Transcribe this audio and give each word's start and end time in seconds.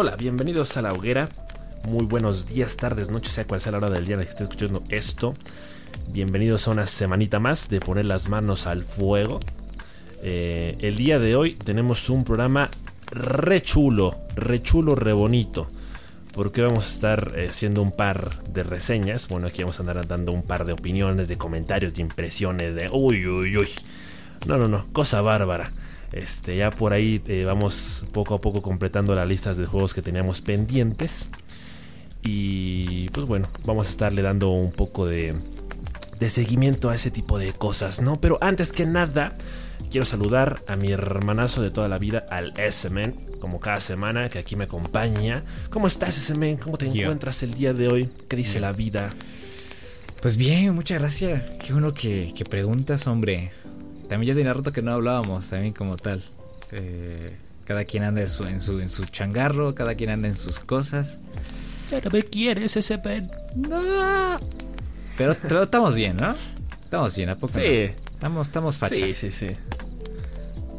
Hola, 0.00 0.14
bienvenidos 0.14 0.76
a 0.76 0.82
la 0.82 0.92
hoguera. 0.92 1.28
Muy 1.88 2.06
buenos 2.06 2.46
días, 2.46 2.76
tardes, 2.76 3.10
noches, 3.10 3.32
sea 3.32 3.48
cual 3.48 3.60
sea 3.60 3.72
la 3.72 3.78
hora 3.78 3.90
del 3.90 4.06
día 4.06 4.14
en 4.14 4.22
que 4.22 4.28
esté 4.28 4.44
escuchando 4.44 4.84
esto. 4.90 5.34
Bienvenidos 6.12 6.68
a 6.68 6.70
una 6.70 6.86
semanita 6.86 7.40
más 7.40 7.68
de 7.68 7.80
poner 7.80 8.04
las 8.04 8.28
manos 8.28 8.68
al 8.68 8.84
fuego. 8.84 9.40
Eh, 10.22 10.78
el 10.82 10.96
día 10.96 11.18
de 11.18 11.34
hoy 11.34 11.54
tenemos 11.56 12.10
un 12.10 12.22
programa 12.22 12.70
re 13.10 13.60
chulo, 13.60 14.16
re 14.36 14.62
chulo, 14.62 14.94
re 14.94 15.12
bonito. 15.12 15.66
Porque 16.32 16.62
vamos 16.62 16.86
a 16.86 16.90
estar 16.90 17.32
eh, 17.34 17.48
haciendo 17.50 17.82
un 17.82 17.90
par 17.90 18.44
de 18.44 18.62
reseñas. 18.62 19.26
Bueno, 19.26 19.48
aquí 19.48 19.64
vamos 19.64 19.80
a 19.80 19.82
andar 19.82 20.06
dando 20.06 20.30
un 20.30 20.44
par 20.44 20.64
de 20.64 20.74
opiniones, 20.74 21.26
de 21.26 21.38
comentarios, 21.38 21.94
de 21.94 22.02
impresiones, 22.02 22.76
de 22.76 22.88
uy, 22.88 23.26
uy, 23.26 23.56
uy. 23.56 23.68
No, 24.46 24.58
no, 24.58 24.68
no, 24.68 24.86
cosa 24.92 25.22
bárbara. 25.22 25.72
Este, 26.12 26.56
ya 26.56 26.70
por 26.70 26.94
ahí 26.94 27.22
eh, 27.26 27.44
vamos 27.44 28.04
poco 28.12 28.34
a 28.34 28.40
poco 28.40 28.62
completando 28.62 29.14
las 29.14 29.28
listas 29.28 29.56
de 29.56 29.66
juegos 29.66 29.94
que 29.94 30.02
teníamos 30.02 30.40
pendientes. 30.40 31.28
Y 32.22 33.08
pues 33.10 33.26
bueno, 33.26 33.48
vamos 33.64 33.86
a 33.86 33.90
estarle 33.90 34.22
dando 34.22 34.50
un 34.50 34.72
poco 34.72 35.06
de, 35.06 35.34
de 36.18 36.30
seguimiento 36.30 36.90
a 36.90 36.94
ese 36.94 37.10
tipo 37.10 37.38
de 37.38 37.52
cosas, 37.52 38.00
¿no? 38.00 38.20
Pero 38.20 38.38
antes 38.40 38.72
que 38.72 38.86
nada, 38.86 39.36
quiero 39.90 40.04
saludar 40.04 40.62
a 40.66 40.76
mi 40.76 40.90
hermanazo 40.90 41.62
de 41.62 41.70
toda 41.70 41.88
la 41.88 41.98
vida, 41.98 42.26
al 42.30 42.52
S-Men, 42.58 43.14
como 43.40 43.60
cada 43.60 43.80
semana, 43.80 44.28
que 44.28 44.38
aquí 44.38 44.56
me 44.56 44.64
acompaña. 44.64 45.44
¿Cómo 45.70 45.86
estás, 45.86 46.16
S-Men? 46.18 46.56
¿Cómo 46.56 46.76
te 46.76 46.86
encuentras 46.86 47.42
el 47.42 47.54
día 47.54 47.72
de 47.72 47.88
hoy? 47.88 48.10
¿Qué 48.28 48.36
dice 48.36 48.60
la 48.60 48.72
vida? 48.72 49.10
Pues 50.20 50.36
bien, 50.36 50.74
muchas 50.74 50.98
gracias. 50.98 51.42
Qué 51.64 51.72
bueno 51.72 51.94
que, 51.94 52.32
que 52.34 52.44
preguntas, 52.44 53.06
hombre. 53.06 53.52
También 54.08 54.34
ya 54.34 54.34
tenía 54.34 54.52
rato 54.52 54.72
que 54.72 54.82
no 54.82 54.92
hablábamos, 54.92 55.48
también 55.48 55.72
como 55.74 55.96
tal. 55.96 56.22
Eh, 56.72 57.36
cada 57.64 57.84
quien 57.84 58.04
anda 58.04 58.22
en 58.22 58.28
su, 58.28 58.44
en, 58.44 58.60
su, 58.60 58.80
en 58.80 58.88
su 58.88 59.04
changarro, 59.04 59.74
cada 59.74 59.94
quien 59.94 60.10
anda 60.10 60.28
en 60.28 60.34
sus 60.34 60.58
cosas. 60.58 61.18
Ya 61.90 62.00
no 62.00 62.10
me 62.10 62.22
quieres 62.22 62.76
ese 62.76 62.98
pen. 62.98 63.30
No. 63.54 64.38
Pero, 65.16 65.62
estamos 65.62 65.94
bien, 65.94 66.16
¿no? 66.16 66.34
Estamos 66.84 67.14
bien, 67.14 67.28
¿a 67.28 67.36
poco? 67.36 67.52
Sí. 67.52 67.90
Estamos, 68.14 68.46
estamos 68.46 68.78
facha. 68.78 68.96
Sí, 68.96 69.14
sí, 69.14 69.30
sí. 69.30 69.48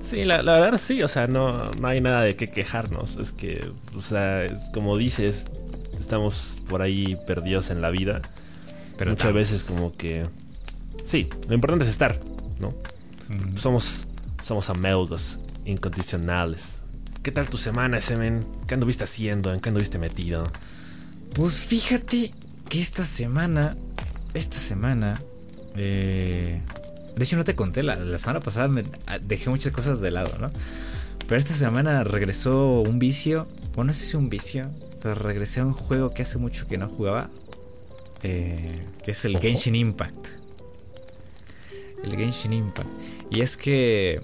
Sí, 0.01 0.23
la, 0.23 0.41
verdad 0.41 0.77
sí, 0.77 1.03
o 1.03 1.07
sea, 1.07 1.27
no, 1.27 1.65
no 1.65 1.87
hay 1.87 2.01
nada 2.01 2.21
de 2.21 2.35
qué 2.35 2.49
quejarnos. 2.49 3.17
Es 3.17 3.31
que, 3.31 3.69
o 3.95 4.01
sea, 4.01 4.43
es 4.45 4.71
como 4.73 4.97
dices, 4.97 5.45
estamos 5.99 6.57
por 6.67 6.81
ahí 6.81 7.17
perdidos 7.27 7.69
en 7.69 7.81
la 7.81 7.91
vida. 7.91 8.21
Pero 8.97 9.11
Muchas 9.11 9.33
veces 9.33 9.63
como 9.63 9.95
que... 9.95 10.23
Sí, 11.05 11.29
lo 11.47 11.53
importante 11.53 11.83
es 11.85 11.91
estar, 11.91 12.19
¿no? 12.59 12.73
Somos, 13.55 14.07
somos 14.41 14.69
amigos 14.69 15.37
incondicionales. 15.65 16.79
¿Qué 17.21 17.31
tal 17.31 17.49
tu 17.49 17.57
semana, 17.57 18.01
Semen? 18.01 18.45
¿Qué 18.67 18.73
anduviste 18.73 19.03
haciendo? 19.03 19.53
¿En 19.53 19.59
qué 19.59 19.69
anduviste 19.69 19.99
metido? 19.99 20.51
Pues 21.33 21.61
fíjate 21.61 22.33
que 22.69 22.81
esta 22.81 23.05
semana, 23.05 23.75
esta 24.33 24.57
semana, 24.57 25.21
eh, 25.75 26.61
de 27.15 27.23
hecho 27.23 27.35
no 27.35 27.43
te 27.43 27.55
conté, 27.55 27.83
la, 27.83 28.17
semana 28.17 28.39
pasada 28.39 28.67
me 28.67 28.83
ah, 29.05 29.19
dejé 29.19 29.49
muchas 29.49 29.73
cosas 29.73 30.01
de 30.01 30.11
lado, 30.11 30.37
¿no? 30.39 30.49
Pero 31.27 31.37
esta 31.37 31.53
semana 31.53 32.03
regresó 32.03 32.81
un 32.81 32.97
vicio, 32.97 33.47
bueno, 33.75 33.89
no 33.89 33.93
sé 33.93 34.05
si 34.05 34.17
un 34.17 34.29
vicio, 34.29 34.71
pero 35.01 35.15
regresé 35.15 35.59
a 35.59 35.65
un 35.65 35.73
juego 35.73 36.09
que 36.11 36.23
hace 36.23 36.37
mucho 36.37 36.67
que 36.67 36.77
no 36.77 36.87
jugaba, 36.87 37.29
eh, 38.23 38.79
que 39.03 39.11
es 39.11 39.25
el 39.25 39.37
Genshin 39.37 39.75
Impact. 39.75 40.27
El 42.03 42.15
Genshin 42.15 42.53
Impact. 42.53 42.89
Y 43.29 43.41
es 43.41 43.57
que 43.57 44.21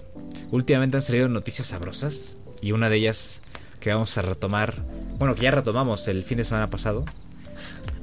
últimamente 0.51 0.97
han 0.97 1.01
salido 1.01 1.27
noticias 1.27 1.67
sabrosas. 1.67 2.35
Y 2.61 2.71
una 2.71 2.89
de 2.89 2.97
ellas 2.97 3.41
que 3.79 3.93
vamos 3.93 4.17
a 4.17 4.21
retomar. 4.21 4.83
Bueno, 5.19 5.35
que 5.35 5.41
ya 5.41 5.51
retomamos 5.51 6.07
el 6.07 6.23
fin 6.23 6.37
de 6.39 6.43
semana 6.43 6.69
pasado. 6.69 7.05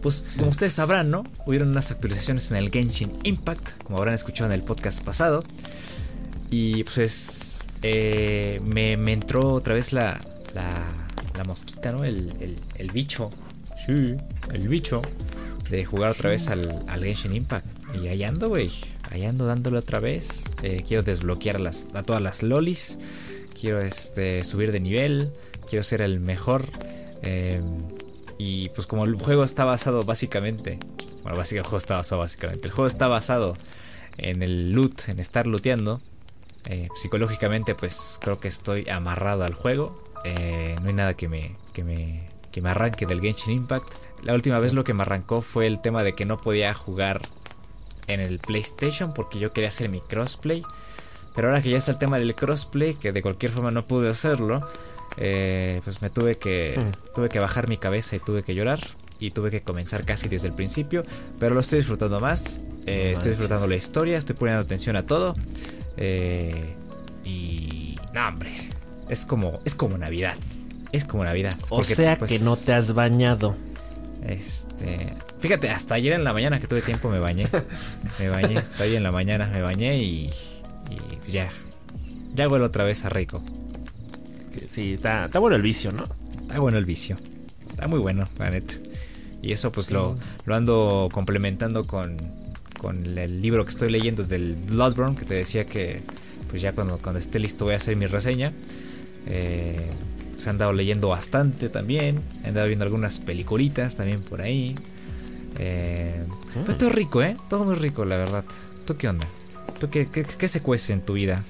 Pues 0.01 0.25
como 0.37 0.51
ustedes 0.51 0.73
sabrán, 0.73 1.11
¿no? 1.11 1.25
Hubieron 1.47 1.71
unas 1.71 1.91
actualizaciones 1.91 2.51
en 2.51 2.57
el 2.57 2.71
Genshin 2.71 3.12
Impact. 3.25 3.83
Como 3.85 3.99
habrán 3.99 4.15
escuchado 4.15 4.51
en 4.51 4.59
el 4.59 4.65
podcast 4.65 5.03
pasado. 5.05 5.43
Y 6.51 6.85
pues 6.85 7.62
eh, 7.83 8.61
me, 8.65 8.93
entró 9.12 9.55
otra 9.55 9.75
vez 9.75 9.93
la, 9.93 10.21
la, 10.55 10.89
la 11.37 11.45
mosquita, 11.45 11.93
¿no? 11.93 12.05
El, 12.05 12.57
el, 12.77 12.93
bicho. 12.93 13.31
Sí, 13.87 14.15
el 14.53 14.69
bicho. 14.69 15.03
De 15.71 15.85
jugar 15.85 16.11
otra 16.11 16.31
vez 16.31 16.49
al, 16.49 16.85
al 16.89 17.05
Genshin 17.05 17.35
Impact. 17.35 17.67
Y 17.95 18.09
ahí 18.09 18.25
ando, 18.25 18.49
güey 18.49 18.71
ahí 19.13 19.25
ando 19.25 19.47
dándole 19.47 19.79
otra 19.79 20.01
vez. 20.01 20.45
Eh, 20.63 20.83
quiero 20.87 21.03
desbloquear 21.03 21.61
a, 21.95 22.03
todas 22.03 22.23
las 22.23 22.43
lolis. 22.43 22.99
Quiero 23.59 23.81
este, 23.81 24.45
subir 24.45 24.73
de 24.73 24.81
nivel. 24.81 25.33
Quiero 25.69 25.83
ser 25.83 26.01
el 26.01 26.21
mejor. 26.21 26.65
Em, 27.23 27.83
y 28.39 28.71
pues 28.71 28.87
como 28.87 29.05
el 29.05 29.15
juego 29.15 29.45
está 29.45 29.65
basado 29.65 30.03
básicamente... 30.05 30.79
Bueno, 31.23 31.39
básicamente 31.39 31.59
el 31.59 31.71
juego 31.71 31.79
está 31.79 31.97
basado 31.97 32.21
básicamente. 32.21 32.67
El 32.67 32.73
juego 32.73 32.87
está 32.87 33.07
basado 33.07 33.55
en 34.17 34.43
el 34.43 34.73
loot, 34.73 35.09
en 35.09 35.21
estar 35.21 35.47
looteando. 35.47 36.01
Eh, 36.69 36.89
psicológicamente 36.97 37.75
pues 37.75 38.19
creo 38.21 38.41
que 38.41 38.49
estoy 38.49 38.89
amarrado 38.89 39.45
al 39.45 39.55
juego. 39.55 40.03
Eh, 40.25 40.77
no 40.81 40.89
hay 40.89 40.95
nada 40.95 41.15
que 41.15 41.29
me, 41.29 41.55
que 41.73 41.85
me, 41.85 42.23
que 42.51 42.61
me 42.61 42.71
arranque 42.71 43.07
del 43.07 43.21
Genshin 43.21 43.53
Impact. 43.53 43.93
La 44.25 44.35
última 44.35 44.59
vez 44.59 44.73
lo 44.73 44.85
que 44.85 44.95
me 44.95 45.03
arrancó 45.03 45.43
fue 45.43 45.67
el 45.67 45.81
tema 45.81 46.03
de 46.03 46.15
que 46.15 46.25
no 46.25 46.39
podía 46.39 46.75
jugar 46.75 47.23
en 48.07 48.21
el 48.21 48.39
PlayStation 48.39 49.13
porque 49.15 49.39
yo 49.39 49.53
quería 49.53 49.69
hacer 49.69 49.89
mi 49.89 50.01
crossplay. 50.01 50.63
Pero 51.35 51.49
ahora 51.49 51.63
que 51.63 51.71
ya 51.71 51.79
está 51.79 51.93
el 51.93 51.99
tema 51.99 52.19
del 52.19 52.35
crossplay, 52.35 52.95
que 52.95 53.13
de 53.13 53.23
cualquier 53.23 53.53
forma 53.53 53.71
no 53.71 53.87
pude 53.87 54.09
hacerlo, 54.11 54.69
eh, 55.17 55.81
pues 55.85 56.03
me 56.03 56.11
tuve 56.11 56.37
que, 56.37 56.79
hmm. 56.79 57.15
tuve 57.15 57.29
que 57.29 57.39
bajar 57.39 57.69
mi 57.69 57.79
cabeza 57.79 58.17
y 58.17 58.19
tuve 58.19 58.43
que 58.43 58.55
llorar. 58.55 58.81
Y 59.19 59.31
tuve 59.31 59.51
que 59.51 59.62
comenzar 59.62 60.05
casi 60.05 60.29
desde 60.29 60.49
el 60.49 60.55
principio. 60.55 61.05
Pero 61.39 61.55
lo 61.55 61.61
estoy 61.61 61.79
disfrutando 61.79 62.19
más. 62.19 62.59
Eh, 62.87 63.12
estoy 63.15 63.31
disfrutando 63.31 63.69
la 63.69 63.77
historia, 63.77 64.19
estoy 64.19 64.35
poniendo 64.35 64.62
atención 64.62 64.97
a 64.97 65.07
todo. 65.07 65.37
Eh, 65.97 66.75
y... 67.25 67.97
No, 68.12 68.27
hombre. 68.27 68.53
Es 69.09 69.25
como, 69.25 69.61
es 69.65 69.77
como 69.77 69.97
Navidad. 69.97 70.35
Es 70.91 71.05
como 71.05 71.23
Navidad. 71.23 71.55
O 71.69 71.85
sea 71.85 72.17
que 72.17 72.41
no 72.41 72.57
te 72.57 72.73
has 72.73 72.95
bañado. 72.95 73.55
Este, 74.27 75.15
fíjate, 75.41 75.71
hasta 75.71 75.94
ayer 75.94 76.12
en 76.12 76.25
la 76.25 76.33
mañana 76.33 76.60
que 76.60 76.69
tuve 76.69 76.81
tiempo 76.81 77.10
me 77.10 77.19
bañé. 77.19 77.49
Me 78.19 78.28
bañé, 78.28 78.59
hasta 78.59 78.84
ayer 78.84 78.97
en 78.97 79.03
la 79.03 79.12
mañana 79.12 79.47
me 79.53 79.62
bañé 79.62 79.99
y, 79.99 80.31
y 81.27 81.31
ya. 81.31 81.50
Ya 82.34 82.49
vuelvo 82.49 82.66
otra 82.66 82.84
vez 82.84 83.05
a 83.05 83.09
rico. 83.09 83.43
Sí, 84.66 84.94
está, 84.94 85.28
bueno 85.38 85.56
el 85.56 85.62
vicio, 85.62 85.93
¿no? 85.93 86.09
Está 86.41 86.59
bueno 86.59 86.78
el 86.78 86.84
vicio. 86.84 87.16
Está 87.71 87.88
muy 87.88 87.99
bueno, 87.99 88.28
la 88.38 88.50
neta. 88.50 88.75
Y 89.43 89.53
eso 89.53 89.72
pues 89.72 89.91
lo, 89.91 90.16
lo 90.44 90.55
ando 90.55 91.09
complementando 91.12 91.87
con, 91.87 92.16
con 92.78 93.19
el 93.19 93.41
libro 93.41 93.65
que 93.65 93.71
estoy 93.71 93.91
leyendo 93.91 94.25
del 94.25 94.55
Bloodborne, 94.55 95.16
que 95.16 95.25
te 95.25 95.34
decía 95.34 95.66
que 95.66 96.03
pues 96.49 96.62
ya 96.62 96.72
cuando, 96.72 96.99
cuando 96.99 97.19
esté 97.19 97.38
listo 97.38 97.65
voy 97.65 97.75
a 97.75 97.78
hacer 97.78 97.97
mi 97.97 98.06
reseña. 98.06 98.53
Eh, 99.27 99.91
se 100.43 100.51
han 100.51 100.59
dado 100.59 100.73
leyendo 100.73 101.09
bastante 101.09 101.69
también. 101.69 102.21
He 102.45 102.49
andado 102.49 102.67
viendo 102.67 102.85
algunas 102.85 103.21
peliculitas 103.21 103.95
también 103.95 104.23
por 104.23 104.43
ahí. 104.43 104.75
Eh, 105.59 106.25
mm. 106.57 106.73
todo 106.73 106.91
rico, 106.91 107.23
¿eh? 107.23 107.37
Todo 107.49 107.65
muy 107.65 107.77
rico, 107.77 108.05
la 108.05 108.17
verdad. 108.17 108.45
¿Tú 108.85 108.97
qué 108.97 109.09
onda? 109.09 109.27
¿Tú 109.79 109.89
qué, 109.89 110.09
qué, 110.11 110.49
se 110.49 110.61
cuece 110.61 110.93
en 110.93 111.03
tu 111.03 111.13
vida? 111.13 111.45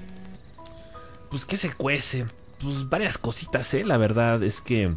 Pues, 1.30 1.46
¿qué 1.46 1.56
se 1.56 1.72
cuece? 1.72 2.26
Pues 2.60 2.88
varias 2.88 3.16
cositas, 3.16 3.72
¿eh? 3.74 3.84
La 3.84 3.96
verdad 3.96 4.42
es 4.42 4.60
que... 4.60 4.92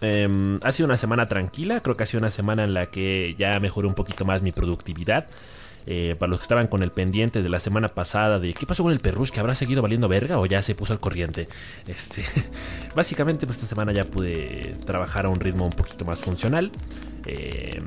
Em, 0.00 0.60
ha 0.62 0.70
sido 0.70 0.86
una 0.86 0.96
semana 0.96 1.26
tranquila, 1.26 1.80
creo 1.80 1.96
que 1.96 2.04
ha 2.04 2.06
sido 2.06 2.20
una 2.20 2.30
semana 2.30 2.62
en 2.62 2.72
la 2.72 2.86
que 2.86 3.34
ya 3.36 3.58
mejoré 3.58 3.88
un 3.88 3.94
poquito 3.94 4.24
más 4.24 4.42
mi 4.42 4.52
productividad. 4.52 5.26
Eh, 5.90 6.16
para 6.18 6.28
los 6.28 6.40
que 6.40 6.42
estaban 6.42 6.66
con 6.66 6.82
el 6.82 6.90
pendiente 6.90 7.42
de 7.42 7.48
la 7.48 7.58
semana 7.58 7.88
pasada 7.88 8.38
de 8.38 8.52
qué 8.52 8.66
pasó 8.66 8.82
con 8.82 8.92
el 8.92 9.00
Perrush, 9.00 9.30
que 9.30 9.40
habrá 9.40 9.54
seguido 9.54 9.80
valiendo 9.80 10.06
verga 10.06 10.38
o 10.38 10.44
ya 10.44 10.60
se 10.60 10.74
puso 10.74 10.92
al 10.92 11.00
corriente. 11.00 11.48
Este, 11.86 12.22
básicamente, 12.94 13.46
pues 13.46 13.56
esta 13.56 13.68
semana 13.68 13.92
ya 13.92 14.04
pude 14.04 14.74
trabajar 14.84 15.24
a 15.24 15.30
un 15.30 15.40
ritmo 15.40 15.64
un 15.64 15.72
poquito 15.72 16.04
más 16.04 16.20
funcional. 16.20 16.70
Eh, 17.24 17.80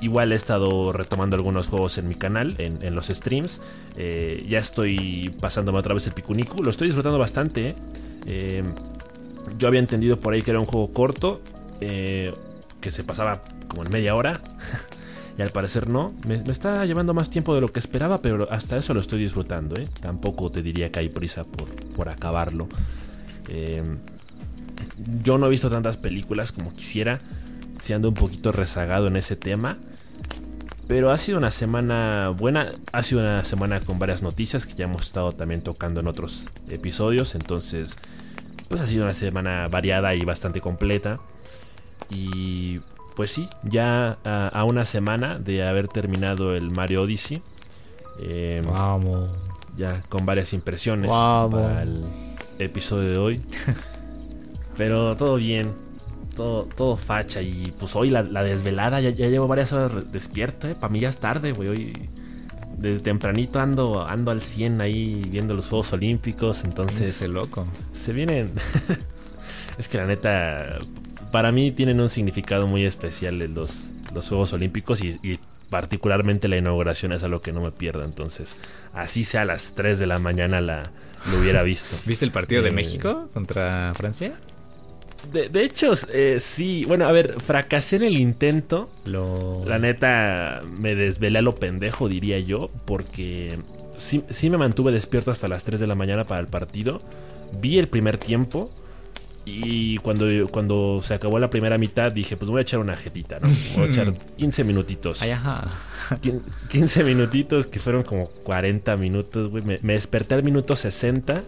igual 0.00 0.32
he 0.32 0.34
estado 0.34 0.94
retomando 0.94 1.36
algunos 1.36 1.68
juegos 1.68 1.98
en 1.98 2.08
mi 2.08 2.14
canal, 2.14 2.54
en, 2.56 2.94
los 2.94 3.08
streams. 3.08 3.60
Eh, 3.98 4.46
ya 4.48 4.58
estoy 4.58 5.30
pasándome 5.38 5.78
otra 5.78 5.92
vez 5.92 6.06
el 6.06 6.14
Picunicu. 6.14 6.62
Lo 6.62 6.70
estoy 6.70 6.88
disfrutando 6.88 7.18
bastante. 7.18 7.74
yo 9.58 9.68
había 9.68 9.80
entendido 9.80 10.18
por 10.18 10.32
ahí 10.32 10.40
que 10.40 10.52
era 10.52 10.58
un 10.58 10.64
juego 10.64 10.90
corto. 10.94 11.42
que 11.78 12.90
se 12.90 13.04
pasaba 13.04 13.44
como 13.68 13.84
en 13.84 13.90
media 13.90 14.14
hora. 14.14 14.40
Y 15.36 15.42
al 15.42 15.50
parecer 15.50 15.88
no. 15.88 16.14
Me, 16.26 16.34
está 16.34 16.84
llevando 16.84 17.14
más 17.14 17.30
tiempo 17.30 17.54
de 17.54 17.60
lo 17.60 17.68
que 17.72 17.78
esperaba, 17.78 18.18
pero 18.18 18.50
hasta 18.50 18.76
eso 18.76 18.94
lo 18.94 19.00
estoy 19.00 19.20
disfrutando. 19.20 19.76
¿eh? 19.80 19.88
Tampoco 20.00 20.50
te 20.50 20.62
diría 20.62 20.90
que 20.90 21.00
hay 21.00 21.08
prisa 21.08 21.44
por, 21.44 21.68
por 21.94 22.08
acabarlo. 22.08 22.68
Em, 23.48 23.98
yo 25.22 25.38
no 25.38 25.46
he 25.46 25.50
visto 25.50 25.70
tantas 25.70 25.96
películas 25.96 26.52
como 26.52 26.74
quisiera. 26.74 27.20
Si 27.80 27.92
ando 27.92 28.08
un 28.08 28.14
poquito 28.14 28.52
rezagado 28.52 29.06
en 29.08 29.16
ese 29.16 29.36
tema. 29.36 29.78
Pero 30.86 31.10
ha 31.10 31.16
sido 31.16 31.38
una 31.38 31.50
semana 31.50 32.28
buena. 32.28 32.72
Ha 32.92 33.02
sido 33.02 33.22
una 33.22 33.44
semana 33.44 33.80
con 33.80 33.98
varias 33.98 34.22
noticias 34.22 34.66
que 34.66 34.74
ya 34.74 34.84
hemos 34.84 35.02
estado 35.06 35.32
también 35.32 35.62
tocando 35.62 36.00
en 36.00 36.06
otros 36.06 36.48
episodios. 36.68 37.34
Entonces, 37.34 37.96
pues 38.68 38.80
ha 38.82 38.86
sido 38.86 39.04
una 39.04 39.14
semana 39.14 39.68
variada 39.68 40.14
y 40.14 40.24
bastante 40.24 40.60
completa. 40.60 41.20
Y 42.10 42.80
pues 43.14 43.30
sí, 43.30 43.48
ya 43.62 44.18
a, 44.24 44.64
una 44.64 44.84
semana 44.84 45.38
de 45.38 45.66
haber 45.66 45.88
terminado 45.88 46.54
el 46.54 46.70
Mario 46.70 47.02
Odyssey. 47.02 47.42
Em, 48.20 48.64
Vamos. 48.64 49.30
Ya 49.76 50.02
con 50.08 50.26
varias 50.26 50.52
impresiones 50.52 51.10
para 51.10 51.82
el 51.82 52.04
episodio 52.58 53.10
de 53.10 53.18
hoy. 53.18 53.40
Pero 54.76 55.16
todo 55.16 55.36
bien, 55.36 55.72
todo, 56.36 56.64
todo 56.64 56.96
facha. 56.96 57.42
Y 57.42 57.72
pues 57.78 57.94
hoy 57.96 58.10
la, 58.10 58.22
desvelada, 58.22 59.00
ya, 59.00 59.10
llevo 59.10 59.48
varias 59.48 59.72
horas 59.72 60.12
despierto, 60.12 60.68
¿eh? 60.68 60.74
Para 60.74 60.92
mí 60.92 61.00
ya 61.00 61.08
es 61.08 61.18
tarde, 61.18 61.52
güey. 61.52 61.68
Hoy 61.68 62.08
desde 62.76 63.02
tempranito 63.02 63.60
ando, 63.60 64.04
ando 64.06 64.30
al 64.30 64.42
100 64.42 64.80
ahí 64.80 65.22
viendo 65.28 65.54
los 65.54 65.68
Juegos 65.68 65.92
Olímpicos. 65.92 66.64
Entonces. 66.64 67.10
Ese 67.10 67.28
loco. 67.28 67.66
Se 67.92 68.12
vienen. 68.12 68.52
es 69.78 69.88
que 69.88 69.98
la 69.98 70.06
neta, 70.06 70.78
para 71.32 71.50
mí 71.50 71.72
tienen 71.72 72.00
un 72.00 72.08
significado 72.08 72.68
muy 72.68 72.84
especial 72.84 73.38
los, 73.38 73.90
los 74.14 74.28
Juegos 74.28 74.52
Olímpicos 74.52 75.02
y, 75.02 75.40
particularmente 75.70 76.48
la 76.48 76.58
inauguración 76.58 77.12
es 77.12 77.24
algo 77.24 77.40
que 77.40 77.50
no 77.50 77.62
me 77.62 77.72
pierdo. 77.72 78.04
Entonces, 78.04 78.56
así 78.92 79.24
sea 79.24 79.40
a 79.40 79.44
las 79.46 79.74
3 79.74 79.98
de 79.98 80.06
la 80.06 80.18
mañana 80.18 80.60
la, 80.60 80.82
lo 81.30 81.40
hubiera 81.40 81.62
visto. 81.64 81.96
¿Viste 82.04 82.26
el 82.26 82.30
partido 82.30 82.62
de 82.62 82.68
eh, 82.68 82.72
México 82.72 83.30
contra 83.32 83.92
Francia? 83.94 84.34
De, 85.32 85.62
hecho, 85.62 85.94
eh, 86.12 86.38
sí. 86.40 86.84
Bueno, 86.86 87.06
a 87.06 87.12
ver, 87.12 87.40
fracasé 87.40 87.96
en 87.96 88.02
el 88.02 88.18
intento. 88.18 88.90
La 89.64 89.78
neta, 89.78 90.60
me 90.82 90.94
desvelé 90.94 91.38
a 91.38 91.42
lo 91.42 91.54
pendejo, 91.54 92.08
diría 92.08 92.38
yo, 92.38 92.70
porque 92.84 93.58
sí, 93.96 94.24
sí 94.28 94.50
me 94.50 94.58
mantuve 94.58 94.92
despierto 94.92 95.30
hasta 95.30 95.48
las 95.48 95.64
3 95.64 95.80
de 95.80 95.86
la 95.86 95.94
mañana 95.94 96.24
para 96.24 96.42
el 96.42 96.48
partido. 96.48 97.00
Vi 97.60 97.78
el 97.78 97.88
primer 97.88 98.18
tiempo 98.18 98.70
y 99.44 99.96
cuando, 99.98 100.26
cuando 100.48 101.00
se 101.02 101.14
acabó 101.14 101.38
la 101.40 101.50
primera 101.50 101.76
mitad 101.76 102.12
dije, 102.12 102.36
pues 102.36 102.50
voy 102.50 102.60
a 102.60 102.62
echar 102.62 102.78
una 102.78 102.96
jetita, 102.96 103.40
¿no? 103.40 103.48
Voy 103.76 103.86
a 103.86 103.88
echar 103.88 104.14
15 104.36 104.64
minutitos. 104.64 105.20
Ay, 105.22 105.30
ajá. 105.32 105.64
15 106.68 107.04
minutitos 107.04 107.66
que 107.66 107.80
fueron 107.80 108.04
como 108.04 108.28
40 108.28 108.96
minutos, 108.96 109.48
güey. 109.48 109.64
Me, 109.64 109.92
desperté 109.94 110.36
al 110.36 110.44
minuto 110.44 110.76
60. 110.76 111.42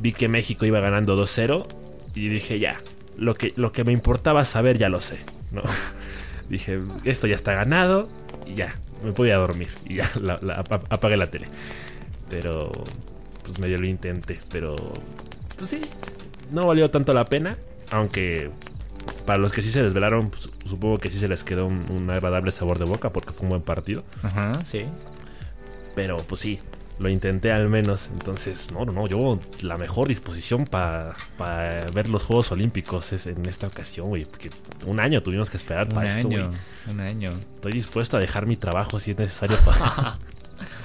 Vi 0.00 0.12
que 0.12 0.28
México 0.28 0.64
iba 0.66 0.78
ganando 0.78 1.20
2-0. 1.20 1.66
Y 2.14 2.28
dije, 2.28 2.60
ya, 2.60 2.80
lo 3.16 3.34
que, 3.34 3.54
lo 3.56 3.72
que 3.72 3.82
me 3.82 3.92
importaba 3.92 4.44
saber 4.44 4.78
ya 4.78 4.88
lo 4.88 5.00
sé, 5.00 5.18
¿no? 5.50 5.62
dije, 6.48 6.80
esto 7.04 7.26
ya 7.26 7.34
está 7.34 7.54
ganado. 7.54 8.08
Y 8.46 8.54
ya, 8.54 8.76
me 9.02 9.10
voy 9.10 9.30
a 9.30 9.36
dormir. 9.36 9.68
Y 9.84 9.96
ya, 9.96 10.08
apagué 10.90 11.16
la 11.16 11.28
tele. 11.28 11.46
Pero, 12.28 12.70
pues 13.44 13.58
medio 13.58 13.78
lo 13.78 13.86
intenté. 13.86 14.38
Pero, 14.48 14.76
pues 15.56 15.70
sí, 15.70 15.80
no 16.50 16.66
valió 16.66 16.90
tanto 16.90 17.12
la 17.12 17.24
pena, 17.24 17.56
aunque 17.90 18.50
para 19.26 19.38
los 19.38 19.52
que 19.52 19.62
sí 19.62 19.70
se 19.70 19.82
desvelaron, 19.82 20.30
pues, 20.30 20.50
supongo 20.64 20.98
que 20.98 21.10
sí 21.10 21.18
se 21.18 21.28
les 21.28 21.44
quedó 21.44 21.66
un, 21.66 22.10
agradable 22.10 22.52
sabor 22.52 22.78
de 22.78 22.84
boca 22.84 23.10
porque 23.10 23.32
fue 23.32 23.44
un 23.44 23.50
buen 23.50 23.62
partido. 23.62 24.04
Ajá, 24.22 24.58
sí. 24.64 24.84
Pero 25.94 26.18
pues 26.18 26.40
sí, 26.40 26.60
lo 26.98 27.08
intenté 27.08 27.52
al 27.52 27.68
menos. 27.68 28.10
Entonces, 28.12 28.70
no, 28.72 28.84
no, 28.84 28.92
no, 28.92 29.06
yo 29.06 29.38
la 29.62 29.76
mejor 29.78 30.08
disposición 30.08 30.64
para 30.64 31.16
ver 31.92 32.08
los 32.08 32.24
Juegos 32.24 32.52
Olímpicos 32.52 33.12
es 33.12 33.26
en 33.26 33.46
esta 33.46 33.66
ocasión, 33.66 34.08
güey. 34.08 34.24
Porque 34.24 34.50
un 34.86 35.00
año 35.00 35.22
tuvimos 35.22 35.50
que 35.50 35.56
esperar 35.56 35.88
para 35.88 36.08
esto, 36.08 36.28
güey. 36.28 36.44
Un 36.88 37.00
año. 37.00 37.32
Estoy 37.56 37.72
dispuesto 37.72 38.16
a 38.16 38.20
dejar 38.20 38.46
mi 38.46 38.56
trabajo 38.56 39.00
si 39.00 39.12
es 39.12 39.18
necesario 39.18 39.56
para. 39.64 40.18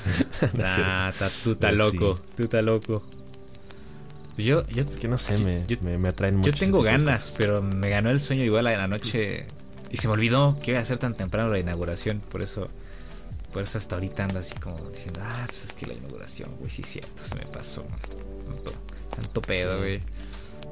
nah, 0.54 1.12
tú 1.44 1.52
estás 1.54 1.74
loco, 1.74 2.20
tú 2.36 2.44
estás 2.44 2.64
loco. 2.64 3.04
Yo, 4.38 4.68
yo, 4.68 4.84
es 4.84 4.98
que 4.98 5.08
no 5.08 5.18
sé, 5.18 5.38
me, 5.38 5.98
me, 5.98 6.10
atraen 6.10 6.38
mucho. 6.38 6.52
Yo 6.52 6.58
tengo 6.58 6.82
ganas, 6.82 7.34
pero 7.38 7.62
me 7.62 7.90
ganó 7.90 8.10
el 8.10 8.20
sueño 8.20 8.44
igual 8.44 8.68
en 8.68 8.78
la 8.78 8.88
noche. 8.88 9.48
Y 9.92 9.98
se 9.98 10.08
me 10.08 10.14
olvidó 10.14 10.58
que 10.62 10.72
iba 10.72 10.80
a 10.80 10.86
ser 10.86 10.98
tan 10.98 11.14
temprano 11.14 11.50
la 11.50 11.60
inauguración. 11.60 12.20
Por 12.20 12.42
eso, 12.42 12.68
por 13.54 13.64
eso 13.64 13.78
hasta 13.78 13.96
ahorita 13.96 14.26
ando 14.26 14.40
así 14.40 14.56
como 14.56 14.90
diciendo, 14.90 15.22
ah, 15.24 15.46
pues 15.48 15.64
es 15.64 15.74
que 15.74 15.88
la 15.88 15.94
inauguración, 15.94 16.52
güey, 16.60 16.70
sí 16.70 16.82
es 16.82 16.90
cierto, 16.90 17.24
se 17.24 17.36
me 17.36 17.46
pasó. 17.46 17.86
Tanto, 19.16 19.42
pedo, 19.42 19.78
güey. 19.78 20.02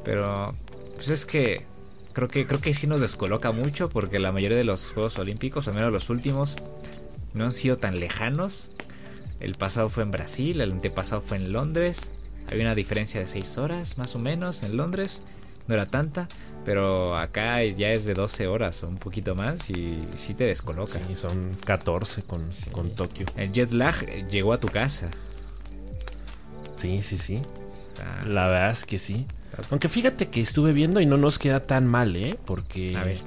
Pero, 0.03 0.53
pues 0.95 1.09
es 1.09 1.25
que 1.25 1.65
creo 2.11 2.27
que 2.27 2.45
creo 2.45 2.59
que 2.59 2.73
sí 2.73 2.85
nos 2.85 2.99
descoloca 2.99 3.53
mucho 3.53 3.87
porque 3.87 4.19
la 4.19 4.33
mayoría 4.33 4.57
de 4.57 4.65
los 4.65 4.91
Juegos 4.91 5.17
Olímpicos, 5.17 5.69
al 5.69 5.75
menos 5.75 5.93
los 5.93 6.09
últimos, 6.09 6.57
no 7.33 7.45
han 7.45 7.53
sido 7.53 7.77
tan 7.77 8.01
lejanos. 8.01 8.71
El 9.39 9.55
pasado 9.55 9.87
fue 9.87 10.03
en 10.03 10.11
Brasil, 10.11 10.59
el 10.59 10.73
antepasado 10.73 11.21
fue 11.21 11.37
en 11.37 11.53
Londres. 11.53 12.11
Había 12.47 12.63
una 12.63 12.75
diferencia 12.75 13.19
de 13.19 13.27
6 13.27 13.57
horas 13.57 13.97
más 13.97 14.15
o 14.15 14.19
menos 14.19 14.63
en 14.63 14.77
Londres. 14.77 15.23
No 15.67 15.75
era 15.75 15.85
tanta. 15.85 16.27
Pero 16.65 17.17
acá 17.17 17.63
ya 17.65 17.91
es 17.91 18.05
de 18.05 18.13
12 18.13 18.47
horas 18.47 18.83
o 18.83 18.87
un 18.87 18.97
poquito 18.97 19.35
más 19.35 19.69
y 19.69 19.99
sí 20.15 20.33
te 20.33 20.45
descoloca. 20.45 20.99
Sí, 21.07 21.15
son 21.15 21.55
14 21.65 22.23
con, 22.23 22.47
con 22.71 22.91
Tokio. 22.91 23.25
El 23.35 23.51
jet 23.51 23.71
lag 23.71 24.27
llegó 24.29 24.53
a 24.53 24.59
tu 24.59 24.69
casa. 24.69 25.09
Sí, 26.75 27.01
sí, 27.01 27.17
sí. 27.17 27.41
La 28.25 28.47
verdad 28.47 28.71
es 28.71 28.85
que 28.85 28.99
sí. 28.99 29.25
Aunque 29.69 29.87
fíjate 29.87 30.29
que 30.29 30.41
estuve 30.41 30.73
viendo 30.73 30.99
y 30.99 31.05
no 31.05 31.17
nos 31.17 31.37
queda 31.37 31.59
tan 31.59 31.85
mal, 31.85 32.15
¿eh? 32.15 32.37
Porque 32.45 32.97
a 32.97 33.03
ver, 33.03 33.19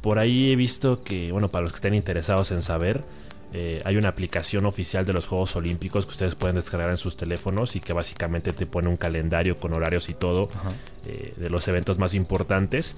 por 0.00 0.18
ahí 0.18 0.50
he 0.50 0.56
visto 0.56 1.02
que, 1.02 1.32
bueno, 1.32 1.50
para 1.50 1.62
los 1.62 1.72
que 1.72 1.76
estén 1.76 1.94
interesados 1.94 2.50
en 2.50 2.62
saber, 2.62 3.04
eh, 3.52 3.82
hay 3.84 3.96
una 3.96 4.08
aplicación 4.08 4.64
oficial 4.64 5.04
de 5.04 5.12
los 5.12 5.26
Juegos 5.26 5.56
Olímpicos 5.56 6.06
que 6.06 6.10
ustedes 6.10 6.34
pueden 6.36 6.56
descargar 6.56 6.90
en 6.90 6.96
sus 6.96 7.16
teléfonos 7.16 7.74
y 7.74 7.80
que 7.80 7.92
básicamente 7.92 8.52
te 8.52 8.66
pone 8.66 8.88
un 8.88 8.96
calendario 8.96 9.58
con 9.58 9.72
horarios 9.72 10.08
y 10.08 10.14
todo 10.14 10.48
eh, 11.04 11.34
de 11.36 11.50
los 11.50 11.66
eventos 11.66 11.98
más 11.98 12.14
importantes. 12.14 12.96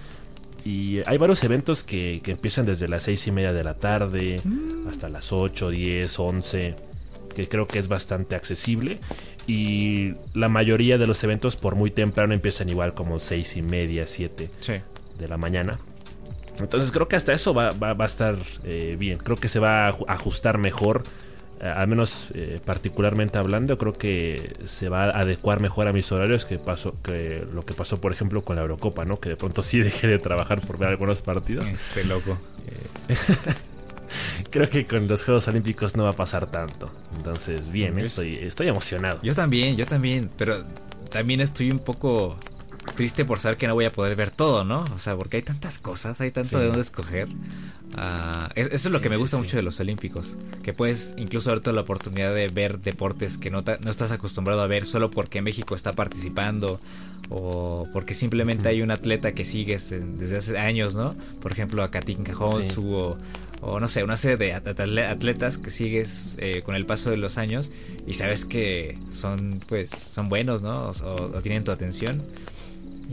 Y 0.64 1.00
hay 1.06 1.18
varios 1.18 1.42
eventos 1.42 1.82
que, 1.82 2.20
empiezan 2.26 2.66
desde 2.66 2.86
las 2.86 3.04
seis 3.04 3.26
y 3.26 3.32
media 3.32 3.52
de 3.52 3.64
la 3.64 3.78
tarde 3.78 4.40
mm. 4.44 4.88
hasta 4.88 5.08
las 5.08 5.32
8, 5.32 5.70
10, 5.70 6.18
11, 6.18 6.76
que 7.34 7.48
creo 7.48 7.66
que 7.66 7.78
es 7.78 7.88
bastante 7.88 8.34
accesible. 8.34 9.00
Y 9.46 10.14
la 10.34 10.48
mayoría 10.48 10.98
de 10.98 11.06
los 11.06 11.24
eventos 11.24 11.56
por 11.56 11.74
muy 11.74 11.90
temprano 11.90 12.34
empiezan 12.34 12.68
igual 12.68 12.94
como 12.94 13.18
seis 13.18 13.56
y 13.56 13.62
media, 13.62 14.06
7 14.06 14.50
de 15.18 15.28
la 15.28 15.36
mañana. 15.36 15.80
Entonces 16.60 16.90
creo 16.90 17.08
que 17.08 17.16
hasta 17.16 17.32
eso 17.32 17.54
va, 17.54 17.70
a 17.70 18.04
estar 18.04 18.36
eh, 18.64 18.96
bien. 18.98 19.18
Creo 19.18 19.36
que 19.36 19.48
se 19.48 19.58
va 19.58 19.86
a 19.86 19.90
ajustar 20.08 20.58
mejor. 20.58 21.04
Eh, 21.60 21.66
al 21.66 21.86
menos 21.86 22.28
eh, 22.34 22.60
particularmente 22.64 23.38
hablando, 23.38 23.78
creo 23.78 23.92
que 23.92 24.52
se 24.64 24.88
va 24.88 25.04
a 25.04 25.20
adecuar 25.20 25.60
mejor 25.60 25.86
a 25.86 25.92
mis 25.92 26.10
horarios 26.10 26.44
que 26.44 26.58
pasó 26.58 26.96
que 27.02 27.46
lo 27.52 27.62
que 27.64 27.74
pasó, 27.74 28.00
por 28.00 28.12
ejemplo, 28.12 28.42
con 28.42 28.56
la 28.56 28.62
Eurocopa, 28.62 29.04
¿no? 29.04 29.20
Que 29.20 29.30
de 29.30 29.36
pronto 29.36 29.62
sí 29.62 29.78
dejé 29.82 30.08
de 30.08 30.18
trabajar 30.18 30.60
por 30.60 30.78
ver 30.78 30.88
algunos 30.88 31.22
partidos. 31.22 31.68
Este 31.68 32.04
loco. 32.04 32.36
creo 34.50 34.68
que 34.68 34.86
con 34.86 35.08
los 35.08 35.24
Juegos 35.24 35.48
Olímpicos 35.48 35.96
no 35.96 36.04
va 36.04 36.10
a 36.10 36.14
pasar 36.14 36.50
tanto. 36.50 36.90
Entonces, 37.16 37.70
bien, 37.70 37.98
estoy, 37.98 38.36
estoy 38.36 38.68
emocionado. 38.68 39.20
Yo 39.22 39.34
también, 39.34 39.76
yo 39.76 39.86
también, 39.86 40.30
pero 40.36 40.56
también 41.10 41.40
estoy 41.40 41.70
un 41.70 41.78
poco 41.78 42.36
triste 42.92 43.24
por 43.24 43.40
saber 43.40 43.56
que 43.56 43.66
no 43.66 43.74
voy 43.74 43.84
a 43.84 43.92
poder 43.92 44.16
ver 44.16 44.30
todo, 44.30 44.64
¿no? 44.64 44.84
O 44.94 44.98
sea, 44.98 45.16
porque 45.16 45.38
hay 45.38 45.42
tantas 45.42 45.78
cosas, 45.78 46.20
hay 46.20 46.30
tanto 46.30 46.58
de 46.58 46.66
dónde 46.66 46.80
escoger. 46.80 47.28
Ah, 47.94 48.50
eso 48.54 48.70
es 48.74 48.86
lo 48.86 49.00
que 49.00 49.10
me 49.10 49.16
gusta 49.16 49.36
mucho 49.36 49.56
de 49.56 49.62
los 49.62 49.78
Olímpicos, 49.80 50.38
que 50.62 50.72
puedes 50.72 51.14
incluso 51.18 51.50
darte 51.50 51.72
la 51.72 51.82
oportunidad 51.82 52.34
de 52.34 52.48
ver 52.48 52.78
deportes 52.78 53.36
que 53.36 53.50
no, 53.50 53.62
no 53.62 53.90
estás 53.90 54.12
acostumbrado 54.12 54.62
a 54.62 54.66
ver 54.66 54.86
solo 54.86 55.10
porque 55.10 55.42
México 55.42 55.74
está 55.74 55.92
participando 55.92 56.80
o 57.28 57.86
porque 57.92 58.14
simplemente 58.14 58.68
hay 58.68 58.80
un 58.82 58.90
atleta 58.90 59.32
que 59.32 59.44
sigues 59.44 59.90
desde 59.90 60.38
hace 60.38 60.58
años, 60.58 60.94
¿no? 60.94 61.14
Por 61.40 61.52
ejemplo, 61.52 61.82
a 61.82 61.90
Katinka 61.90 62.32
Honsu 62.36 62.94
o, 62.94 63.18
o 63.60 63.78
no 63.78 63.88
sé, 63.88 64.04
una 64.04 64.16
serie 64.16 64.36
de 64.36 64.52
atletas 64.54 65.58
que 65.58 65.70
sigues 65.70 66.36
eh, 66.38 66.62
con 66.62 66.74
el 66.74 66.86
paso 66.86 67.10
de 67.10 67.16
los 67.18 67.36
años 67.36 67.72
y 68.06 68.14
sabes 68.14 68.44
que 68.44 68.98
son 69.12 69.60
pues 69.66 69.90
son 69.90 70.28
buenos, 70.28 70.62
¿no? 70.62 70.90
o 70.90 71.42
tienen 71.42 71.62
tu 71.62 71.72
atención. 71.72 72.22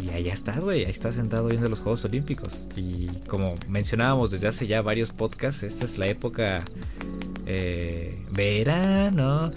Y 0.02 0.10
ahí 0.10 0.30
estás, 0.30 0.64
güey, 0.64 0.86
ahí 0.86 0.92
estás 0.92 1.16
sentado 1.16 1.48
viendo 1.48 1.68
los 1.68 1.80
Juegos 1.80 2.06
Olímpicos. 2.06 2.68
Y 2.76 3.08
como 3.28 3.56
mencionábamos 3.68 4.32
desde 4.32 4.48
hace 4.48 4.68
ya 4.68 4.82
varios 4.82 5.12
podcasts, 5.12 5.64
esta 5.64 5.86
es 5.86 5.98
la 5.98 6.08
época 6.08 6.64
eh, 7.46 8.24
verano. 8.32 9.52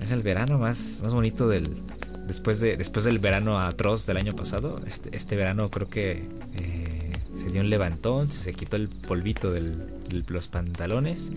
es 0.00 0.10
el 0.10 0.22
verano 0.22 0.58
más, 0.58 1.00
más 1.02 1.12
bonito 1.12 1.48
del... 1.48 1.76
Después, 2.26 2.60
de, 2.60 2.76
después 2.76 3.04
del 3.04 3.18
verano 3.18 3.58
atroz 3.58 4.06
del 4.06 4.16
año 4.16 4.32
pasado, 4.32 4.78
este, 4.86 5.14
este 5.14 5.34
verano 5.36 5.70
creo 5.70 5.88
que 5.88 6.28
eh, 6.54 7.12
se 7.36 7.50
dio 7.50 7.60
un 7.60 7.68
levantón, 7.68 8.30
se, 8.30 8.54
quitó 8.54 8.76
el 8.76 8.88
polvito 8.88 9.50
de 9.50 9.74
los 10.28 10.48
pantalones. 10.48 11.32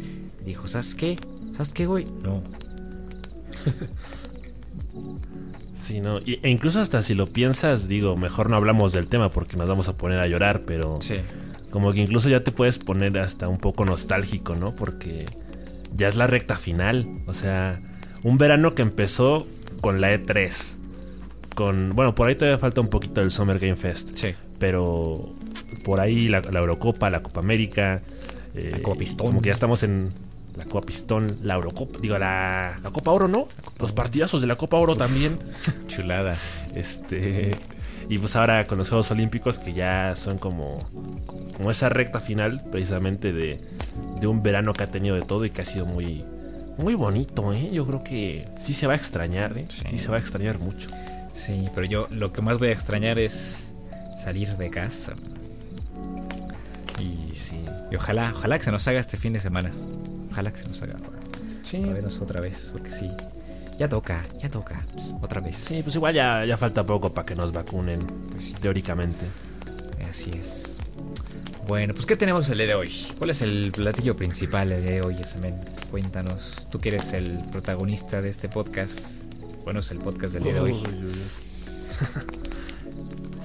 Dijo, 0.45 0.67
¿sabes 0.67 0.93
qué? 0.95 1.17
¿Sabes 1.53 1.73
qué, 1.73 1.87
güey? 1.87 2.05
No. 2.23 2.43
Sí, 5.75 5.99
no. 5.99 6.19
e 6.19 6.39
incluso 6.49 6.79
hasta 6.79 7.01
si 7.01 7.13
lo 7.13 7.27
piensas, 7.27 7.87
digo, 7.87 8.15
mejor 8.15 8.49
no 8.49 8.55
hablamos 8.55 8.93
del 8.93 9.07
tema 9.07 9.29
porque 9.29 9.57
nos 9.57 9.67
vamos 9.67 9.89
a 9.89 9.93
poner 9.97 10.19
a 10.19 10.27
llorar, 10.27 10.61
pero 10.65 10.99
sí. 11.01 11.15
como 11.69 11.91
que 11.93 11.99
incluso 11.99 12.29
ya 12.29 12.39
te 12.43 12.51
puedes 12.51 12.79
poner 12.79 13.17
hasta 13.17 13.47
un 13.49 13.57
poco 13.57 13.83
nostálgico, 13.85 14.55
¿no? 14.55 14.73
Porque 14.75 15.25
ya 15.95 16.07
es 16.07 16.15
la 16.15 16.27
recta 16.27 16.55
final. 16.57 17.07
O 17.27 17.33
sea, 17.33 17.79
un 18.23 18.37
verano 18.37 18.73
que 18.73 18.81
empezó 18.83 19.45
con 19.81 19.99
la 20.01 20.13
E3. 20.15 20.77
con. 21.55 21.89
Bueno, 21.91 22.15
por 22.15 22.27
ahí 22.29 22.35
todavía 22.35 22.57
falta 22.57 22.81
un 22.81 22.87
poquito 22.89 23.21
el 23.21 23.31
Summer 23.31 23.59
Game 23.59 23.75
Fest. 23.75 24.11
Sí. 24.15 24.29
Pero 24.59 25.33
por 25.83 25.99
ahí 26.01 26.27
la, 26.29 26.41
la 26.41 26.59
Eurocopa, 26.59 27.09
la 27.09 27.21
Copa 27.21 27.41
América. 27.41 28.01
eh, 28.55 28.69
La 28.71 28.79
Copa 28.81 28.97
Pistón. 28.97 29.27
Como 29.27 29.41
que 29.41 29.47
ya 29.47 29.53
estamos 29.53 29.83
en 29.83 30.09
la 30.57 30.65
Copa 30.65 30.85
Pistón, 30.85 31.27
la 31.43 31.55
Eurocopa. 31.55 31.99
Digo, 31.99 32.17
la, 32.17 32.79
la 32.83 32.89
Copa 32.91 33.11
Oro, 33.11 33.27
¿no? 33.27 33.47
Los 33.79 33.91
partidazos 33.91 34.41
de 34.41 34.47
la 34.47 34.55
Copa 34.57 34.77
Oro 34.77 34.95
también. 34.95 35.37
Chuladas. 35.87 36.67
Este. 36.75 37.55
Y 38.07 38.17
pues 38.19 38.35
ahora 38.35 38.63
con 38.65 38.77
los 38.77 38.89
Juegos 38.89 39.09
Olímpicos 39.11 39.57
que 39.57 39.73
ya 39.73 40.15
son 40.15 40.37
como, 40.37 40.77
como 41.57 41.71
esa 41.71 41.89
recta 41.89 42.19
final 42.19 42.63
precisamente 42.71 43.33
de, 43.33 43.59
de 44.19 44.27
un 44.27 44.43
verano 44.43 44.73
que 44.73 44.83
ha 44.83 44.87
tenido 44.87 45.15
de 45.15 45.23
todo 45.23 45.43
y 45.43 45.49
que 45.49 45.63
ha 45.63 45.65
sido 45.65 45.87
muy, 45.87 46.23
muy 46.77 46.93
bonito, 46.93 47.51
¿eh? 47.51 47.69
Yo 47.71 47.83
creo 47.87 48.03
que 48.03 48.45
sí 48.59 48.75
se 48.75 48.85
va 48.85 48.93
a 48.93 48.95
extrañar, 48.95 49.57
¿eh? 49.57 49.65
Sí, 49.69 49.81
Sí. 49.89 49.97
se 49.97 50.09
va 50.09 50.17
a 50.17 50.19
extrañar 50.19 50.59
mucho. 50.59 50.89
Sí, 51.33 51.67
pero 51.73 51.87
yo 51.87 52.07
lo 52.11 52.31
que 52.31 52.41
más 52.43 52.59
voy 52.59 52.67
a 52.67 52.71
extrañar 52.73 53.17
es 53.17 53.69
salir 54.23 54.55
de 54.55 54.69
casa. 54.69 55.13
Y 56.99 57.35
sí. 57.35 57.57
Y 57.91 57.95
ojalá, 57.95 58.33
ojalá 58.35 58.57
que 58.57 58.65
se 58.65 58.71
nos 58.71 58.87
haga 58.87 58.99
este 58.99 59.17
fin 59.17 59.33
de 59.33 59.39
semana. 59.39 59.71
Ojalá 60.35 60.51
que 60.51 60.57
se 60.57 60.67
nos 60.67 60.81
haga. 60.81 60.95
Sí. 61.61 61.77
Para 61.77 61.93
vernos 61.93 62.19
otra 62.19 62.41
vez, 62.41 62.71
porque 62.73 62.91
sí. 62.91 63.09
Ya 63.79 63.87
toca, 63.87 64.21
ya 64.37 64.49
toca. 64.49 64.85
Otra 65.21 65.39
vez. 65.39 65.55
Sí, 65.55 65.79
pues 65.81 65.95
igual 65.95 66.13
ya, 66.13 66.43
ya 66.43 66.57
falta 66.57 66.85
poco 66.85 67.13
para 67.13 67.25
que 67.25 67.35
nos 67.35 67.53
vacunen, 67.53 67.99
Pues 68.31 68.53
teóricamente. 68.59 69.25
así 70.09 70.31
es. 70.31 70.77
Bueno, 71.69 71.93
pues 71.93 72.05
¿qué 72.05 72.17
tenemos 72.17 72.49
el 72.49 72.57
día 72.57 72.67
de 72.67 72.75
hoy? 72.75 72.91
¿Cuál 73.17 73.29
es 73.29 73.41
el 73.41 73.71
platillo 73.73 74.17
principal 74.17 74.73
el 74.73 74.81
día 74.81 74.91
de 74.91 75.01
hoy, 75.03 75.15
Esamen? 75.15 75.55
Cuéntanos. 75.89 76.55
Tú 76.69 76.79
que 76.79 76.89
eres 76.89 77.13
el 77.13 77.39
protagonista 77.51 78.21
de 78.21 78.27
este 78.27 78.49
podcast. 78.49 79.23
Bueno, 79.63 79.79
es 79.79 79.89
el 79.91 79.99
podcast 79.99 80.33
del 80.33 80.43
día 80.43 80.53
de 80.55 80.59
hoy. 80.59 80.75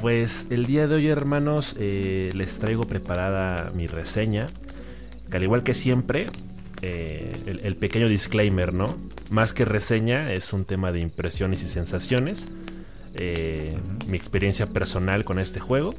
Pues 0.00 0.46
el 0.48 0.64
día 0.64 0.86
de 0.86 0.94
hoy, 0.96 1.08
hermanos, 1.08 1.76
eh, 1.78 2.30
les 2.32 2.58
traigo 2.58 2.84
preparada 2.84 3.70
mi 3.74 3.86
reseña. 3.86 4.46
Que 5.30 5.36
al 5.36 5.42
igual 5.42 5.62
que 5.62 5.74
siempre, 5.74 6.26
eh, 6.82 7.32
el, 7.46 7.60
el 7.60 7.76
pequeño 7.76 8.08
disclaimer, 8.08 8.72
¿no? 8.74 8.86
Más 9.30 9.52
que 9.52 9.64
reseña, 9.64 10.32
es 10.32 10.52
un 10.52 10.64
tema 10.64 10.92
de 10.92 11.00
impresiones 11.00 11.62
y 11.62 11.66
sensaciones. 11.68 12.46
Eh, 13.14 13.76
Mi 14.08 14.16
experiencia 14.16 14.66
personal 14.66 15.24
con 15.24 15.38
este 15.38 15.60
juego, 15.60 15.94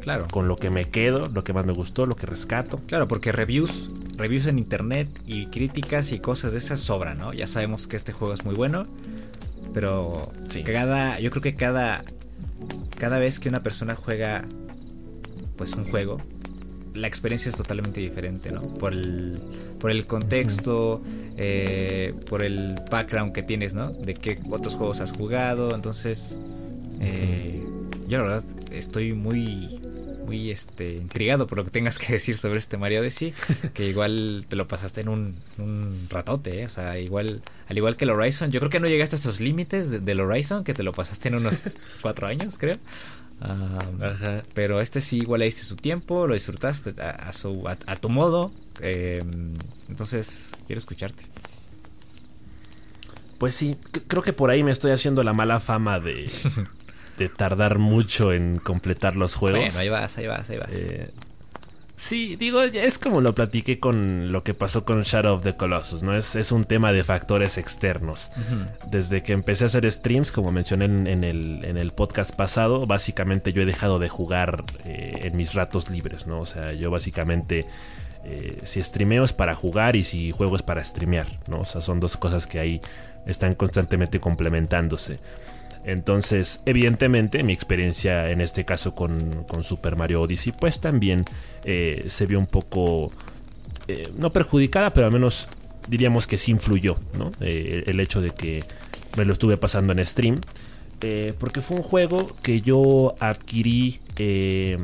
Claro. 0.00 0.26
con 0.30 0.48
lo 0.48 0.56
que 0.56 0.70
me 0.70 0.86
quedo, 0.86 1.28
lo 1.28 1.44
que 1.44 1.52
más 1.52 1.66
me 1.66 1.72
gustó, 1.72 2.06
lo 2.06 2.14
que 2.16 2.26
rescato. 2.26 2.78
Claro, 2.86 3.06
porque 3.08 3.32
reviews, 3.32 3.90
reviews 4.16 4.46
en 4.46 4.58
internet 4.58 5.08
y 5.26 5.46
críticas 5.46 6.12
y 6.12 6.18
cosas 6.20 6.52
de 6.52 6.58
esas 6.58 6.80
sobran, 6.80 7.18
¿no? 7.18 7.32
Ya 7.34 7.46
sabemos 7.46 7.86
que 7.86 7.96
este 7.96 8.12
juego 8.12 8.32
es 8.34 8.44
muy 8.44 8.54
bueno, 8.54 8.86
pero 9.74 10.30
Sí. 10.48 10.62
cada, 10.62 11.20
yo 11.20 11.30
creo 11.30 11.42
que 11.42 11.54
cada, 11.54 12.04
cada 12.98 13.18
vez 13.18 13.40
que 13.40 13.48
una 13.50 13.60
persona 13.60 13.94
juega, 13.94 14.44
pues 15.56 15.72
un 15.74 15.84
juego, 15.84 16.18
la 16.94 17.06
experiencia 17.06 17.48
es 17.50 17.56
totalmente 17.56 18.00
diferente, 18.00 18.50
¿no? 18.52 18.62
Por 18.62 18.92
el, 18.92 19.40
por 19.78 19.90
el 19.90 20.06
contexto, 20.06 21.00
eh, 21.36 22.14
por 22.28 22.42
el 22.44 22.74
background 22.90 23.32
que 23.32 23.42
tienes, 23.42 23.74
¿no? 23.74 23.90
De 23.92 24.14
qué 24.14 24.38
otros 24.50 24.74
juegos 24.74 25.00
has 25.00 25.12
jugado, 25.12 25.74
entonces, 25.74 26.38
eh, 27.00 27.62
yo 28.08 28.18
la 28.18 28.24
verdad 28.24 28.44
estoy 28.72 29.12
muy, 29.12 29.80
muy 30.26 30.50
este, 30.50 30.94
intrigado 30.96 31.46
por 31.46 31.58
lo 31.58 31.64
que 31.64 31.70
tengas 31.70 31.98
que 32.00 32.12
decir 32.12 32.36
sobre 32.36 32.58
este 32.58 32.76
Mario 32.76 33.00
Odyssey, 33.00 33.32
que 33.74 33.86
igual 33.88 34.44
te 34.48 34.56
lo 34.56 34.66
pasaste 34.68 35.00
en 35.00 35.08
un, 35.08 35.36
un 35.58 36.06
ratote, 36.10 36.62
¿eh? 36.62 36.66
o 36.66 36.70
sea, 36.70 36.98
igual, 36.98 37.42
al 37.68 37.76
igual 37.76 37.96
que 37.96 38.04
el 38.04 38.10
Horizon, 38.10 38.50
yo 38.50 38.60
creo 38.60 38.70
que 38.70 38.80
no 38.80 38.86
llegaste 38.88 39.16
a 39.16 39.18
esos 39.18 39.40
límites 39.40 39.90
de- 39.90 40.00
del 40.00 40.20
Horizon, 40.20 40.64
que 40.64 40.74
te 40.74 40.82
lo 40.82 40.92
pasaste 40.92 41.28
en 41.28 41.36
unos 41.36 41.78
cuatro 42.02 42.26
años, 42.26 42.58
creo. 42.58 42.76
Ajá. 43.40 44.42
pero 44.54 44.80
este 44.80 45.00
sí 45.00 45.18
igual 45.18 45.38
le 45.40 45.46
diste 45.46 45.62
su 45.62 45.76
tiempo, 45.76 46.26
lo 46.26 46.34
disfrutaste 46.34 46.94
a, 47.00 47.10
a 47.10 47.32
su, 47.32 47.66
a, 47.66 47.76
a 47.86 47.96
tu 47.96 48.08
modo. 48.10 48.52
eh, 48.82 49.22
entonces, 49.88 50.52
quiero 50.66 50.78
escucharte. 50.78 51.24
Pues 53.38 53.54
sí, 53.54 53.76
creo 54.06 54.22
que 54.22 54.32
por 54.34 54.50
ahí 54.50 54.62
me 54.62 54.70
estoy 54.70 54.90
haciendo 54.92 55.22
la 55.22 55.32
mala 55.32 55.60
fama 55.60 55.98
de, 56.00 56.30
de 57.18 57.28
tardar 57.30 57.78
mucho 57.78 58.32
en 58.32 58.58
completar 58.58 59.16
los 59.16 59.34
juegos. 59.34 59.60
Bueno, 59.60 59.78
ahí 59.78 59.88
vas, 59.88 60.18
ahí 60.18 60.26
vas, 60.26 60.50
ahí 60.50 60.58
vas. 60.58 60.68
Eh, 60.72 61.10
sí, 62.00 62.34
digo, 62.36 62.62
es 62.62 62.98
como 62.98 63.20
lo 63.20 63.34
platiqué 63.34 63.78
con 63.78 64.32
lo 64.32 64.42
que 64.42 64.54
pasó 64.54 64.84
con 64.86 65.02
Shadow 65.02 65.36
of 65.36 65.42
the 65.42 65.54
Colossus, 65.54 66.02
¿no? 66.02 66.16
Es, 66.16 66.34
es 66.34 66.50
un 66.50 66.64
tema 66.64 66.92
de 66.92 67.04
factores 67.04 67.58
externos. 67.58 68.30
Desde 68.90 69.22
que 69.22 69.34
empecé 69.34 69.64
a 69.64 69.66
hacer 69.66 69.90
streams, 69.90 70.32
como 70.32 70.50
mencioné 70.50 70.86
en, 70.86 71.06
en 71.06 71.24
el, 71.24 71.64
en 71.64 71.76
el 71.76 71.90
podcast 71.90 72.34
pasado, 72.34 72.86
básicamente 72.86 73.52
yo 73.52 73.62
he 73.62 73.66
dejado 73.66 73.98
de 73.98 74.08
jugar 74.08 74.64
eh, 74.84 75.20
en 75.24 75.36
mis 75.36 75.52
ratos 75.52 75.90
libres, 75.90 76.26
¿no? 76.26 76.40
O 76.40 76.46
sea, 76.46 76.72
yo 76.72 76.90
básicamente, 76.90 77.66
eh, 78.24 78.58
si 78.64 78.82
streameo 78.82 79.22
es 79.22 79.34
para 79.34 79.54
jugar 79.54 79.94
y 79.94 80.02
si 80.02 80.30
juego 80.32 80.56
es 80.56 80.62
para 80.62 80.82
streamear, 80.82 81.26
¿no? 81.48 81.60
O 81.60 81.64
sea, 81.66 81.82
son 81.82 82.00
dos 82.00 82.16
cosas 82.16 82.46
que 82.46 82.58
ahí 82.58 82.80
están 83.26 83.54
constantemente 83.54 84.20
complementándose. 84.20 85.18
Entonces, 85.84 86.60
evidentemente, 86.66 87.42
mi 87.42 87.52
experiencia 87.52 88.30
en 88.30 88.40
este 88.40 88.64
caso 88.64 88.94
con, 88.94 89.44
con 89.44 89.64
Super 89.64 89.96
Mario 89.96 90.22
Odyssey, 90.22 90.52
pues 90.58 90.80
también 90.80 91.24
eh, 91.64 92.04
se 92.08 92.26
vio 92.26 92.38
un 92.38 92.46
poco, 92.46 93.12
eh, 93.88 94.08
no 94.16 94.30
perjudicada, 94.32 94.92
pero 94.92 95.06
al 95.06 95.12
menos 95.12 95.48
diríamos 95.88 96.26
que 96.26 96.36
sí 96.36 96.50
influyó, 96.52 96.98
¿no? 97.18 97.32
Eh, 97.40 97.84
el 97.86 97.98
hecho 98.00 98.20
de 98.20 98.30
que 98.30 98.62
me 99.16 99.24
lo 99.24 99.32
estuve 99.32 99.56
pasando 99.56 99.92
en 99.92 100.04
stream. 100.06 100.36
porque 101.38 101.62
fue 101.62 101.78
un 101.78 101.82
juego 101.82 102.26
que 102.42 102.60
yo 102.60 103.14
adquirí, 103.20 104.00
eh, 104.18 104.76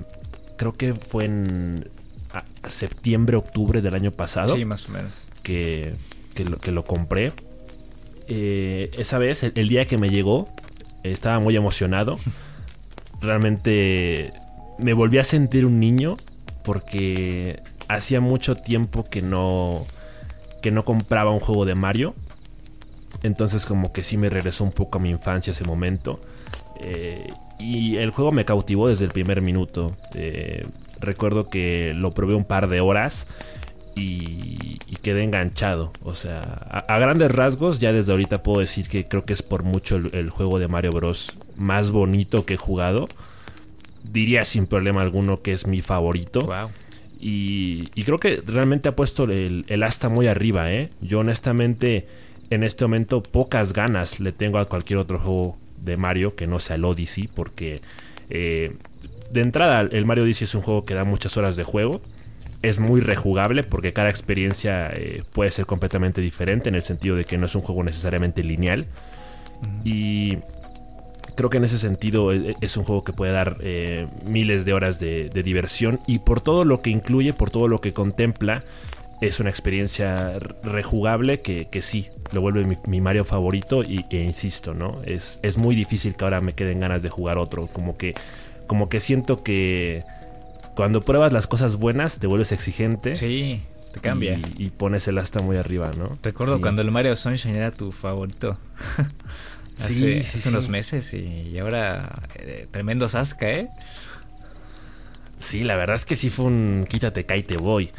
creo 0.56 0.72
que 0.72 0.94
fue 0.94 1.26
en 1.26 1.88
a- 2.32 2.42
a 2.62 2.68
septiembre, 2.70 3.36
octubre 3.36 3.82
del 3.82 3.94
año 3.94 4.12
pasado 4.12 4.56
Sí, 4.56 4.64
más 4.64 4.88
o 4.88 4.92
menos. 4.92 5.26
que, 5.42 5.92
que 6.34 6.44
lo, 6.46 6.56
que 6.58 6.72
lo 6.72 6.84
compré. 6.84 7.32
Eh, 8.28 8.90
esa 8.98 9.18
vez, 9.18 9.42
el, 9.42 9.52
el 9.54 9.68
día 9.68 9.84
que 9.84 9.98
me 9.98 10.08
llegó, 10.08 10.48
estaba 11.10 11.38
muy 11.40 11.56
emocionado. 11.56 12.16
Realmente 13.20 14.30
me 14.78 14.92
volví 14.92 15.18
a 15.18 15.24
sentir 15.24 15.64
un 15.66 15.80
niño 15.80 16.16
porque 16.62 17.62
hacía 17.88 18.20
mucho 18.20 18.56
tiempo 18.56 19.04
que 19.04 19.22
no 19.22 19.86
que 20.62 20.70
no 20.70 20.84
compraba 20.84 21.30
un 21.30 21.40
juego 21.40 21.64
de 21.64 21.74
Mario. 21.74 22.14
Entonces 23.22 23.66
como 23.66 23.92
que 23.92 24.02
sí 24.02 24.16
me 24.16 24.28
regresó 24.28 24.64
un 24.64 24.72
poco 24.72 24.98
a 24.98 25.00
mi 25.00 25.10
infancia 25.10 25.52
ese 25.52 25.64
momento. 25.64 26.20
Eh, 26.80 27.32
y 27.58 27.96
el 27.96 28.10
juego 28.10 28.32
me 28.32 28.44
cautivó 28.44 28.88
desde 28.88 29.04
el 29.04 29.12
primer 29.12 29.40
minuto. 29.40 29.96
Eh, 30.14 30.66
recuerdo 31.00 31.48
que 31.48 31.92
lo 31.94 32.10
probé 32.10 32.34
un 32.34 32.44
par 32.44 32.68
de 32.68 32.80
horas 32.80 33.26
y, 33.96 34.78
y 34.86 34.96
quedé 35.02 35.24
enganchado. 35.24 35.90
O 36.04 36.14
sea, 36.14 36.42
a, 36.70 36.78
a 36.78 36.98
grandes 37.00 37.32
rasgos, 37.32 37.80
ya 37.80 37.92
desde 37.92 38.12
ahorita 38.12 38.44
puedo 38.44 38.60
decir 38.60 38.86
que 38.88 39.08
creo 39.08 39.24
que 39.24 39.32
es 39.32 39.42
por 39.42 39.64
mucho 39.64 39.96
el, 39.96 40.14
el 40.14 40.30
juego 40.30 40.60
de 40.60 40.68
Mario 40.68 40.92
Bros. 40.92 41.36
más 41.56 41.90
bonito 41.90 42.44
que 42.44 42.54
he 42.54 42.58
jugado. 42.58 43.08
Diría 44.04 44.44
sin 44.44 44.66
problema 44.66 45.02
alguno 45.02 45.42
que 45.42 45.52
es 45.52 45.66
mi 45.66 45.82
favorito. 45.82 46.42
Wow. 46.42 46.70
Y, 47.18 47.88
y 47.94 48.04
creo 48.04 48.18
que 48.18 48.42
realmente 48.46 48.88
ha 48.88 48.94
puesto 48.94 49.24
el, 49.24 49.64
el 49.68 49.82
asta 49.82 50.08
muy 50.08 50.28
arriba, 50.28 50.70
¿eh? 50.70 50.90
Yo 51.00 51.20
honestamente 51.20 52.06
en 52.50 52.62
este 52.62 52.84
momento 52.84 53.22
pocas 53.22 53.72
ganas 53.72 54.20
le 54.20 54.30
tengo 54.30 54.58
a 54.58 54.66
cualquier 54.66 54.98
otro 55.00 55.18
juego 55.18 55.56
de 55.80 55.96
Mario 55.96 56.36
que 56.36 56.46
no 56.46 56.58
sea 56.60 56.76
el 56.76 56.84
Odyssey, 56.84 57.28
porque 57.28 57.80
eh, 58.30 58.76
de 59.32 59.40
entrada 59.40 59.80
el 59.80 60.04
Mario 60.04 60.24
Odyssey 60.24 60.44
es 60.44 60.54
un 60.54 60.62
juego 60.62 60.84
que 60.84 60.94
da 60.94 61.04
muchas 61.04 61.36
horas 61.36 61.56
de 61.56 61.64
juego. 61.64 62.00
Es 62.62 62.78
muy 62.80 63.00
rejugable 63.00 63.62
porque 63.62 63.92
cada 63.92 64.08
experiencia 64.08 64.90
eh, 64.92 65.22
puede 65.32 65.50
ser 65.50 65.66
completamente 65.66 66.20
diferente 66.20 66.68
en 66.68 66.74
el 66.74 66.82
sentido 66.82 67.16
de 67.16 67.24
que 67.24 67.38
no 67.38 67.46
es 67.46 67.54
un 67.54 67.62
juego 67.62 67.82
necesariamente 67.84 68.42
lineal. 68.42 68.86
Y 69.84 70.38
creo 71.34 71.50
que 71.50 71.58
en 71.58 71.64
ese 71.64 71.78
sentido 71.78 72.32
e- 72.32 72.50
e- 72.50 72.54
es 72.60 72.76
un 72.76 72.84
juego 72.84 73.04
que 73.04 73.12
puede 73.12 73.32
dar 73.32 73.58
eh, 73.60 74.06
miles 74.28 74.64
de 74.64 74.72
horas 74.72 74.98
de, 74.98 75.28
de 75.28 75.42
diversión 75.42 76.00
y 76.06 76.18
por 76.20 76.40
todo 76.40 76.64
lo 76.64 76.82
que 76.82 76.90
incluye, 76.90 77.32
por 77.32 77.50
todo 77.50 77.68
lo 77.68 77.80
que 77.80 77.92
contempla, 77.92 78.64
es 79.20 79.40
una 79.40 79.48
experiencia 79.50 80.38
rejugable 80.62 81.40
que, 81.40 81.68
que 81.70 81.80
sí, 81.82 82.08
lo 82.32 82.40
vuelve 82.42 82.64
mi, 82.64 82.76
mi 82.86 83.00
Mario 83.00 83.24
favorito 83.24 83.82
y, 83.82 84.04
e 84.10 84.20
insisto, 84.20 84.74
¿no? 84.74 85.00
Es, 85.04 85.40
es 85.42 85.56
muy 85.56 85.74
difícil 85.74 86.16
que 86.16 86.24
ahora 86.24 86.40
me 86.40 86.52
queden 86.54 86.80
ganas 86.80 87.02
de 87.02 87.08
jugar 87.08 87.38
otro, 87.38 87.66
como 87.66 87.96
que, 87.96 88.14
como 88.66 88.88
que 88.90 89.00
siento 89.00 89.42
que 89.42 90.04
cuando 90.76 91.00
pruebas 91.00 91.32
las 91.32 91.48
cosas 91.48 91.74
buenas 91.76 92.18
te 92.20 92.28
vuelves 92.28 92.52
exigente 92.52 93.16
Sí, 93.16 93.62
te 93.92 93.98
cambia. 94.00 94.38
y, 94.56 94.66
y 94.66 94.70
pones 94.70 95.08
el 95.08 95.18
asta 95.18 95.40
muy 95.42 95.56
arriba, 95.56 95.90
¿no? 95.98 96.16
Recuerdo 96.22 96.56
Sí. 96.56 96.62
cuando 96.62 96.82
el 96.82 96.90
Mario 96.92 97.16
Sunshine 97.16 97.56
era 97.56 97.72
tu 97.72 97.90
favorito. 97.90 98.56
hace, 99.76 99.94
Sí, 99.94 100.22
sí, 100.22 100.38
hace 100.38 100.48
unos 100.50 100.68
meses 100.68 101.12
y, 101.14 101.50
y 101.52 101.58
ahora 101.58 102.10
eh, 102.36 102.68
tremendo 102.70 103.08
Sasuke, 103.08 103.42
¿eh? 103.42 103.68
Sí, 105.38 105.64
la 105.64 105.76
verdad 105.76 105.96
es 105.96 106.04
que 106.04 106.16
sí 106.16 106.30
fue 106.30 106.46
un 106.46 106.86
quítate, 106.88 107.24
cae, 107.26 107.42
te 107.42 107.56
voy. 107.56 107.90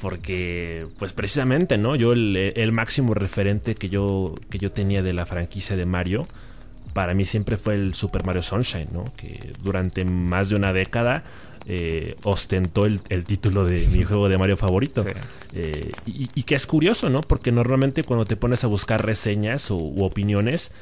Porque, 0.00 0.88
pues 0.98 1.12
precisamente, 1.12 1.78
¿no? 1.78 1.94
Yo 1.94 2.12
el, 2.12 2.36
el 2.56 2.72
máximo 2.72 3.14
referente 3.14 3.74
que 3.76 3.88
yo, 3.88 4.34
que 4.50 4.58
yo 4.58 4.72
tenía 4.72 5.00
de 5.02 5.12
la 5.12 5.26
franquicia 5.26 5.76
de 5.76 5.86
Mario, 5.86 6.26
para 6.92 7.14
mí 7.14 7.24
siempre 7.24 7.56
fue 7.56 7.74
el 7.76 7.94
Super 7.94 8.24
Mario 8.24 8.42
Sunshine, 8.42 8.88
¿no? 8.92 9.04
Que 9.16 9.52
durante 9.62 10.04
más 10.04 10.48
de 10.48 10.56
una 10.56 10.72
década 10.72 11.22
eh, 11.66 12.16
ostentó 12.24 12.86
el, 12.86 13.00
título 13.24 13.64
de 13.64 13.86
mi 13.88 14.02
juego 14.04 14.28
de 14.28 14.38
Mario 14.38 14.56
favorito. 14.56 15.04
Eh, 15.54 15.92
y, 16.06 16.42
que 16.42 16.54
es 16.54 16.66
curioso, 16.66 17.08
¿no? 17.08 17.20
Porque 17.20 17.52
normalmente 17.52 18.02
cuando 18.02 18.24
te 18.24 18.36
pones 18.36 18.64
a 18.64 18.66
buscar 18.66 19.04
reseñas 19.04 19.70
o, 19.70 19.76
u 19.76 20.02
opiniones, 20.02 20.72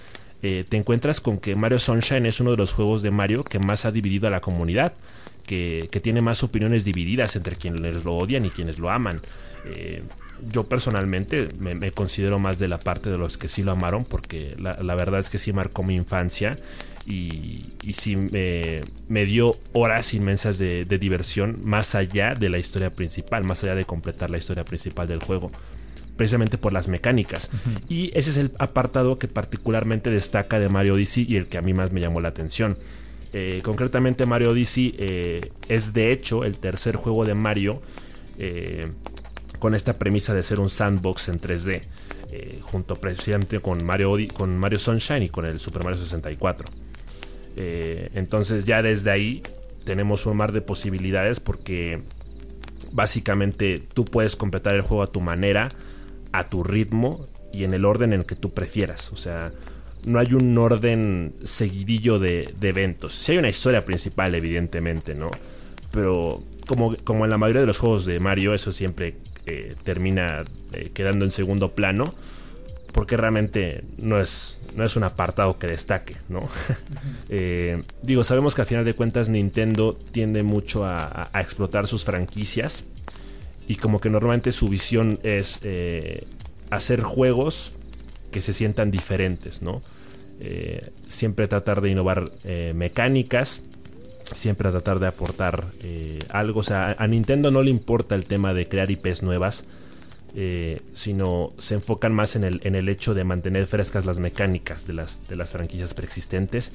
eh, 0.43 0.65
te 0.69 0.77
encuentras 0.77 1.21
con 1.21 1.39
que 1.39 1.55
Mario 1.55 1.79
Sunshine 1.79 2.27
es 2.27 2.41
uno 2.41 2.53
de 2.53 2.57
los 2.57 2.73
juegos 2.73 3.03
de 3.03 3.11
Mario 3.11 3.45
que 3.45 3.59
más 3.59 3.85
ha 3.85 3.93
dividido 3.93 4.27
a 4.29 4.31
la 4.31 4.41
comunidad. 4.41 4.95
Que, 5.47 5.89
tiene 6.01 6.21
más 6.21 6.45
opiniones 6.45 6.85
divididas 6.85 7.35
entre 7.35 7.57
quienes 7.57 8.05
lo 8.05 8.15
odian 8.15 8.47
y 8.47 8.51
quienes 8.51 8.79
lo 8.79 8.89
aman. 8.89 9.21
yo 10.49 10.65
personalmente 10.65 11.49
me, 11.59 11.91
considero 11.91 12.39
más 12.39 12.61
de 12.61 12.69
la 12.69 12.79
parte 12.79 13.11
de 13.11 13.19
los 13.19 13.37
que 13.37 13.49
sí 13.49 13.65
lo 13.65 13.73
amaron 13.73 14.05
porque 14.05 14.55
la, 14.61 14.81
la 14.81 14.95
verdad 14.95 15.19
es 15.19 15.29
que 15.29 15.41
sí 15.41 15.53
marcó 15.53 15.83
mi 15.83 15.97
infancia 15.97 16.57
y, 17.11 17.71
y 17.83 17.95
sí 17.95 18.17
me, 18.17 19.25
dio 19.25 19.57
horas 19.73 20.15
inmensas 20.15 20.59
de, 20.59 20.85
diversión 20.85 21.59
más 21.65 21.95
allá 21.95 22.35
de 22.35 22.49
la 22.49 22.59
historia 22.59 22.91
principal, 22.91 23.45
más 23.45 23.65
allá 23.65 23.75
de 23.75 23.85
completar 23.85 24.31
la 24.31 24.39
historia 24.39 24.65
principal 24.65 25.09
del 25.09 25.23
juego 25.23 25.51
precisamente 26.17 26.59
por 26.59 26.75
las 26.75 26.87
mecánicas. 26.87 27.49
Y 27.89 28.11
ese 28.13 28.29
es 28.29 28.37
el 28.37 28.53
apartado 28.59 29.19
que 29.19 29.27
particularmente 29.27 30.11
destaca 30.11 30.61
de 30.61 30.69
Mario 30.69 30.93
Odyssey 30.93 31.25
y 31.27 31.37
el 31.37 31.47
que 31.47 31.57
a 31.57 31.63
mí 31.63 31.73
más 31.73 31.93
me 31.93 32.01
llamó 32.03 32.21
la 32.21 32.29
atención. 32.29 32.77
Eh, 33.33 33.61
concretamente 33.65 34.27
Mario 34.27 34.51
Odyssey 34.51 34.95
eh, 34.99 35.51
es 35.69 35.95
de 35.95 36.13
hecho 36.13 36.45
el 36.45 36.59
tercer 36.59 36.97
juego 36.97 37.25
de 37.25 37.33
Mario 37.33 37.81
eh, 38.39 38.87
con 39.61 39.75
esta 39.75 39.95
premisa 39.95 40.35
de 40.35 40.43
ser 40.43 40.61
un 40.61 40.69
sandbox 40.69 41.29
en 41.29 41.39
3D, 41.39 41.83
junto 42.63 42.97
precisamente 42.97 43.61
con 43.61 43.83
Mario, 43.83 44.15
con 44.35 44.59
Mario 44.59 44.79
Sunshine 44.79 45.23
y 45.23 45.29
con 45.31 45.47
el 45.47 45.59
Super 45.59 45.85
Mario 45.85 45.99
64. 45.99 46.67
Eh, 47.57 48.11
entonces 48.15 48.65
ya 48.65 48.83
desde 48.83 49.11
ahí 49.11 49.43
tenemos 49.85 50.27
un 50.27 50.37
mar 50.37 50.53
de 50.53 50.63
posibilidades 50.63 51.41
porque 51.41 52.01
básicamente 52.93 53.83
tú 53.93 54.05
puedes 54.05 54.37
completar 54.37 54.75
el 54.75 54.83
juego 54.83 55.03
a 55.03 55.07
tu 55.07 55.21
manera, 55.21 55.69
a 56.33 56.49
tu 56.49 56.63
ritmo 56.63 57.27
y 57.53 57.65
en 57.65 57.75
el 57.75 57.85
orden 57.85 58.13
en 58.13 58.21
el 58.21 58.27
que 58.27 58.37
tú 58.37 58.51
prefieras. 58.51 59.13
O 59.13 59.17
sea, 59.17 59.53
no 60.07 60.19
hay 60.19 60.35
un 60.35 60.57
orden 60.57 61.35
seguidillo 61.43 62.19
de, 62.19 62.55
eventos. 62.61 63.13
Si 63.15 63.33
hay 63.33 63.39
una 63.39 63.49
historia 63.49 63.85
principal, 63.85 64.35
evidentemente, 64.35 65.15
¿no? 65.15 65.31
Pero 65.93 66.43
como, 66.67 66.97
como 67.05 67.25
en 67.25 67.31
la 67.31 67.39
mayoría 67.39 67.63
de 67.63 67.67
los 67.67 67.79
juegos 67.79 68.05
de 68.05 68.21
Mario, 68.21 68.55
eso 68.55 68.73
siempre 68.73 69.17
eh, 69.47 69.75
termina 69.83 70.45
eh, 70.73 70.91
quedando 70.95 71.25
en 71.25 71.31
segundo 71.31 71.73
plano 71.73 72.15
porque 72.93 73.17
realmente 73.17 73.85
no 73.99 74.21
es, 74.21 74.61
no 74.75 74.85
es 74.85 74.97
un 74.97 75.05
apartado 75.05 75.59
que 75.59 75.67
destaque, 75.67 76.17
¿no? 76.29 76.49
Eh, 77.33 77.81
digo, 78.03 78.25
sabemos 78.25 78.57
que 78.57 78.63
al 78.63 78.67
final 78.67 78.85
de 78.85 78.95
cuentas 78.95 79.29
Nintendo 79.29 79.97
tiende 80.11 80.43
mucho 80.43 80.85
a, 80.85 81.31
explotar 81.35 81.87
sus 81.87 82.05
franquicias 82.05 82.83
y 83.69 83.77
como 83.77 84.01
que 84.01 84.11
normalmente 84.11 84.51
su 84.51 84.69
visión 84.69 85.21
es 85.23 85.61
eh, 85.63 86.27
hacer 86.71 87.03
juegos 87.03 87.73
que 88.33 88.41
se 88.41 88.53
sientan 88.53 88.91
diferentes, 88.91 89.63
¿no? 89.63 89.81
Eh, 90.41 90.91
siempre 91.07 91.47
tratar 91.47 91.83
de 91.83 91.91
innovar 91.91 92.33
mecánicas, 92.75 93.63
siempre 94.25 94.73
tratar 94.73 94.99
de 94.99 95.07
aportar 95.07 95.67
algo, 96.31 96.61
o 96.61 96.65
sea, 96.65 96.97
a 96.99 97.07
Nintendo 97.07 97.53
no 97.53 97.63
le 97.63 97.71
importa 97.71 98.17
el 98.17 98.27
tema 98.27 98.55
de 98.55 98.67
crear 98.67 98.91
IPs 98.91 99.23
nuevas, 99.23 99.65
eh, 100.35 100.81
sino 100.93 101.53
se 101.59 101.75
enfocan 101.75 102.15
más 102.15 102.37
en 102.37 102.45
el, 102.45 102.61
en 102.65 102.77
el, 102.77 102.89
hecho 102.89 103.15
de 103.15 103.25
mantener 103.25 103.67
frescas 103.67 104.07
las 104.07 104.19
mecánicas 104.21 104.87
de 104.87 104.93
las, 104.93 105.27
de 105.29 105.37
las 105.37 105.53
franquicias 105.53 105.93
preexistentes. 105.95 106.73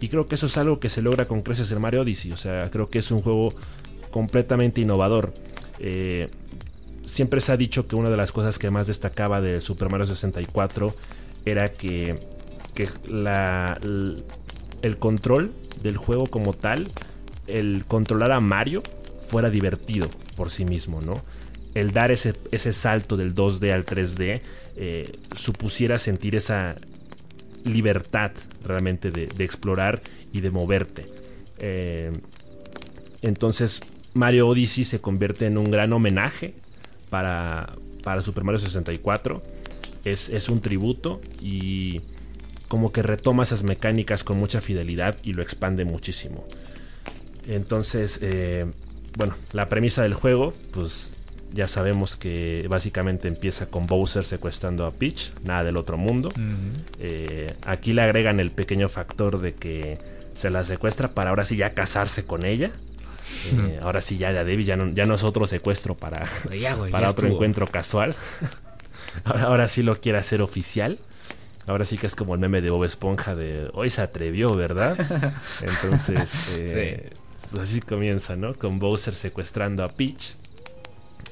Y 0.00 0.08
creo 0.08 0.26
que 0.26 0.34
eso 0.34 0.46
es 0.46 0.58
algo 0.58 0.78
que 0.78 0.88
se 0.88 1.02
logra 1.02 1.24
con 1.24 1.40
creces 1.40 1.72
en 1.72 1.80
Mario 1.80 2.02
Odyssey. 2.02 2.32
O 2.32 2.36
sea, 2.36 2.68
creo 2.70 2.90
que 2.90 2.98
es 2.98 3.10
un 3.10 3.22
juego 3.22 3.54
completamente 4.10 4.80
innovador. 4.80 5.32
Eh, 5.78 6.28
siempre 7.04 7.40
se 7.40 7.52
ha 7.52 7.56
dicho 7.56 7.86
que 7.86 7.96
una 7.96 8.10
de 8.10 8.16
las 8.16 8.32
cosas 8.32 8.58
que 8.58 8.70
más 8.70 8.86
destacaba 8.86 9.40
de 9.40 9.60
Super 9.60 9.88
Mario 9.90 10.06
64 10.06 10.94
era 11.46 11.72
que, 11.72 12.20
que 12.74 12.88
la, 13.06 13.78
el 14.82 14.98
control 14.98 15.52
del 15.82 15.96
juego 15.96 16.26
como 16.26 16.52
tal, 16.52 16.90
el 17.46 17.84
controlar 17.86 18.32
a 18.32 18.40
Mario, 18.40 18.82
fuera 19.16 19.50
divertido 19.50 20.08
por 20.36 20.50
sí 20.50 20.64
mismo, 20.64 21.00
¿no? 21.00 21.22
El 21.78 21.92
dar 21.92 22.10
ese, 22.10 22.34
ese 22.50 22.72
salto 22.72 23.16
del 23.16 23.34
2D 23.34 23.72
al 23.72 23.86
3D 23.86 24.40
eh, 24.76 25.12
supusiera 25.32 25.98
sentir 25.98 26.34
esa 26.34 26.76
libertad 27.64 28.32
realmente 28.64 29.10
de, 29.10 29.44
explorar 29.44 30.02
y 30.32 30.40
de 30.40 30.50
moverte. 30.50 31.06
Eh, 31.58 32.12
entonces 33.22 33.80
Mario 34.14 34.48
Odyssey 34.48 34.84
se 34.84 35.00
convierte 35.00 35.46
en 35.46 35.56
un 35.56 35.70
gran 35.70 35.92
homenaje 35.92 36.54
para, 37.10 37.74
para 38.02 38.22
Super 38.22 38.42
Mario 38.42 38.58
64. 38.58 39.42
Es, 40.04 40.30
es, 40.30 40.48
un 40.48 40.60
tributo 40.60 41.20
y 41.40 42.00
como 42.68 42.92
que 42.92 43.02
retoma 43.02 43.42
esas 43.42 43.62
mecánicas 43.62 44.24
con 44.24 44.38
mucha 44.38 44.60
fidelidad 44.60 45.16
y 45.22 45.32
lo 45.32 45.42
expande 45.42 45.84
muchísimo. 45.84 46.44
Entonces, 47.46 48.18
eh, 48.22 48.66
bueno, 49.16 49.34
la 49.52 49.68
premisa 49.68 50.02
del 50.02 50.14
juego, 50.14 50.52
pues 50.70 51.14
ya 51.52 51.66
sabemos 51.66 52.16
que 52.16 52.66
básicamente 52.68 53.28
empieza 53.28 53.66
con 53.66 53.86
Bowser 53.86 54.24
secuestrando 54.24 54.86
a 54.86 54.90
Peach, 54.90 55.32
nada 55.44 55.64
del 55.64 55.76
otro 55.76 55.96
mundo. 55.96 56.30
Eh, 56.98 57.54
aquí 57.66 57.92
le 57.92 58.02
agregan 58.02 58.40
el 58.40 58.50
pequeño 58.50 58.88
factor 58.88 59.40
de 59.40 59.54
que 59.54 59.98
se 60.34 60.50
la 60.50 60.62
secuestra 60.64 61.08
para 61.14 61.30
ahora 61.30 61.44
sí 61.44 61.56
ya 61.56 61.74
casarse 61.74 62.24
con 62.24 62.44
ella. 62.44 62.70
Eh, 63.52 63.80
ahora 63.82 64.00
sí 64.00 64.16
ya 64.16 64.32
de 64.32 64.64
ya 64.64 64.76
no, 64.76 64.88
ya 64.92 65.04
no 65.04 65.14
es 65.14 65.24
otro 65.24 65.46
secuestro 65.46 65.94
para, 65.94 66.26
para 66.90 67.10
otro 67.10 67.28
encuentro 67.28 67.66
casual. 67.66 68.14
ahora, 69.24 69.68
sí 69.68 69.82
lo 69.82 70.00
quiere 70.00 70.18
hacer 70.18 70.42
oficial. 70.42 70.98
Ahora 71.66 71.84
sí 71.84 71.98
que 71.98 72.06
es 72.06 72.16
como 72.16 72.32
el 72.32 72.40
meme 72.40 72.62
de 72.62 72.70
Bob 72.70 72.84
Esponja 72.84 73.34
de 73.34 73.68
hoy 73.74 73.90
se 73.90 74.00
atrevió, 74.00 74.54
¿verdad? 74.54 74.96
Entonces, 75.60 76.48
eh, 76.56 77.10
pues 77.50 77.64
así 77.64 77.80
comienza, 77.82 78.36
¿no? 78.36 78.54
Con 78.54 78.78
Bowser 78.78 79.14
secuestrando 79.14 79.84
a 79.84 79.88
Peach 79.88 80.37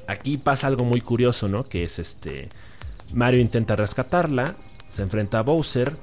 aquí 0.07 0.37
pasa 0.37 0.67
algo 0.67 0.85
muy 0.85 1.01
curioso, 1.01 1.49
¿no? 1.49 1.69
Que 1.69 1.85
es 1.85 1.99
este. 1.99 2.49
Mario 3.13 3.41
intenta 3.41 3.77
rescatarla, 3.77 4.57
se 4.89 5.03
enfrenta 5.03 5.39
a 5.39 5.43
Bowser, 5.43 5.97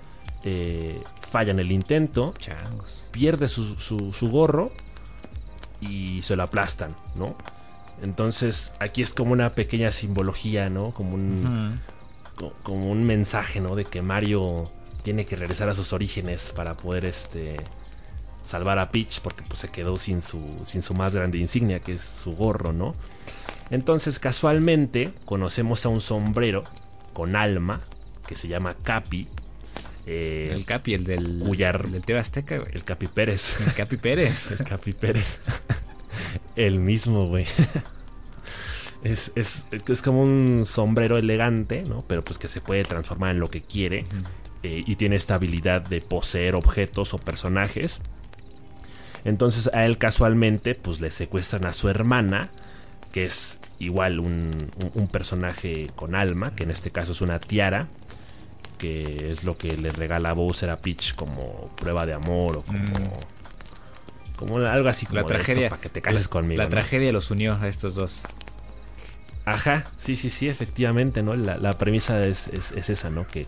eh, 0.44 1.02
falla 1.22 1.52
en 1.52 1.60
el 1.60 1.72
intento, 1.72 2.34
pierde 3.12 3.48
su, 3.48 4.30
gorro 4.30 4.72
y 5.82 6.22
se 6.22 6.36
lo 6.36 6.44
aplastan, 6.44 6.96
¿no? 7.16 7.36
Entonces 8.02 8.72
aquí 8.80 9.02
es 9.02 9.14
como 9.14 9.34
una 9.34 9.52
pequeña 9.52 9.92
simbología, 9.92 10.70
¿no? 10.70 10.92
Como 10.92 11.16
un, 11.16 11.80
como 12.64 12.90
un 12.90 13.04
mensaje, 13.06 13.60
¿no? 13.60 13.76
De 13.76 13.86
que 13.86 14.02
Mario 14.02 14.70
tiene 15.02 15.26
que 15.26 15.36
regresar 15.36 15.70
a 15.70 15.76
sus 15.76 15.92
orígenes 15.92 16.52
para 16.56 16.76
poder 16.76 17.06
este 17.06 17.58
salvar 18.44 18.78
a 18.80 18.92
Peach 18.92 19.22
porque 19.22 19.44
pues, 19.44 19.60
se 19.60 19.70
quedó 19.70 19.98
sin 19.98 20.22
su, 20.22 20.42
sin 20.66 20.82
su 20.82 20.94
más 20.94 21.16
grande 21.16 21.38
insignia 21.38 21.80
que 21.80 21.94
es 21.94 22.02
su 22.02 22.34
gorro, 22.34 22.74
¿no? 22.74 22.94
Entonces, 23.70 24.20
casualmente, 24.20 25.12
conocemos 25.26 25.86
a 25.86 25.90
un 25.90 26.02
sombrero 26.02 26.64
con 27.14 27.36
alma 27.36 27.82
que 28.28 28.36
se 28.36 28.48
llama 28.48 28.76
Capi. 28.76 29.28
Eh, 30.06 30.50
el 30.52 30.66
Capi, 30.66 30.94
el 30.94 31.06
del, 31.06 31.40
del 31.40 32.06
TV 32.06 32.20
Azteca, 32.20 32.58
güey. 32.58 32.72
El 32.74 32.84
Capi 32.84 33.08
Pérez. 33.08 33.62
El 33.66 33.74
Capi 33.74 33.98
Pérez. 33.98 34.52
el 34.60 34.66
Capi 34.66 34.94
Pérez. 34.94 35.40
el 36.56 36.80
mismo, 36.80 37.28
güey. 37.28 37.46
Es, 39.04 39.34
es, 39.36 40.02
como 40.02 40.24
un 40.24 40.66
sombrero 40.66 41.18
elegante, 41.18 41.84
¿no? 41.84 42.06
Pero 42.08 42.24
pues 42.24 42.40
que 42.40 42.48
se 42.48 42.62
puede 42.62 42.86
transformar 42.86 43.32
en 43.32 43.42
lo 43.42 43.50
que 43.50 43.62
quiere. 43.62 44.06
Eh, 44.64 44.82
y 44.88 44.96
tiene 44.96 45.18
esta 45.18 45.36
habilidad 45.36 45.82
de 45.82 46.00
poseer 46.00 46.56
objetos 46.56 47.14
o 47.14 47.18
personajes. 47.18 48.00
Entonces 49.26 49.70
a 49.74 49.86
él 49.86 49.98
casualmente 49.98 50.74
pues 50.74 51.02
le 51.02 51.12
secuestran 51.12 51.66
a 51.66 51.74
su 51.74 51.90
hermana 51.90 52.50
que 53.14 53.24
es 53.26 53.60
igual 53.78 54.20
un, 54.20 54.72
personaje 55.12 55.88
con 55.96 56.16
alma, 56.16 56.56
que 56.56 56.64
en 56.64 56.72
este 56.72 56.90
caso 56.90 57.12
es 57.12 57.22
una 57.22 57.40
tiara, 57.40 57.88
que 58.80 59.30
es 59.30 59.44
lo 59.44 59.56
que 59.56 59.78
le 59.78 59.92
regala 59.92 60.32
a 60.32 60.34
Bowser 60.34 60.72
a 60.72 60.78
Peach 60.78 61.14
como 61.14 61.70
prueba 61.78 62.08
de 62.08 62.14
amor 62.14 62.58
o 62.58 62.64
como, 62.64 62.80
mm. 62.80 64.36
como 64.36 64.58
algo 64.58 64.90
así 64.90 65.06
como 65.06 65.22
la 65.22 65.28
tragedia 65.28 65.70
para 65.70 65.80
que 65.80 65.90
te 65.90 66.02
cases 66.02 66.28
conmigo. 66.28 66.62
La 66.62 66.68
tragedia 66.68 67.14
los 67.14 67.30
unió 67.30 67.54
a 67.54 67.68
estos 67.68 67.94
dos. 67.94 68.24
Ajá, 69.46 69.86
sí, 70.00 70.16
sí, 70.16 70.32
sí, 70.32 70.50
efectivamente, 70.50 71.22
¿no? 71.22 71.36
La, 71.36 71.74
premisa 71.74 72.20
es, 72.24 72.48
esa, 72.48 73.12
¿no? 73.12 73.28
Que 73.28 73.46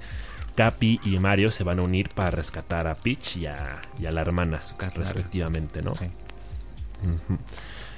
Capi 0.55 0.99
y 1.03 1.17
Mario 1.17 1.49
se 1.49 1.63
van 1.63 1.79
a 1.79 1.81
unir 1.81 2.09
para 2.09 2.29
rescatar 2.29 2.87
a 2.87 2.95
Peach 2.95 3.37
y 3.37 3.47
a, 3.47 3.81
la 3.99 4.21
hermana, 4.21 4.59
respectivamente, 4.95 5.81
¿no? 5.81 5.95
Sí. 5.95 6.05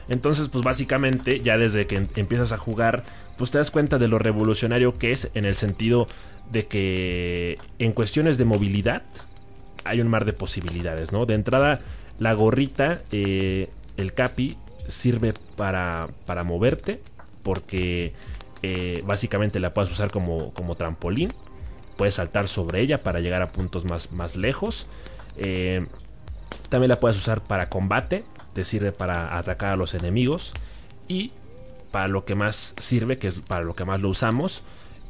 Entonces, 0.10 0.50
pues 0.50 0.64
básicamente, 0.64 1.40
ya 1.40 1.58
desde 1.58 1.88
que 1.88 1.96
em-, 1.96 2.08
empiezas 2.16 2.52
a 2.52 2.58
jugar, 2.58 3.04
pues 3.38 3.52
te 3.52 3.58
das 3.58 3.72
cuenta 3.72 3.98
de 3.98 4.08
lo 4.08 4.20
revolucionario 4.20 4.98
que 4.98 5.12
es 5.12 5.30
en 5.34 5.46
el 5.46 5.56
sentido 5.56 6.08
de 6.52 6.66
que 6.66 7.60
en 7.80 7.92
cuestiones 7.92 8.38
de 8.38 8.46
movilidad, 8.46 9.04
hay 9.84 10.02
un 10.02 10.08
mar 10.08 10.26
de 10.26 10.34
posibilidades, 10.34 11.12
¿no? 11.12 11.26
De 11.26 11.34
entrada, 11.34 11.80
la 12.20 12.34
gorrita, 12.34 13.00
eh, 13.12 13.70
el 13.96 14.14
capi, 14.14 14.58
sirve 14.88 15.34
para, 15.56 16.08
para 16.26 16.44
moverte, 16.44 17.02
porque 17.44 18.14
eh, 18.64 19.02
básicamente 19.06 19.60
la 19.60 19.74
puedes 19.74 19.92
usar 19.92 20.12
como, 20.12 20.54
como, 20.54 20.76
trampolín. 20.76 21.34
Puedes 21.96 22.16
saltar 22.16 22.48
sobre 22.48 22.82
ella 22.82 23.02
para 23.02 23.20
llegar 23.20 23.42
a 23.42 23.48
puntos 23.48 23.86
más, 23.86 24.12
más 24.12 24.36
lejos. 24.36 24.88
Eh, 25.38 25.86
también 26.70 26.90
la 26.90 27.00
puedes 27.00 27.18
usar 27.18 27.42
para 27.42 27.70
combate. 27.70 28.24
Te 28.58 28.66
sirve 28.66 28.92
para 28.92 29.38
atacar 29.38 29.74
a 29.74 29.76
los 29.76 29.94
enemigos. 29.94 30.52
Y 31.08 31.30
para 31.92 32.08
lo 32.08 32.26
que 32.26 32.34
más 32.34 32.74
sirve, 32.80 33.20
que 33.20 33.28
es 33.28 33.36
para 33.36 33.64
lo 33.64 33.76
que 33.76 33.86
más 33.86 34.02
lo 34.02 34.10
usamos, 34.10 34.64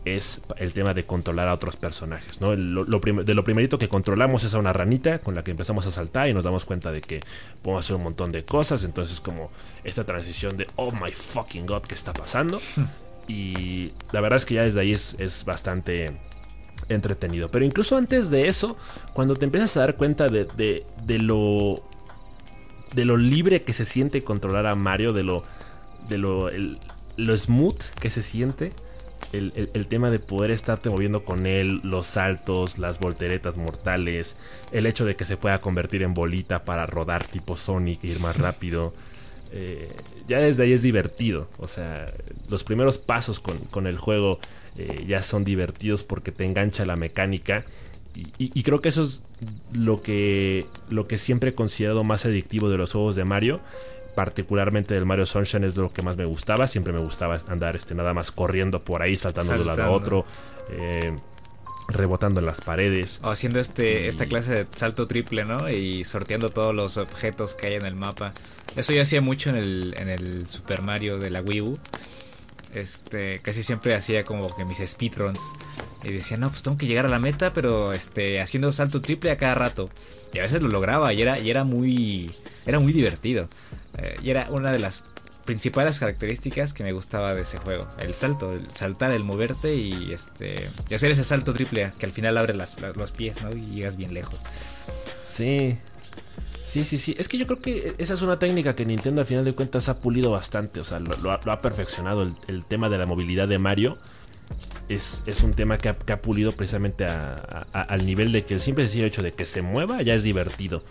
es 0.03 0.41
el 0.57 0.73
tema 0.73 0.93
de 0.93 1.05
controlar 1.05 1.47
a 1.47 1.53
otros 1.53 1.77
personajes. 1.77 2.41
¿no? 2.41 2.53
Lo, 2.57 2.83
de 2.99 3.33
lo 3.33 3.43
primerito 3.45 3.77
que 3.77 3.87
controlamos 3.87 4.43
es 4.43 4.53
a 4.53 4.59
una 4.59 4.73
ranita 4.73 5.19
con 5.19 5.33
la 5.33 5.45
que 5.45 5.51
empezamos 5.51 5.87
a 5.87 5.91
saltar 5.91 6.27
y 6.27 6.33
nos 6.33 6.43
damos 6.43 6.65
cuenta 6.65 6.91
de 6.91 6.99
que 6.99 7.21
podemos 7.61 7.85
hacer 7.85 7.95
un 7.95 8.03
montón 8.03 8.33
de 8.33 8.43
cosas. 8.43 8.83
Entonces 8.83 9.21
como 9.21 9.49
esta 9.85 10.03
transición 10.03 10.57
de, 10.57 10.67
oh 10.75 10.91
my 10.91 11.13
fucking 11.13 11.67
god, 11.67 11.83
¿qué 11.83 11.95
está 11.95 12.11
pasando? 12.11 12.59
y 13.29 13.93
la 14.11 14.19
verdad 14.19 14.35
es 14.35 14.45
que 14.45 14.55
ya 14.55 14.63
desde 14.63 14.81
ahí 14.81 14.91
es, 14.91 15.15
es, 15.19 15.45
bastante 15.45 16.11
entretenido. 16.89 17.49
Pero 17.49 17.63
incluso 17.63 17.95
antes 17.95 18.29
de 18.29 18.49
eso, 18.49 18.75
cuando 19.13 19.37
te 19.37 19.45
empiezas 19.45 19.77
a 19.77 19.79
dar 19.79 19.95
cuenta 19.95 20.27
de, 20.27 20.43
de, 20.57 20.85
de 21.05 21.19
lo... 21.19 21.81
De 22.93 23.05
lo 23.05 23.17
libre 23.17 23.61
que 23.61 23.73
se 23.73 23.85
siente 23.85 24.23
controlar 24.23 24.65
a 24.65 24.75
Mario, 24.75 25.13
de 25.13 25.23
lo 25.23 25.43
de 26.07 26.17
lo, 26.17 26.49
lo 27.17 27.37
smooth 27.37 27.81
que 27.99 28.09
se 28.09 28.21
siente. 28.21 28.71
El, 29.33 29.87
tema 29.87 30.09
de 30.09 30.19
poder 30.19 30.51
estarte 30.51 30.89
moviendo 30.89 31.25
con 31.25 31.47
él, 31.47 31.81
los 31.83 32.07
saltos, 32.07 32.77
las 32.77 32.99
volteretas 32.99 33.57
mortales, 33.57 34.37
el 34.71 34.85
hecho 34.85 35.05
de 35.05 35.17
que 35.17 35.25
se 35.25 35.35
pueda 35.35 35.59
convertir 35.59 36.01
en 36.03 36.13
bolita 36.13 36.63
para 36.63 36.85
rodar 36.85 37.27
tipo 37.27 37.57
Sonic 37.57 38.03
e 38.03 38.07
ir 38.07 38.19
más 38.19 38.37
rápido. 38.37 38.93
Eh, 39.53 39.87
ya 40.27 40.39
desde 40.39 40.63
ahí 40.63 40.73
es 40.73 40.81
divertido. 40.81 41.47
O 41.57 41.69
sea, 41.69 42.05
los 42.49 42.65
primeros 42.65 42.97
pasos 42.97 43.39
con, 43.39 43.87
el 43.87 43.97
juego 43.97 44.39
eh, 44.77 45.05
ya 45.07 45.23
son 45.23 45.45
divertidos 45.45 46.03
porque 46.03 46.33
te 46.33 46.43
engancha 46.43 46.85
la 46.85 46.97
mecánica. 46.97 47.63
Y, 48.39 48.51
y, 48.59 48.63
creo 48.63 48.81
que 48.81 48.89
eso 48.89 49.03
es 49.03 49.21
lo 49.73 50.01
que, 50.01 50.65
lo 50.89 51.07
que 51.07 51.19
siempre 51.19 51.51
he 51.51 51.53
considerado 51.53 52.03
más 52.03 52.25
adictivo 52.25 52.69
de 52.69 52.77
los 52.77 52.91
juegos 52.91 53.15
de 53.15 53.25
Mario 53.25 53.61
particularmente 54.17 54.95
del 54.95 55.05
Mario 55.05 55.27
Sunshine 55.27 55.63
es 55.63 55.77
lo 55.77 55.91
que 55.91 56.01
más 56.01 56.17
me 56.17 56.25
gustaba. 56.25 56.65
Siempre 56.65 56.91
me 56.91 56.97
gustaba 56.97 57.37
andar 57.49 57.75
este, 57.75 57.93
nada 57.93 58.15
más 58.15 58.31
corriendo 58.31 58.83
por 58.83 59.03
ahí, 59.03 59.15
saltando, 59.15 59.53
de 59.53 59.59
un 59.59 59.67
lado 59.67 59.83
a 59.83 59.91
otro. 59.91 60.25
Eh, 60.71 61.15
rebotando 61.87 62.39
en 62.39 62.47
las 62.47 62.59
paredes. 62.59 63.19
O 63.23 63.29
haciendo 63.29 63.59
este, 63.59 64.07
esta 64.07 64.25
clase 64.25 64.51
de 64.53 64.67
salto 64.73 65.05
triple, 65.05 65.45
¿no? 65.45 65.69
Y 65.69 66.03
sorteando 66.03 66.49
todos 66.49 66.73
los 66.73 66.97
objetos 66.97 67.53
que 67.53 67.67
hay 67.67 67.73
en 67.75 67.85
el 67.85 67.95
mapa. 67.95 68.33
Eso 68.75 68.91
yo 68.91 69.03
hacía 69.03 69.21
mucho 69.21 69.51
en 69.51 69.55
el, 69.55 69.93
en 69.95 70.09
el 70.09 70.47
Super 70.47 70.81
Mario 70.81 71.19
de 71.19 71.29
la 71.29 71.41
Wii 71.41 71.61
U. 71.61 71.77
Este, 72.73 73.39
casi 73.39 73.63
siempre 73.63 73.95
hacía 73.95 74.23
como 74.23 74.55
que 74.55 74.65
mis 74.65 74.79
speedruns. 74.85 75.39
Y 76.03 76.11
decía, 76.11 76.37
no, 76.37 76.49
pues 76.49 76.63
tengo 76.63 76.77
que 76.77 76.85
llegar 76.85 77.05
a 77.05 77.09
la 77.09 77.19
meta, 77.19 77.53
pero 77.53 77.93
este, 77.93 78.39
haciendo 78.41 78.71
salto 78.71 79.01
triple 79.01 79.31
a 79.31 79.37
cada 79.37 79.55
rato. 79.55 79.89
Y 80.33 80.39
a 80.39 80.43
veces 80.43 80.61
lo 80.61 80.69
lograba 80.69 81.13
y 81.13 81.21
era, 81.21 81.39
y 81.39 81.49
era 81.49 81.63
muy. 81.63 82.31
Era 82.65 82.79
muy 82.79 82.93
divertido. 82.93 83.47
Eh, 83.97 84.17
y 84.23 84.29
era 84.29 84.47
una 84.49 84.71
de 84.71 84.79
las 84.79 85.03
principales 85.45 85.99
características 85.99 86.73
que 86.73 86.83
me 86.83 86.91
gustaba 86.91 87.33
de 87.33 87.41
ese 87.41 87.57
juego. 87.57 87.87
El 87.99 88.13
salto, 88.13 88.53
el 88.53 88.69
saltar, 88.71 89.11
el 89.11 89.23
moverte 89.23 89.75
y 89.75 90.11
este. 90.13 90.69
Y 90.89 90.93
hacer 90.93 91.11
ese 91.11 91.23
salto 91.23 91.53
triple 91.53 91.91
que 91.97 92.05
al 92.05 92.11
final 92.11 92.37
abre 92.37 92.53
las, 92.53 92.75
los 92.95 93.11
pies, 93.11 93.41
¿no? 93.41 93.49
Y 93.57 93.75
llegas 93.75 93.95
bien 93.95 94.13
lejos. 94.13 94.43
Sí. 95.31 95.77
Sí, 96.67 96.83
sí, 96.83 96.97
sí. 96.97 97.15
Es 97.17 97.29
que 97.29 97.37
yo 97.37 97.47
creo 97.47 97.61
que 97.61 97.93
esa 97.97 98.13
es 98.13 98.21
una 98.21 98.39
técnica 98.39 98.75
que 98.75 98.85
Nintendo 98.85 99.21
al 99.21 99.25
final 99.25 99.45
de 99.45 99.53
cuentas 99.53 99.87
ha 99.87 99.99
pulido 99.99 100.31
bastante. 100.31 100.81
O 100.81 100.83
sea, 100.83 100.99
lo, 100.99 101.31
ha, 101.31 101.61
perfeccionado. 101.61 102.29
El, 102.47 102.65
tema 102.65 102.89
de 102.89 102.97
la 102.97 103.05
movilidad 103.05 103.47
de 103.47 103.57
Mario 103.57 103.97
es, 104.89 105.23
es 105.27 105.43
un 105.43 105.53
tema 105.53 105.77
que 105.77 105.87
ha, 105.87 106.21
pulido 106.21 106.51
precisamente 106.51 107.05
al 107.05 108.05
nivel 108.05 108.33
de 108.33 108.43
que 108.43 108.53
el 108.53 108.59
simple 108.59 108.83
sencillo 108.83 109.05
hecho 109.05 109.23
de 109.23 109.31
que 109.31 109.45
se 109.45 109.61
mueva 109.61 110.01
ya 110.01 110.13
es 110.13 110.23
divertido. 110.23 110.83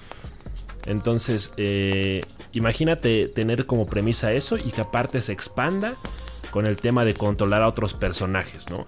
Entonces, 0.87 1.53
eh, 1.59 2.23
imagínate 2.53 3.29
tener 3.29 3.67
como 3.67 3.87
premisa 3.87 4.33
eso 4.33 4.57
y 4.57 4.71
que 4.71 4.81
aparte 4.81 5.21
se 5.21 5.33
expanda 5.33 5.95
con 6.53 6.65
el 6.65 6.79
tema 6.79 7.05
de 7.05 7.13
controlar 7.13 7.63
a 7.63 7.69
otros 7.69 7.93
personajes, 7.93 8.71
¿no? 8.71 8.87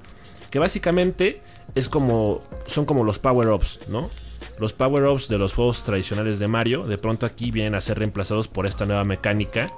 Que 0.51 0.59
básicamente 0.59 1.42
es 1.74 1.90
como. 1.90 2.40
son 2.66 2.87
como 2.87 3.05
los 3.05 3.18
power-ups, 3.18 3.81
¿no? 3.88 4.09
Los 4.58 4.72
power-ups 4.72 5.28
de 5.28 5.38
los 5.38 5.54
juegos 5.54 5.84
tradicionales 5.84 6.38
de 6.38 6.48
Mario, 6.48 6.84
de 6.86 6.98
pronto 6.98 7.26
aquí 7.26 7.50
vienen 7.50 7.74
a 7.74 7.80
ser 7.80 7.98
reemplazados 7.98 8.48
por 8.48 8.66
esta 8.66 8.86
nueva 8.86 9.04
mecánica 9.04 9.68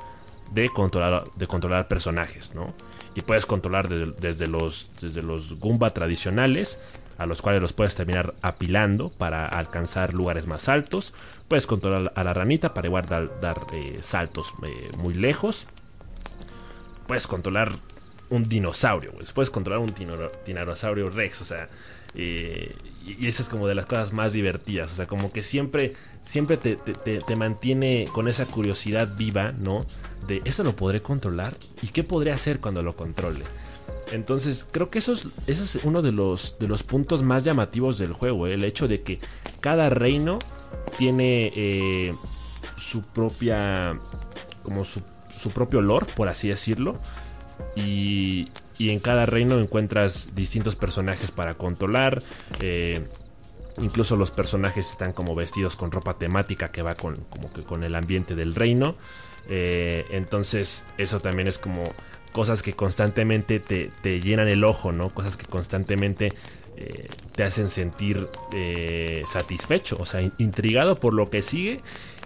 de 0.52 0.68
controlar, 0.68 1.24
de 1.36 1.46
controlar 1.46 1.86
personajes, 1.86 2.54
¿no? 2.54 2.74
Y 3.14 3.22
puedes 3.22 3.46
controlar 3.46 3.88
desde, 3.88 4.46
los, 4.46 4.90
desde 5.00 5.22
los 5.22 5.58
Goomba 5.58 5.90
tradicionales 5.90 6.78
a 7.18 7.26
los 7.26 7.42
cuales 7.42 7.60
los 7.60 7.74
puedes 7.74 7.94
terminar 7.94 8.34
apilando 8.40 9.10
para 9.10 9.44
alcanzar 9.44 10.14
lugares 10.14 10.46
más 10.46 10.70
altos. 10.70 11.12
Puedes 11.48 11.66
controlar 11.66 12.10
a 12.14 12.24
la 12.24 12.32
ranita 12.32 12.72
para 12.72 12.86
igual 12.86 13.04
dar, 13.04 13.56
eh, 13.74 13.98
saltos 14.00 14.54
eh, 14.62 14.90
muy 14.96 15.12
lejos. 15.12 15.66
Puedes 17.06 17.26
controlar 17.26 17.72
un 18.30 18.44
dinosaurio, 18.44 19.12
puedes 19.34 19.50
controlar 19.50 19.80
un 19.80 19.92
dinosaurio 20.46 21.10
rex, 21.10 21.42
o 21.42 21.44
sea, 21.44 21.68
y, 22.14 23.26
esa 23.26 23.42
es 23.42 23.48
como 23.48 23.66
de 23.66 23.74
las 23.74 23.86
cosas 23.86 24.12
más 24.12 24.32
divertidas, 24.32 24.92
o 24.92 24.94
sea, 24.94 25.06
como 25.06 25.32
que 25.32 25.42
siempre, 25.42 25.94
siempre 26.22 26.56
te, 26.56 26.76
te, 26.76 27.36
mantiene 27.36 28.08
con 28.12 28.28
esa 28.28 28.46
curiosidad 28.46 29.16
viva, 29.16 29.52
¿no? 29.52 29.84
De 30.28 30.42
eso 30.44 30.62
lo 30.62 30.76
podré 30.76 31.00
controlar 31.00 31.56
y 31.82 31.88
qué 31.88 32.04
podré 32.04 32.30
hacer 32.30 32.60
cuando 32.60 32.82
lo 32.82 32.94
controle. 32.94 33.44
Entonces, 34.12 34.66
creo 34.70 34.90
que 34.90 34.98
eso 34.98 35.12
es, 35.46 35.78
uno 35.84 36.02
de 36.02 36.12
los, 36.12 36.56
de 36.58 36.68
los 36.68 36.82
puntos 36.82 37.22
más 37.22 37.44
llamativos 37.44 37.98
del 37.98 38.12
juego, 38.12 38.46
¿eh? 38.46 38.54
el 38.54 38.64
hecho 38.64 38.88
de 38.88 39.02
que 39.02 39.20
cada 39.60 39.88
reino 39.88 40.38
tiene 40.98 41.52
eh, 41.54 42.14
su 42.76 43.02
propia, 43.02 43.98
como 44.62 44.84
su, 44.84 45.00
propio 45.54 45.80
lore, 45.80 46.06
por 46.16 46.28
así 46.28 46.48
decirlo, 46.48 46.98
y, 47.76 48.48
y, 48.80 48.90
en 48.90 49.00
cada 49.00 49.26
reino 49.26 49.58
encuentras 49.58 50.34
distintos 50.34 50.76
personajes 50.76 51.30
para 51.30 51.54
controlar. 51.54 52.22
Eh, 52.60 53.00
incluso 53.80 54.16
los 54.16 54.30
personajes 54.30 54.90
están 54.90 55.12
como 55.12 55.34
vestidos 55.34 55.76
con 55.76 55.90
ropa 55.90 56.18
temática 56.18 56.68
que 56.68 56.82
va 56.82 56.94
con, 56.94 57.16
como 57.30 57.52
que 57.52 57.62
con 57.62 57.84
el 57.84 57.94
ambiente 57.94 58.34
del 58.34 58.54
reino. 58.54 58.94
entonces, 59.48 60.84
eso 60.98 61.20
también 61.20 61.48
es 61.48 61.58
como 61.58 61.84
cosas 62.32 62.62
que 62.62 62.74
constantemente 62.74 63.60
te, 63.60 64.20
llenan 64.20 64.48
el 64.48 64.64
ojo, 64.64 64.92
¿no? 64.92 65.10
Cosas 65.10 65.36
que 65.36 65.46
constantemente 65.46 66.32
eh, 66.76 67.08
te 67.34 67.42
hacen 67.42 67.70
sentir 67.70 68.28
eh, 68.54 69.24
satisfecho, 69.26 69.96
o 69.98 70.06
sea, 70.06 70.20
intrigado 70.38 70.96
por 70.96 71.14
lo 71.14 71.30
que 71.30 71.42
sigue 71.42 71.80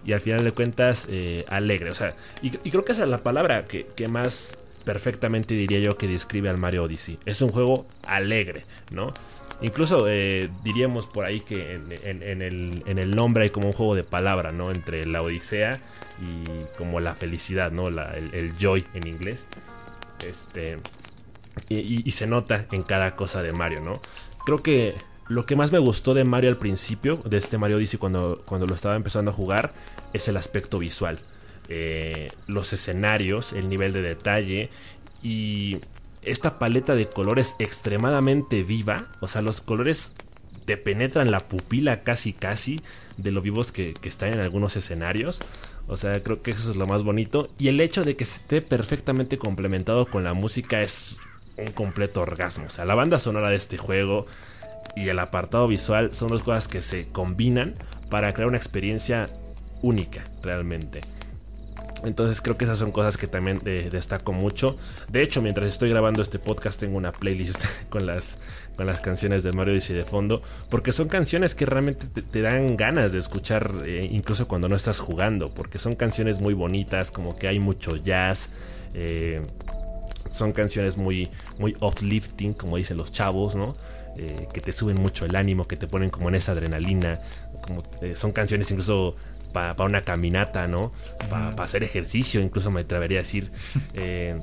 y 0.04 0.12
al 0.12 0.20
final 0.20 0.44
de 0.44 0.52
cuentas 0.52 1.06
eh, 1.10 1.44
alegre. 1.48 1.90
O 1.90 1.94
sea, 1.94 2.16
y, 2.42 2.50
creo 2.50 2.84
que 2.84 2.92
esa 2.92 3.04
es 3.04 3.08
la 3.08 3.18
palabra 3.18 3.64
que, 3.64 4.08
más 4.08 4.58
perfectamente 4.84 5.54
diría 5.54 5.78
yo 5.78 5.96
que 5.96 6.06
describe 6.06 6.48
al 6.48 6.58
Mario 6.58 6.84
Odyssey. 6.84 7.18
Es 7.24 7.42
un 7.42 7.50
juego 7.50 7.86
alegre, 8.06 8.64
¿no? 8.92 9.12
Incluso 9.60 10.04
diríamos 10.62 11.06
por 11.06 11.26
ahí 11.26 11.40
que 11.40 11.74
en, 11.74 12.42
el, 12.98 13.16
nombre 13.16 13.44
hay 13.44 13.50
como 13.50 13.68
un 13.68 13.72
juego 13.72 13.94
de 13.94 14.04
palabra, 14.04 14.52
¿no? 14.52 14.70
Entre 14.70 15.06
la 15.06 15.22
Odisea 15.22 15.78
y 16.20 16.44
como 16.76 17.00
la 17.00 17.14
felicidad, 17.14 17.72
¿no? 17.72 17.86
el, 17.88 18.52
joy 18.58 18.84
en 18.94 19.06
inglés. 19.06 19.46
Este. 20.26 20.78
Y, 21.68 22.10
se 22.10 22.26
nota 22.26 22.66
en 22.72 22.82
cada 22.82 23.16
cosa 23.16 23.42
de 23.42 23.52
Mario, 23.52 23.80
¿no? 23.80 24.00
Creo 24.44 24.58
que 24.58 24.94
lo 25.28 25.46
que 25.46 25.56
más 25.56 25.72
me 25.72 25.78
gustó 25.78 26.12
de 26.12 26.24
Mario 26.24 26.50
al 26.50 26.58
principio, 26.58 27.22
de 27.24 27.38
este 27.38 27.56
Mario 27.56 27.76
Odyssey 27.76 27.98
cuando, 27.98 28.42
cuando 28.44 28.66
lo 28.66 28.74
estaba 28.74 28.96
empezando 28.96 29.30
a 29.30 29.34
jugar, 29.34 29.72
es 30.12 30.28
el 30.28 30.36
aspecto 30.36 30.78
visual. 30.78 31.20
Eh, 31.68 32.30
los 32.46 32.72
escenarios, 32.72 33.52
el 33.54 33.68
nivel 33.68 33.92
de 33.92 34.02
detalle 34.02 34.68
y 35.22 35.78
esta 36.22 36.58
paleta 36.58 36.94
de 36.94 37.08
colores 37.08 37.54
extremadamente 37.58 38.62
viva. 38.62 39.08
O 39.20 39.28
sea, 39.28 39.42
los 39.42 39.60
colores 39.60 40.12
te 40.64 40.76
penetran 40.76 41.30
la 41.30 41.40
pupila 41.40 42.02
casi 42.02 42.32
casi 42.32 42.80
de 43.16 43.30
lo 43.30 43.42
vivos 43.42 43.72
que, 43.72 43.94
que 43.94 44.08
están 44.08 44.32
en 44.32 44.40
algunos 44.40 44.76
escenarios. 44.76 45.40
O 45.86 45.96
sea, 45.96 46.22
creo 46.22 46.42
que 46.42 46.50
eso 46.50 46.70
es 46.70 46.76
lo 46.76 46.86
más 46.86 47.02
bonito. 47.02 47.50
Y 47.58 47.68
el 47.68 47.80
hecho 47.80 48.04
de 48.04 48.16
que 48.16 48.24
esté 48.24 48.60
perfectamente 48.60 49.38
complementado 49.38 50.06
con 50.06 50.24
la 50.24 50.34
música 50.34 50.82
es 50.82 51.16
un 51.56 51.72
completo 51.72 52.20
orgasmo. 52.22 52.66
O 52.66 52.70
sea, 52.70 52.84
la 52.84 52.94
banda 52.94 53.18
sonora 53.18 53.50
de 53.50 53.56
este 53.56 53.76
juego 53.76 54.26
y 54.96 55.08
el 55.08 55.18
apartado 55.18 55.66
visual 55.68 56.14
son 56.14 56.28
dos 56.28 56.42
cosas 56.42 56.68
que 56.68 56.80
se 56.80 57.08
combinan 57.08 57.74
para 58.10 58.32
crear 58.32 58.48
una 58.48 58.56
experiencia 58.56 59.26
única 59.82 60.24
realmente. 60.42 61.00
Entonces 62.04 62.40
creo 62.40 62.56
que 62.56 62.64
esas 62.64 62.78
son 62.78 62.92
cosas 62.92 63.16
que 63.16 63.26
también 63.26 63.60
destaco 63.64 64.32
mucho. 64.32 64.76
De 65.10 65.22
hecho, 65.22 65.42
mientras 65.42 65.72
estoy 65.72 65.90
grabando 65.90 66.22
este 66.22 66.38
podcast 66.38 66.78
tengo 66.78 66.96
una 66.96 67.12
playlist 67.12 67.64
con 67.88 68.06
las, 68.06 68.38
con 68.76 68.86
las 68.86 69.00
canciones 69.00 69.42
de 69.42 69.52
Mario 69.52 69.74
Odyssey 69.74 69.96
de 69.96 70.04
fondo. 70.04 70.40
Porque 70.68 70.92
son 70.92 71.08
canciones 71.08 71.54
que 71.54 71.66
realmente 71.66 72.06
te, 72.06 72.42
dan 72.42 72.76
ganas 72.76 73.12
de 73.12 73.18
escuchar 73.18 73.72
eh, 73.84 74.08
incluso 74.10 74.48
cuando 74.48 74.68
no 74.68 74.76
estás 74.76 75.00
jugando. 75.00 75.52
Porque 75.52 75.78
son 75.78 75.94
canciones 75.94 76.40
muy 76.40 76.54
bonitas, 76.54 77.10
como 77.10 77.36
que 77.36 77.48
hay 77.48 77.58
mucho 77.58 77.96
jazz. 77.96 78.50
Eh, 78.94 79.42
son 80.30 80.52
canciones 80.52 80.96
muy, 80.96 81.30
muy 81.58 81.76
uplifting, 81.80 82.54
como 82.54 82.76
dicen 82.76 82.96
los 82.96 83.12
chavos, 83.12 83.54
¿no? 83.54 83.74
Eh, 84.16 84.48
que 84.52 84.60
te 84.60 84.72
suben 84.72 84.96
mucho 85.00 85.24
el 85.24 85.36
ánimo, 85.36 85.66
que 85.66 85.76
te 85.76 85.86
ponen 85.86 86.10
como 86.10 86.28
en 86.28 86.36
esa 86.36 86.52
adrenalina. 86.52 87.20
Como, 87.60 87.82
son 88.14 88.32
canciones 88.32 88.70
incluso 88.70 89.16
para 89.54 89.84
una 89.84 90.02
caminata, 90.02 90.66
¿no? 90.66 90.92
Para 91.30 91.50
hacer 91.62 91.82
ejercicio, 91.82 92.42
incluso 92.42 92.70
me 92.70 92.82
atrevería 92.82 93.20
a 93.20 93.22
decir. 93.22 93.50
Eh, 93.94 94.40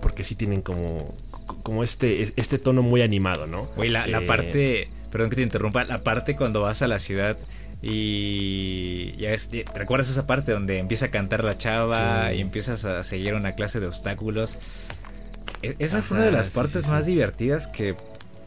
porque 0.00 0.22
sí 0.22 0.36
tienen 0.36 0.62
como, 0.62 1.14
como 1.62 1.82
este, 1.82 2.22
este 2.36 2.58
tono 2.58 2.82
muy 2.82 3.02
animado, 3.02 3.46
¿no? 3.46 3.64
Güey, 3.76 3.90
la, 3.90 4.06
eh, 4.06 4.20
parte, 4.20 4.88
perdón 5.10 5.30
que 5.30 5.36
te 5.36 5.42
interrumpa, 5.42 5.84
la 5.84 5.98
parte 6.04 6.36
cuando 6.36 6.60
vas 6.60 6.82
a 6.82 6.86
la 6.86 7.00
ciudad 7.00 7.36
y 7.82 9.16
ya 9.16 9.30
ves, 9.30 9.48
¿recuerdas 9.74 10.08
esa 10.08 10.26
parte 10.26 10.52
donde 10.52 10.78
empieza 10.78 11.06
a 11.06 11.08
cantar 11.10 11.42
la 11.42 11.58
chava 11.58 12.32
y 12.32 12.40
empiezas 12.40 12.84
a 12.84 13.02
seguir 13.02 13.34
una 13.34 13.52
clase 13.52 13.80
de 13.80 13.86
obstáculos? 13.86 14.58
E, 15.62 15.74
esa 15.80 16.02
fue 16.02 16.18
una 16.18 16.26
de 16.26 16.32
las 16.32 16.50
partes 16.50 16.86
más 16.86 17.06
divertidas 17.06 17.66
que 17.66 17.96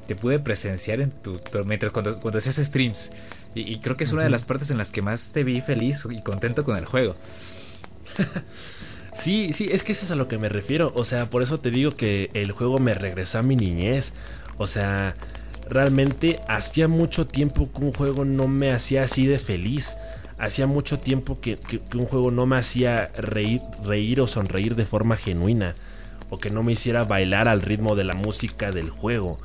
te 0.08 0.16
pude 0.16 0.40
presenciar 0.40 1.02
en 1.02 1.12
tu, 1.12 1.40
mientras 1.66 1.92
cuando, 1.92 2.20
cuando 2.20 2.40
hacías 2.40 2.56
streams. 2.56 3.12
Y, 3.56 3.80
creo 3.80 3.98
que 3.98 4.04
es 4.04 4.12
una 4.12 4.24
de 4.24 4.30
las 4.30 4.46
partes 4.46 4.70
en 4.70 4.78
las 4.78 4.92
que 4.92 5.02
más 5.02 5.32
te 5.32 5.44
vi 5.44 5.60
feliz 5.62 6.06
y 6.10 6.22
contento 6.22 6.64
con 6.64 6.78
el 6.78 6.86
juego. 6.86 7.16
sí, 9.14 9.54
sí, 9.54 9.70
es 9.72 9.84
que 9.84 9.94
eso 9.94 10.06
es 10.06 10.12
a 10.12 10.16
lo 10.16 10.28
que 10.28 10.38
me 10.38 10.50
refiero. 10.50 10.92
O 10.96 11.04
sea, 11.04 11.30
por 11.30 11.42
eso 11.42 11.60
te 11.60 11.72
digo 11.72 11.92
que 11.92 12.30
el 12.34 12.52
juego 12.52 12.78
me 12.78 12.94
regresó 12.94 13.40
a 13.40 13.44
mi 13.44 13.56
niñez. 13.56 14.14
O 14.58 14.68
sea, 14.68 15.16
realmente 15.68 16.40
hacía 16.48 16.88
mucho 16.88 17.26
tiempo 17.26 17.72
que 17.72 17.84
un 17.84 17.92
juego 17.92 18.24
no 18.24 18.48
me 18.48 18.72
hacía 18.72 19.04
así 19.04 19.26
de 19.26 19.40
feliz. 19.40 19.98
Hacía 20.38 20.68
mucho 20.68 21.00
tiempo 21.00 21.42
que, 21.42 21.60
un 21.96 22.06
juego 22.06 22.32
no 22.32 22.46
me 22.46 22.58
hacía 22.58 23.12
reír, 23.18 23.62
reír 23.84 24.22
o 24.22 24.28
sonreír 24.28 24.76
de 24.76 24.86
forma 24.86 25.16
genuina. 25.16 25.74
O 26.30 26.38
que 26.38 26.52
no 26.52 26.62
me 26.62 26.74
hiciera 26.74 27.04
bailar 27.04 27.48
al 27.48 27.64
ritmo 27.64 27.96
de 27.96 28.04
la 28.04 28.14
música 28.14 28.72
del 28.72 28.92
juego. 28.92 29.40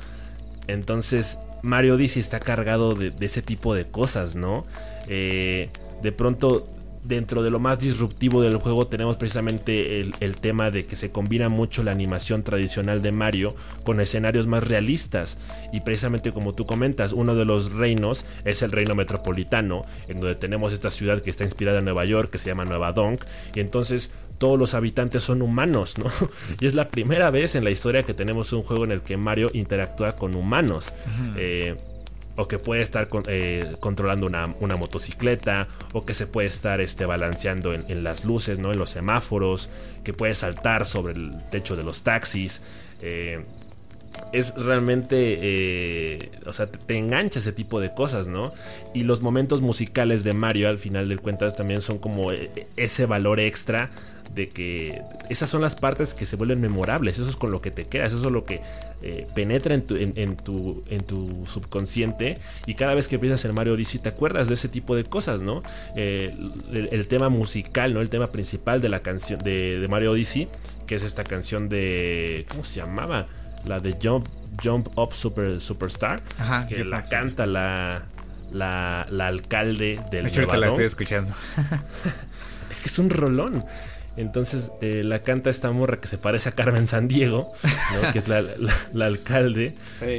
Entonces, 0.67 1.39
Mario 1.65 1.95
Odyssey 1.95 2.19
está 2.19 2.39
cargado 2.39 2.93
de, 2.93 3.11
ese 3.19 3.41
tipo 3.41 3.73
de 3.73 3.85
cosas, 3.85 4.35
¿no? 4.35 4.65
Eh, 5.07 5.69
de 6.03 6.11
pronto, 6.11 6.63
dentro 7.03 7.41
de 7.41 7.49
lo 7.49 7.59
más 7.59 7.79
disruptivo 7.79 8.41
del 8.41 8.57
juego 8.57 8.87
tenemos 8.87 9.17
precisamente 9.17 10.01
el, 10.01 10.35
tema 10.37 10.69
de 10.69 10.85
que 10.85 10.95
se 10.95 11.11
combina 11.11 11.49
mucho 11.49 11.83
la 11.83 11.91
animación 11.91 12.43
tradicional 12.43 13.01
de 13.01 13.11
Mario 13.11 13.55
con 13.83 13.99
escenarios 13.99 14.45
más 14.45 14.67
realistas. 14.67 15.39
Y 15.73 15.81
precisamente 15.81 16.31
como 16.31 16.53
tú 16.53 16.67
comentas, 16.67 17.13
uno 17.13 17.35
de 17.35 17.45
los 17.45 17.73
reinos 17.73 18.25
es 18.43 18.61
el 18.61 18.71
reino 18.71 18.93
metropolitano, 18.93 19.81
en 20.07 20.19
donde 20.19 20.35
tenemos 20.35 20.71
esta 20.71 20.91
ciudad 20.91 21.19
que 21.21 21.31
está 21.31 21.45
inspirada 21.45 21.79
en 21.79 21.85
Nueva 21.85 22.05
York, 22.05 22.29
que 22.29 22.37
se 22.37 22.49
llama 22.49 22.65
Nueva 22.65 22.91
Donk. 22.91 23.23
Y 23.55 23.59
entonces 23.59 24.11
todos 24.37 24.59
los 24.59 24.73
habitantes 24.73 25.23
son 25.23 25.41
humanos, 25.41 25.97
¿no? 25.97 26.05
Y 26.59 26.67
es 26.67 26.73
la 26.73 26.87
primera 26.87 27.31
vez 27.31 27.55
en 27.55 27.63
la 27.63 27.71
historia 27.71 28.03
que 28.03 28.13
tenemos 28.13 28.51
un 28.53 28.63
juego 28.63 28.83
en 28.83 28.91
el 28.91 29.01
que 29.01 29.17
Mario 29.17 29.49
interactúa 29.53 30.15
con 30.15 30.35
humanos. 30.35 30.93
Eh, 31.37 31.75
o 32.37 32.49
que 32.49 32.59
puede 32.59 32.81
estar 32.81 33.07
eh, 33.27 33.77
controlando 33.79 34.27
una, 34.27 34.75
motocicleta, 34.75 35.69
o 35.93 36.05
que 36.05 36.13
se 36.13 36.27
puede 36.27 36.49
estar 36.49 36.81
este, 36.81 37.05
balanceando 37.05 37.73
en, 37.73 38.03
las 38.03 38.25
luces, 38.25 38.59
¿no? 38.59 38.73
en 38.73 38.77
los 38.77 38.89
semáforos, 38.89 39.69
que 40.03 40.11
puede 40.11 40.33
saltar 40.33 40.85
sobre 40.85 41.13
el 41.13 41.31
techo 41.49 41.77
de 41.77 41.83
los 41.83 42.03
taxis. 42.03 42.61
Eh, 43.01 43.41
es 44.33 44.53
realmente, 44.55 46.29
o 46.45 46.51
sea, 46.51 46.67
te, 46.67 46.77
te, 46.77 46.97
engancha 46.97 47.39
ese 47.39 47.53
tipo 47.53 47.79
de 47.79 47.93
cosas, 47.93 48.27
¿no? 48.27 48.53
Y 48.93 49.03
los 49.03 49.21
momentos 49.21 49.61
musicales 49.61 50.25
de 50.25 50.33
Mario 50.33 50.67
al 50.67 50.77
final 50.77 51.07
del 51.07 51.21
cuentas 51.21 51.55
también 51.55 51.79
son 51.79 51.99
como 51.99 52.31
ese 52.75 53.05
valor 53.05 53.39
extra 53.39 53.91
de 54.35 54.49
que 54.49 55.01
esas 55.29 55.49
son 55.49 55.61
las 55.61 55.75
partes 55.75 56.13
que 56.13 56.25
se 56.25 56.35
vuelven 56.35 56.59
memorables, 56.59 57.17
eso 57.17 57.29
es 57.29 57.37
con 57.37 57.51
lo 57.51 57.61
que 57.61 57.71
te 57.71 57.85
quedas, 57.85 58.13
eso 58.13 58.25
es 58.25 58.31
lo 58.31 58.43
que 58.43 58.61
eh, 59.01 59.27
penetra 59.33 59.73
en 59.73 59.83
tu, 59.83 59.95
en, 59.95 60.35
tu, 60.35 60.83
en 60.89 61.01
tu 61.01 61.45
subconsciente 61.45 62.37
y 62.65 62.75
cada 62.75 62.93
vez 62.93 63.07
que 63.07 63.17
piensas 63.17 63.45
en 63.45 63.55
Mario 63.55 63.73
Odyssey 63.73 63.99
te 63.99 64.09
acuerdas 64.09 64.47
de 64.47 64.55
ese 64.55 64.67
tipo 64.67 64.95
de 64.95 65.05
cosas, 65.05 65.41
¿no? 65.41 65.63
Eh, 65.95 66.35
el, 66.71 67.07
tema 67.07 67.29
musical, 67.29 67.93
¿no? 67.93 68.01
El 68.01 68.09
tema 68.09 68.31
principal 68.31 68.81
de 68.81 68.89
la 68.89 68.99
canción 68.99 69.39
de, 69.39 69.85
Mario 69.89 70.11
Odyssey, 70.11 70.49
que 70.85 70.95
es 70.95 71.03
esta 71.03 71.23
canción 71.23 71.69
de... 71.69 72.45
¿Cómo 72.49 72.65
se 72.65 72.81
llamaba? 72.81 73.27
La 73.65 73.79
de 73.79 73.95
Jump, 74.01 74.27
Jump 74.61 74.97
Up 74.97 75.13
Super, 75.13 75.59
Superstar, 75.61 76.21
que 76.67 76.83
la 76.83 77.05
canta 77.05 77.45
la, 77.45 78.03
la, 78.51 79.27
alcalde 79.27 79.99
del... 80.11 80.27
Hecho, 80.27 80.45
la 80.55 80.67
estoy 80.67 80.85
escuchando. 80.85 81.31
es 82.69 82.79
que 82.81 82.87
es 82.87 82.99
un 82.99 83.09
rolón. 83.09 83.63
Entonces 84.17 84.71
eh, 84.81 85.03
la 85.03 85.19
canta 85.19 85.49
esta 85.49 85.71
morra 85.71 85.99
que 85.99 86.07
se 86.07 86.17
parece 86.17 86.49
a 86.49 86.51
Carmen 86.53 86.87
San 86.87 87.07
Diego, 87.07 87.51
que 88.13 88.19
es 88.19 88.27
la, 88.27 89.05
alcalde. 89.05 89.75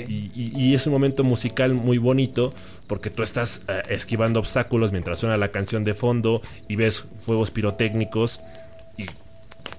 Y, 0.09 0.75
es 0.75 0.87
un 0.87 0.93
momento 0.93 1.25
musical 1.25 1.75
muy 1.75 1.99
bonito 1.99 2.53
porque 2.87 3.09
tú 3.11 3.23
estás 3.23 3.63
eh, 3.69 3.83
esquivando 3.89 4.41
obstáculos 4.41 4.93
mientras 4.93 5.21
suena 5.21 5.37
la 5.37 5.49
canción 5.49 5.85
de 5.85 5.95
fondo 5.95 6.43
y 6.69 6.77
ves 6.77 7.05
fuegos 7.17 7.51
pirotécnicos. 7.51 8.41
Y 8.99 9.07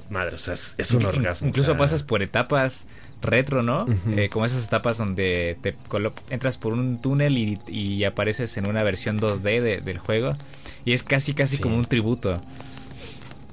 madre, 0.10 0.36
o 0.36 0.40
sea, 0.40 0.54
es, 0.54 0.92
un 0.92 1.06
orgasmo. 1.06 1.48
Incluso 1.48 1.78
pasas 1.78 2.04
por 2.04 2.24
etapas 2.24 2.88
retro, 3.22 3.64
¿no? 3.64 3.86
Eh, 4.16 4.30
como 4.30 4.46
esas 4.46 4.66
etapas 4.66 4.98
donde 4.98 5.58
te 5.62 5.76
entras 6.30 6.58
por 6.58 6.74
un 6.74 7.02
túnel 7.02 7.38
y, 7.38 8.04
apareces 8.04 8.58
en 8.58 8.68
una 8.68 8.84
versión 8.84 9.20
2D 9.20 9.82
del 9.84 9.98
juego. 9.98 10.34
Y 10.86 10.94
es 10.94 11.04
casi, 11.04 11.34
casi 11.34 11.58
como 11.58 11.76
un 11.78 11.86
tributo. 11.86 12.40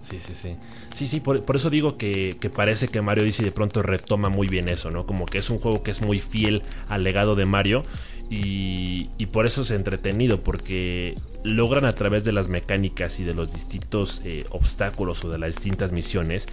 Sí, 0.09 0.21
sí, 0.21 0.35
sí. 0.35 0.57
Sí, 0.95 1.09
sí, 1.09 1.21
por, 1.21 1.43
eso 1.57 1.71
digo 1.71 1.97
que, 1.97 2.37
parece 2.55 2.89
que 2.89 3.01
Mario 3.01 3.25
Odyssey 3.25 3.45
de 3.45 3.53
pronto 3.53 3.83
retoma 3.83 4.29
muy 4.29 4.49
bien 4.49 4.69
eso, 4.69 4.91
¿no? 4.91 5.07
Como 5.07 5.25
que 5.27 5.39
es 5.39 5.51
un 5.51 5.59
juego 5.59 5.83
que 5.83 5.91
es 5.91 6.03
muy 6.03 6.19
fiel 6.19 6.63
al 6.89 7.05
legado 7.05 7.35
de 7.35 7.47
Mario 7.47 7.83
y, 8.31 9.09
por 9.33 9.47
eso 9.47 9.63
es 9.63 9.71
entretenido, 9.71 10.43
porque 10.43 11.17
logran 11.43 11.87
a 11.87 11.95
través 11.95 12.25
de 12.25 12.33
las 12.33 12.49
mecánicas 12.49 13.19
y 13.19 13.25
de 13.25 13.35
los 13.35 13.53
distintos 13.53 14.21
eh, 14.25 14.45
obstáculos 14.51 15.25
o 15.25 15.31
de 15.31 15.39
las 15.39 15.57
distintas 15.57 15.91
misiones 15.93 16.47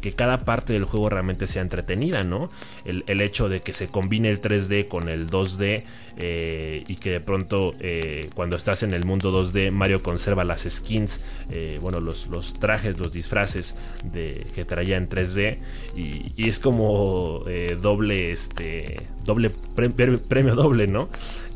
que 0.00 0.12
cada 0.12 0.44
parte 0.44 0.72
del 0.72 0.84
juego 0.84 1.08
realmente 1.08 1.46
sea 1.46 1.62
entretenida, 1.62 2.22
¿no? 2.22 2.50
El, 2.84 3.20
hecho 3.20 3.48
de 3.48 3.62
que 3.62 3.72
se 3.72 3.88
combine 3.88 4.30
el 4.30 4.40
3D 4.40 4.86
con 4.86 5.08
el 5.08 5.28
2D 5.28 5.82
eh, 6.18 6.84
y 6.86 6.96
que 6.96 7.10
de 7.10 7.20
pronto 7.20 7.74
eh, 7.80 8.30
cuando 8.34 8.56
estás 8.56 8.84
en 8.84 8.94
el 8.94 9.04
mundo 9.04 9.32
2D 9.32 9.72
Mario 9.72 10.02
conserva 10.02 10.44
las 10.44 10.62
skins, 10.62 11.20
eh, 11.50 11.78
bueno, 11.80 12.00
los, 12.00 12.28
los, 12.28 12.54
trajes, 12.54 12.98
los 12.98 13.10
disfraces 13.10 13.74
de, 14.04 14.46
que 14.54 14.64
traía 14.64 14.96
en 14.96 15.08
3D 15.08 15.58
y, 15.96 16.48
es 16.48 16.60
como 16.60 17.44
doble, 17.82 18.32
este, 18.32 19.02
doble 19.24 19.50
premio 19.74 20.54
doble, 20.54 20.86
¿no? 20.86 21.08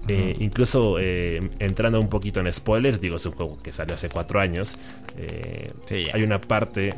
incluso 0.09 0.99
entrando 0.99 2.01
un 2.01 2.09
poquito 2.09 2.41
en 2.41 2.53
spoilers, 2.53 3.01
digo, 3.01 3.17
es 3.17 3.25
un 3.25 3.33
juego 3.33 3.57
que 3.63 3.73
salió 3.73 3.95
hace 3.95 4.09
cuatro 4.09 4.41
años. 4.41 4.77
hay 6.13 6.23
una 6.23 6.41
parte 6.41 6.95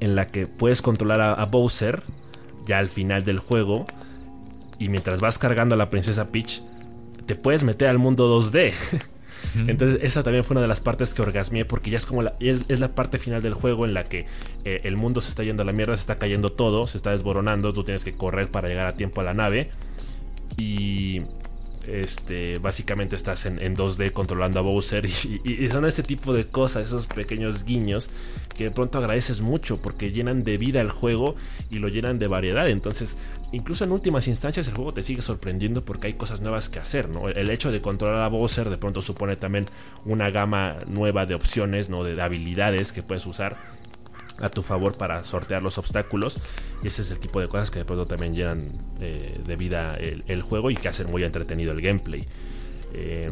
en 0.00 0.14
la 0.14 0.26
que 0.26 0.46
puedes 0.46 0.82
controlar 0.82 1.20
a, 1.20 1.44
Bowser 1.46 2.02
ya 2.66 2.78
al 2.78 2.88
final 2.88 3.24
del 3.24 3.38
juego 3.38 3.86
y 4.78 4.88
mientras 4.88 5.20
vas 5.20 5.38
cargando 5.38 5.74
a 5.74 5.78
la 5.78 5.90
princesa 5.90 6.28
Peach 6.28 6.62
te 7.26 7.34
puedes 7.34 7.64
meter 7.64 7.88
al 7.88 7.98
mundo 7.98 8.28
2D. 8.40 8.72
Entonces 9.66 10.00
esa 10.02 10.22
también 10.22 10.42
fue 10.42 10.54
una 10.54 10.62
de 10.62 10.68
las 10.68 10.80
partes 10.80 11.12
que 11.12 11.22
orgasmié 11.22 11.64
porque 11.64 11.90
ya 11.90 11.98
es 11.98 12.06
como 12.06 12.22
la, 12.22 12.34
es, 12.40 12.80
la 12.80 12.94
parte 12.94 13.18
final 13.18 13.42
del 13.42 13.54
juego 13.54 13.86
en 13.86 13.94
la 13.94 14.04
que 14.04 14.26
eh, 14.64 14.80
el 14.84 14.96
mundo 14.96 15.20
se 15.20 15.28
está 15.28 15.42
yendo 15.44 15.62
a 15.62 15.66
la 15.66 15.72
mierda, 15.72 15.96
se 15.96 16.00
está 16.00 16.18
cayendo 16.18 16.50
todo, 16.50 16.86
se 16.86 16.96
está 16.96 17.10
desboronando, 17.10 17.72
tú 17.72 17.84
tienes 17.84 18.04
que 18.04 18.14
correr 18.14 18.50
para 18.50 18.68
llegar 18.68 18.86
a 18.86 18.94
tiempo 18.94 19.20
a 19.20 19.24
la 19.24 19.34
nave 19.34 19.70
y 20.56 21.22
este, 21.86 22.58
básicamente 22.58 23.16
estás 23.16 23.46
en, 23.46 23.58
2D 23.58 24.12
controlando 24.12 24.60
a 24.60 24.62
Bowser 24.62 25.04
y, 25.44 25.68
son 25.68 25.84
este 25.84 26.02
tipo 26.02 26.32
de 26.32 26.46
cosas, 26.46 26.86
esos 26.86 27.06
pequeños 27.06 27.64
guiños 27.64 28.08
que 28.56 28.64
de 28.64 28.70
pronto 28.70 28.98
agradeces 28.98 29.40
mucho 29.40 29.80
porque 29.80 30.10
llenan 30.10 30.44
de 30.44 30.58
vida 30.58 30.80
el 30.80 30.90
juego 30.90 31.34
y 31.70 31.78
lo 31.78 31.88
llenan 31.88 32.18
de 32.18 32.28
variedad. 32.28 32.68
Entonces, 32.68 33.16
incluso 33.52 33.84
en 33.84 33.92
últimas 33.92 34.28
instancias 34.28 34.68
el 34.68 34.74
juego 34.74 34.94
te 34.94 35.02
sigue 35.02 35.22
sorprendiendo 35.22 35.84
porque 35.84 36.06
hay 36.08 36.14
cosas 36.14 36.40
nuevas 36.40 36.68
que 36.68 36.78
hacer, 36.78 37.08
¿no? 37.08 37.28
El 37.28 37.50
hecho 37.50 37.72
de 37.72 37.80
controlar 37.80 38.22
a 38.22 38.28
Bowser 38.28 38.70
de 38.70 38.78
pronto 38.78 39.02
supone 39.02 39.36
también 39.36 39.66
una 40.04 40.30
gama 40.30 40.76
nueva 40.86 41.26
de 41.26 41.34
opciones, 41.34 41.88
¿no? 41.88 42.04
De 42.04 42.20
habilidades 42.20 42.92
que 42.92 43.02
puedes 43.02 43.26
usar 43.26 43.56
a 44.40 44.48
tu 44.48 44.62
favor 44.62 44.96
para 44.96 45.24
sortear 45.24 45.62
los 45.62 45.78
obstáculos. 45.78 46.38
Y 46.82 46.88
ese 46.88 47.02
es 47.02 47.10
el 47.10 47.18
tipo 47.18 47.40
de 47.40 47.48
cosas 47.48 47.70
que 47.70 47.78
de 47.78 47.84
pronto 47.84 48.06
también 48.06 48.34
llenan 48.34 48.72
eh, 49.00 49.40
de 49.44 49.56
vida 49.56 49.92
el, 49.92 50.42
juego 50.42 50.70
y 50.70 50.76
que 50.76 50.88
hacen 50.88 51.10
muy 51.10 51.22
entretenido 51.24 51.72
el 51.72 51.80
gameplay. 51.80 52.24
Eh, 52.94 53.30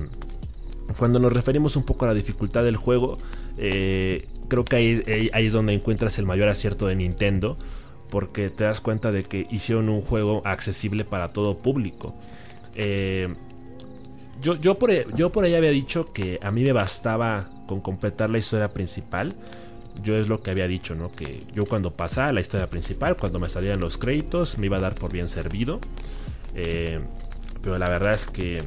cuando 0.98 1.18
nos 1.18 1.32
referimos 1.32 1.76
un 1.76 1.84
poco 1.84 2.04
a 2.04 2.08
la 2.08 2.14
dificultad 2.14 2.64
del 2.64 2.76
juego, 2.76 3.18
eh, 3.56 4.26
creo 4.48 4.64
que 4.64 4.76
ahí, 4.76 5.30
es 5.32 5.52
donde 5.52 5.72
encuentras 5.72 6.18
el 6.18 6.26
mayor 6.26 6.48
acierto 6.48 6.86
de 6.86 6.96
Nintendo, 6.96 7.56
porque 8.10 8.50
te 8.50 8.64
das 8.64 8.80
cuenta 8.80 9.12
de 9.12 9.24
que 9.24 9.46
hicieron 9.50 9.88
un 9.88 10.02
juego 10.02 10.42
accesible 10.44 11.04
para 11.04 11.28
todo 11.28 11.56
público. 11.56 12.14
Yo, 14.42 14.56
yo, 14.56 14.74
por, 14.74 15.14
yo 15.14 15.30
por 15.30 15.44
ahí 15.44 15.54
había 15.54 15.70
dicho 15.70 16.12
que 16.12 16.40
a 16.42 16.50
mí 16.50 16.64
me 16.64 16.72
bastaba 16.72 17.48
con 17.68 17.80
completar 17.80 18.28
la 18.28 18.38
historia 18.38 18.72
principal. 18.72 19.34
Yo 20.02 20.16
es 20.16 20.28
lo 20.28 20.42
que 20.42 20.50
había 20.50 20.66
dicho, 20.66 20.94
¿no? 20.94 21.10
Que 21.10 21.44
yo 21.54 21.64
cuando 21.64 21.92
pasaba 21.92 22.32
la 22.32 22.40
historia 22.40 22.68
principal, 22.70 23.16
cuando 23.16 23.38
me 23.38 23.48
salían 23.48 23.80
los 23.80 23.98
créditos, 23.98 24.58
me 24.58 24.66
iba 24.66 24.78
a 24.78 24.80
dar 24.80 24.94
por 24.94 25.12
bien 25.12 25.28
servido. 25.28 25.80
Eh, 26.54 27.00
pero 27.62 27.78
la 27.78 27.88
verdad 27.88 28.14
es 28.14 28.26
que 28.28 28.58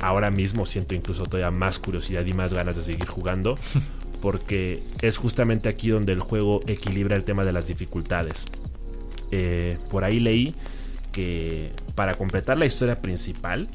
ahora 0.00 0.30
mismo 0.30 0.64
siento 0.66 0.94
incluso 0.94 1.24
todavía 1.24 1.50
más 1.50 1.78
curiosidad 1.78 2.24
y 2.26 2.32
más 2.32 2.52
ganas 2.52 2.76
de 2.76 2.82
seguir 2.82 3.06
jugando. 3.06 3.54
Porque 4.20 4.82
es 5.02 5.18
justamente 5.18 5.68
aquí 5.68 5.90
donde 5.90 6.12
el 6.12 6.20
juego 6.20 6.60
equilibra 6.66 7.16
el 7.16 7.24
tema 7.24 7.44
de 7.44 7.52
las 7.52 7.68
dificultades. 7.68 8.46
Eh, 9.30 9.78
por 9.90 10.04
ahí 10.04 10.20
leí 10.20 10.54
que 11.12 11.72
para 11.94 12.14
completar 12.14 12.58
la 12.58 12.66
historia 12.66 13.00
principal 13.00 13.68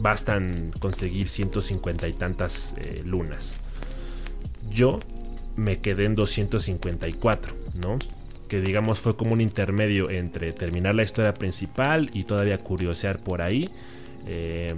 bastan 0.00 0.72
conseguir 0.80 1.28
150 1.28 2.08
y 2.08 2.12
tantas 2.12 2.74
eh, 2.78 3.02
lunas. 3.04 3.54
Yo 4.70 4.98
me 5.56 5.80
quedé 5.80 6.04
en 6.04 6.16
254, 6.16 7.54
¿no? 7.80 7.98
Que 8.48 8.60
digamos 8.60 9.00
fue 9.00 9.16
como 9.16 9.32
un 9.32 9.40
intermedio 9.40 10.10
entre 10.10 10.52
terminar 10.52 10.94
la 10.94 11.02
historia 11.02 11.34
principal 11.34 12.10
y 12.12 12.24
todavía 12.24 12.58
curiosear 12.58 13.18
por 13.18 13.42
ahí. 13.42 13.68
Eh, 14.26 14.74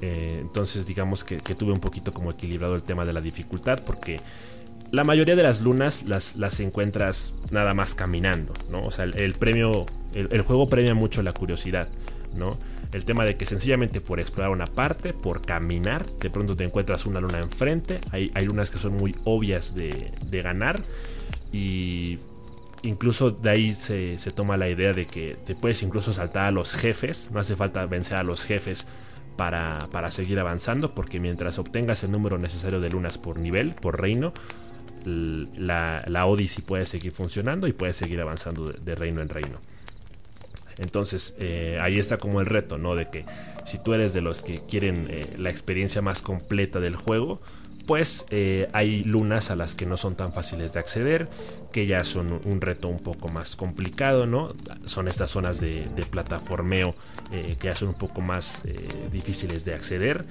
eh, 0.00 0.38
entonces 0.40 0.84
digamos 0.84 1.22
que, 1.22 1.36
tuve 1.36 1.72
un 1.72 1.78
poquito 1.78 2.12
como 2.12 2.32
equilibrado 2.32 2.74
el 2.74 2.82
tema 2.82 3.04
de 3.04 3.12
la 3.12 3.20
dificultad 3.20 3.80
porque 3.86 4.20
la 4.90 5.04
mayoría 5.04 5.36
de 5.36 5.44
las 5.44 5.60
lunas 5.60 6.04
las, 6.04 6.36
las 6.36 6.58
encuentras 6.60 7.34
nada 7.50 7.72
más 7.72 7.94
caminando, 7.94 8.52
¿no? 8.70 8.82
O 8.82 8.90
sea, 8.90 9.04
el, 9.04 9.34
premio, 9.34 9.86
el, 10.12 10.42
juego 10.42 10.68
premia 10.68 10.94
mucho 10.94 11.22
la 11.22 11.32
curiosidad, 11.32 11.88
¿no? 12.36 12.58
El 12.92 13.04
tema 13.04 13.24
de 13.24 13.36
que 13.36 13.46
sencillamente 13.46 14.00
por 14.00 14.20
explorar 14.20 14.50
una 14.50 14.66
parte, 14.66 15.14
por 15.14 15.40
caminar, 15.42 16.04
de 16.06 16.30
pronto 16.30 16.56
te 16.56 16.64
encuentras 16.64 17.06
una 17.06 17.20
luna 17.20 17.38
enfrente, 17.38 17.98
hay, 18.10 18.30
lunas 18.44 18.70
que 18.70 18.78
son 18.78 18.92
muy 18.94 19.14
obvias 19.24 19.74
de, 19.74 20.10
ganar 20.42 20.82
y 21.52 22.18
incluso 22.82 23.30
de 23.30 23.50
ahí 23.50 23.72
se, 23.72 24.18
se, 24.18 24.30
toma 24.30 24.56
la 24.56 24.68
idea 24.68 24.92
de 24.92 25.06
que 25.06 25.36
te 25.44 25.54
puedes 25.54 25.82
incluso 25.82 26.12
saltar 26.12 26.44
a 26.46 26.50
los 26.50 26.74
jefes, 26.74 27.30
no 27.32 27.40
hace 27.40 27.56
falta 27.56 27.86
vencer 27.86 28.18
a 28.18 28.22
los 28.22 28.44
jefes 28.44 28.86
para, 29.36 30.10
seguir 30.10 30.38
avanzando, 30.38 30.94
porque 30.94 31.20
mientras 31.20 31.58
obtengas 31.58 32.04
el 32.04 32.12
número 32.12 32.38
necesario 32.38 32.80
de 32.80 32.90
lunas 32.90 33.18
por 33.18 33.38
nivel, 33.38 33.74
por 33.74 34.00
reino, 34.00 34.32
la, 35.04 36.04
la 36.06 36.26
Odyssey 36.26 36.62
puede 36.62 36.86
seguir 36.86 37.12
funcionando 37.12 37.66
y 37.66 37.72
puede 37.72 37.92
seguir 37.92 38.20
avanzando 38.20 38.72
de, 38.72 38.94
reino 38.94 39.20
en 39.20 39.28
reino. 39.28 39.58
Entonces 40.78 41.34
eh, 41.38 41.78
ahí 41.80 41.98
está 41.98 42.18
como 42.18 42.40
el 42.40 42.46
reto, 42.46 42.78
¿no? 42.78 42.94
De 42.94 43.08
que 43.08 43.24
si 43.64 43.78
tú 43.78 43.94
eres 43.94 44.12
de 44.12 44.20
los 44.20 44.42
que 44.42 44.60
quieren 44.60 45.08
eh, 45.10 45.34
la 45.38 45.50
experiencia 45.50 46.02
más 46.02 46.22
completa 46.22 46.80
del 46.80 46.96
juego, 46.96 47.40
pues 47.86 48.26
eh, 48.30 48.68
hay 48.72 49.02
lunas 49.04 49.50
a 49.50 49.56
las 49.56 49.74
que 49.74 49.86
no 49.86 49.96
son 49.96 50.14
tan 50.14 50.32
fáciles 50.32 50.72
de 50.72 50.80
acceder, 50.80 51.28
que 51.72 51.86
ya 51.86 52.04
son 52.04 52.40
un 52.44 52.60
reto 52.60 52.88
un 52.88 52.98
poco 52.98 53.28
más 53.28 53.56
complicado, 53.56 54.26
¿no? 54.26 54.52
Son 54.84 55.08
estas 55.08 55.30
zonas 55.30 55.60
de, 55.60 55.88
plataformeo 56.10 56.94
eh, 57.32 57.56
que 57.58 57.68
ya 57.68 57.74
son 57.74 57.88
un 57.88 57.94
poco 57.94 58.20
más 58.20 58.62
eh, 58.64 58.88
difíciles 59.10 59.64
de 59.64 59.74
acceder. 59.74 60.24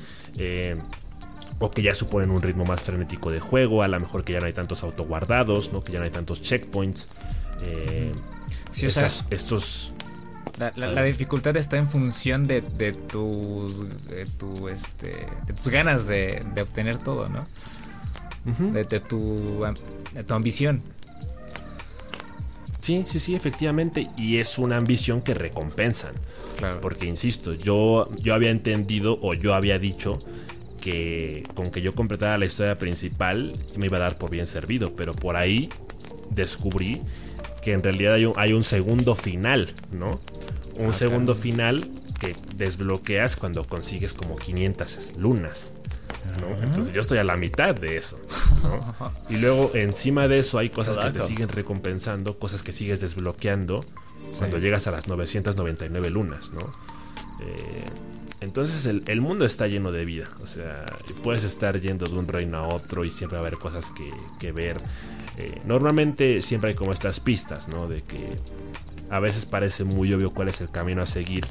o 1.59 1.69
que 1.69 1.83
ya 1.83 1.93
suponen 1.93 2.31
un 2.31 2.41
ritmo 2.41 2.65
más 2.65 2.81
frenético 2.81 3.29
de 3.29 3.39
juego, 3.39 3.83
a 3.83 3.87
lo 3.87 3.99
mejor 3.99 4.23
que 4.23 4.33
ya 4.33 4.39
no 4.39 4.47
hay 4.47 4.53
tantos 4.53 4.83
autoguardados, 4.83 5.71
¿no? 5.73 5.83
que 5.83 5.91
ya 5.91 5.99
no 5.99 6.05
hay 6.05 6.11
tantos 6.11 6.41
checkpoints. 6.41 7.07
Sí, 8.71 8.87
estos 8.87 9.93
la, 10.57 11.03
dificultad 11.03 11.57
está 11.57 11.77
en 11.77 11.89
función 11.89 12.47
de, 12.47 12.61
tus 12.61 13.85
tu, 14.37 14.67
este, 14.69 15.25
de 15.47 15.53
tus 15.53 15.67
ganas 15.69 16.07
de, 16.07 16.43
obtener 16.61 16.97
todo, 16.97 17.29
¿no? 17.29 17.47
de, 18.71 18.85
tu, 18.85 19.63
de 20.13 20.23
tu 20.23 20.33
ambición. 20.33 20.81
Sí, 22.81 23.05
sí, 23.07 23.19
sí, 23.19 23.35
efectivamente. 23.35 24.09
Y 24.17 24.37
es 24.37 24.57
una 24.57 24.77
ambición 24.77 25.21
que 25.21 25.33
recompensan. 25.33 26.13
Porque, 26.81 27.07
insisto, 27.07 27.53
yo, 27.53 28.09
yo 28.17 28.33
había 28.35 28.51
entendido 28.51 29.17
o 29.21 29.33
yo 29.33 29.55
había 29.55 29.79
dicho 29.79 30.13
que 30.79 31.43
con 31.53 31.69
que 31.71 31.81
yo 31.81 31.93
completara 31.93 32.37
la 32.37 32.45
historia 32.45 32.77
principal 32.77 33.53
me 33.77 33.85
iba 33.85 33.97
a 33.97 34.01
dar 34.01 34.17
por 34.17 34.29
bien 34.29 34.47
servido. 34.47 34.95
Pero 34.95 35.13
por 35.13 35.35
ahí 35.37 35.69
descubrí 36.29 37.01
que 37.63 37.73
en 37.73 37.83
realidad 37.83 38.13
hay 38.15 38.25
un, 38.25 38.33
hay 38.35 38.53
un 38.53 38.63
segundo 38.63 39.15
final, 39.15 39.73
¿no? 39.91 40.19
Un 40.81 40.93
segundo 40.93 41.35
final 41.35 41.89
que 42.19 42.35
desbloqueas 42.55 43.35
cuando 43.35 43.63
consigues 43.63 44.13
como 44.13 44.35
500 44.35 45.17
lunas. 45.17 45.73
¿no? 46.39 46.63
Entonces 46.63 46.93
yo 46.93 47.01
estoy 47.01 47.17
a 47.17 47.23
la 47.23 47.35
mitad 47.35 47.75
de 47.75 47.97
eso. 47.97 48.19
¿no? 48.63 49.11
Y 49.29 49.37
luego 49.37 49.71
encima 49.73 50.27
de 50.27 50.39
eso 50.39 50.59
hay 50.59 50.69
cosas 50.69 50.97
que 50.97 51.19
te 51.19 51.25
siguen 51.25 51.49
recompensando, 51.49 52.37
cosas 52.37 52.63
que 52.63 52.73
sigues 52.73 53.01
desbloqueando 53.01 53.81
cuando 54.37 54.57
llegas 54.57 54.87
a 54.87 54.91
las 54.91 55.07
999 55.07 56.09
lunas. 56.09 56.51
¿no? 56.51 56.71
Eh, 57.41 57.85
entonces 58.41 58.87
el, 58.87 59.21
mundo 59.21 59.45
está 59.45 59.67
lleno 59.67 59.91
de 59.91 60.03
vida. 60.03 60.27
O 60.41 60.47
sea, 60.47 60.85
puedes 61.23 61.43
estar 61.43 61.79
yendo 61.79 62.07
de 62.07 62.17
un 62.17 62.27
reino 62.27 62.57
a 62.57 62.67
otro 62.67 63.05
y 63.05 63.11
siempre 63.11 63.37
va 63.37 63.43
a 63.43 63.47
haber 63.47 63.59
cosas 63.59 63.93
que, 64.39 64.51
ver. 64.51 64.77
Eh, 65.37 65.61
normalmente 65.65 66.41
siempre 66.41 66.71
hay 66.71 66.75
como 66.75 66.91
estas 66.91 67.19
pistas, 67.19 67.67
¿no? 67.67 67.87
De 67.87 68.01
que 68.01 68.37
a 69.11 69.19
veces 69.19 69.45
parece 69.45 69.83
muy 69.83 70.13
obvio 70.13 70.31
cuál 70.31 70.47
es 70.47 70.61
el 70.61 70.71
camino 70.71 71.01
a 71.01 71.05
seguir. 71.05 71.45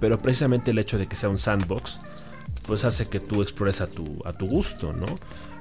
Pero 0.00 0.18
precisamente 0.18 0.72
el 0.72 0.78
hecho 0.78 0.98
de 0.98 1.06
que 1.06 1.16
sea 1.16 1.28
un 1.28 1.38
sandbox, 1.38 2.00
pues 2.66 2.84
hace 2.84 3.08
que 3.08 3.20
tú 3.20 3.42
explores 3.42 3.80
a 3.80 3.86
tu, 3.86 4.20
a 4.24 4.32
tu 4.32 4.46
gusto, 4.46 4.92
¿no? 4.92 5.06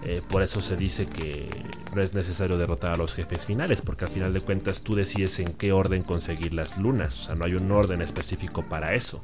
Eh, 0.05 0.21
por 0.27 0.41
eso 0.41 0.59
se 0.59 0.75
dice 0.75 1.05
que 1.05 1.47
no 1.95 2.01
es 2.01 2.13
necesario 2.13 2.57
derrotar 2.57 2.91
a 2.93 2.97
los 2.97 3.15
jefes 3.15 3.45
finales, 3.45 3.81
porque 3.81 4.05
al 4.05 4.11
final 4.11 4.33
de 4.33 4.41
cuentas 4.41 4.81
tú 4.81 4.95
decides 4.95 5.39
en 5.39 5.53
qué 5.53 5.71
orden 5.71 6.03
conseguir 6.03 6.53
las 6.53 6.77
lunas, 6.77 7.19
o 7.19 7.23
sea, 7.23 7.35
no 7.35 7.45
hay 7.45 7.53
un 7.53 7.71
orden 7.71 8.01
específico 8.01 8.63
para 8.67 8.95
eso. 8.95 9.21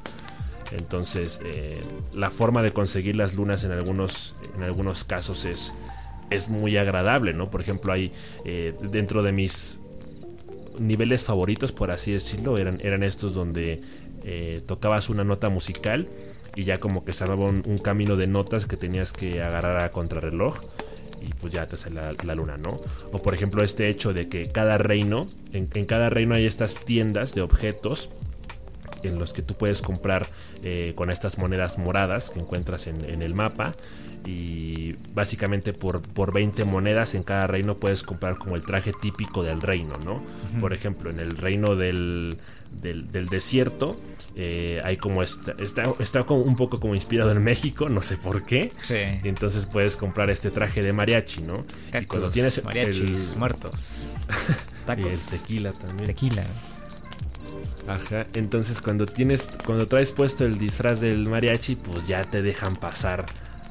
Entonces, 0.70 1.40
eh, 1.44 1.82
la 2.14 2.30
forma 2.30 2.62
de 2.62 2.72
conseguir 2.72 3.16
las 3.16 3.34
lunas 3.34 3.64
en 3.64 3.72
algunos, 3.72 4.36
en 4.56 4.62
algunos 4.62 5.04
casos 5.04 5.44
es, 5.44 5.74
es 6.30 6.48
muy 6.48 6.76
agradable, 6.76 7.34
¿no? 7.34 7.50
Por 7.50 7.60
ejemplo, 7.60 7.92
hay 7.92 8.12
eh, 8.44 8.74
dentro 8.80 9.22
de 9.22 9.32
mis 9.32 9.80
niveles 10.80 11.24
favoritos, 11.24 11.72
por 11.72 11.90
así 11.90 12.12
decirlo, 12.12 12.58
eran, 12.58 12.78
eran 12.82 13.02
estos 13.02 13.34
donde 13.34 13.82
eh, 14.24 14.60
tocabas 14.66 15.08
una 15.08 15.24
nota 15.24 15.48
musical 15.48 16.08
y 16.56 16.64
ya 16.64 16.80
como 16.80 17.04
que 17.04 17.12
se 17.12 17.24
un, 17.24 17.62
un, 17.66 17.78
camino 17.78 18.16
de 18.16 18.26
notas 18.26 18.66
que 18.66 18.76
tenías 18.76 19.12
que 19.12 19.42
agarrar 19.42 19.78
a 19.78 19.92
contrarreloj 19.92 20.58
y 21.20 21.32
pues 21.34 21.52
ya 21.52 21.68
te 21.68 21.76
sale 21.76 22.00
la, 22.24 22.34
luna, 22.34 22.56
¿no? 22.56 22.76
O 23.12 23.18
por 23.22 23.34
ejemplo 23.34 23.62
este 23.62 23.88
hecho 23.88 24.12
de 24.12 24.28
que 24.28 24.50
cada 24.50 24.78
reino, 24.78 25.26
en, 25.52 25.66
cada 25.66 26.10
reino 26.10 26.34
hay 26.34 26.46
estas 26.46 26.76
tiendas 26.84 27.34
de 27.34 27.42
objetos 27.42 28.10
en 29.02 29.18
los 29.18 29.32
que 29.32 29.42
tú 29.42 29.54
puedes 29.54 29.82
comprar 29.82 30.28
eh, 30.62 30.92
con 30.96 31.10
estas 31.10 31.38
monedas 31.38 31.78
moradas 31.78 32.30
que 32.30 32.40
encuentras 32.40 32.86
en, 32.86 33.04
en 33.04 33.22
el 33.22 33.34
mapa 33.34 33.74
y 34.26 34.94
básicamente 35.14 35.72
por, 35.72 36.02
por 36.02 36.32
20 36.32 36.64
monedas 36.64 37.14
en 37.14 37.22
cada 37.22 37.46
reino 37.46 37.76
puedes 37.76 38.02
comprar 38.02 38.36
como 38.36 38.56
el 38.56 38.62
traje 38.62 38.92
típico 38.92 39.42
del 39.42 39.60
reino, 39.60 39.94
¿no? 40.04 40.22
Por 40.60 40.72
ejemplo, 40.72 41.10
en 41.10 41.20
el 41.20 41.36
reino 41.36 41.76
del, 41.76 42.36
del, 42.70 43.26
desierto 43.28 43.98
eh, 44.36 44.78
hay 44.84 44.96
como 44.96 45.22
está, 45.22 45.54
está, 45.98 46.24
como 46.24 46.42
un 46.42 46.56
poco 46.56 46.80
como 46.80 46.94
inspirado 46.94 47.32
en 47.32 47.42
México, 47.42 47.88
no 47.88 48.02
sé 48.02 48.16
por 48.16 48.44
qué. 48.44 48.72
Sí. 48.82 48.96
entonces 49.24 49.66
puedes 49.66 49.96
comprar 49.96 50.30
este 50.30 50.50
traje 50.50 50.82
de 50.82 50.92
mariachi, 50.92 51.42
¿no? 51.42 51.64
y 51.98 52.04
cuando 52.04 52.30
tienes 52.30 52.62
mariachis 52.64 53.36
muertos. 53.36 54.16
Tacos. 54.86 55.00
Y 55.00 55.08
el 55.08 55.40
tequila 55.40 55.72
también. 55.72 56.06
Tequila. 56.06 56.44
Ajá, 57.86 58.26
entonces 58.34 58.80
cuando 58.80 59.06
tienes, 59.06 59.48
cuando 59.64 59.88
traes 59.88 60.12
puesto 60.12 60.44
el 60.44 60.58
disfraz 60.58 61.00
del 61.00 61.28
mariachi, 61.28 61.76
pues 61.76 62.06
ya 62.06 62.24
te 62.24 62.42
dejan 62.42 62.76
pasar 62.76 63.26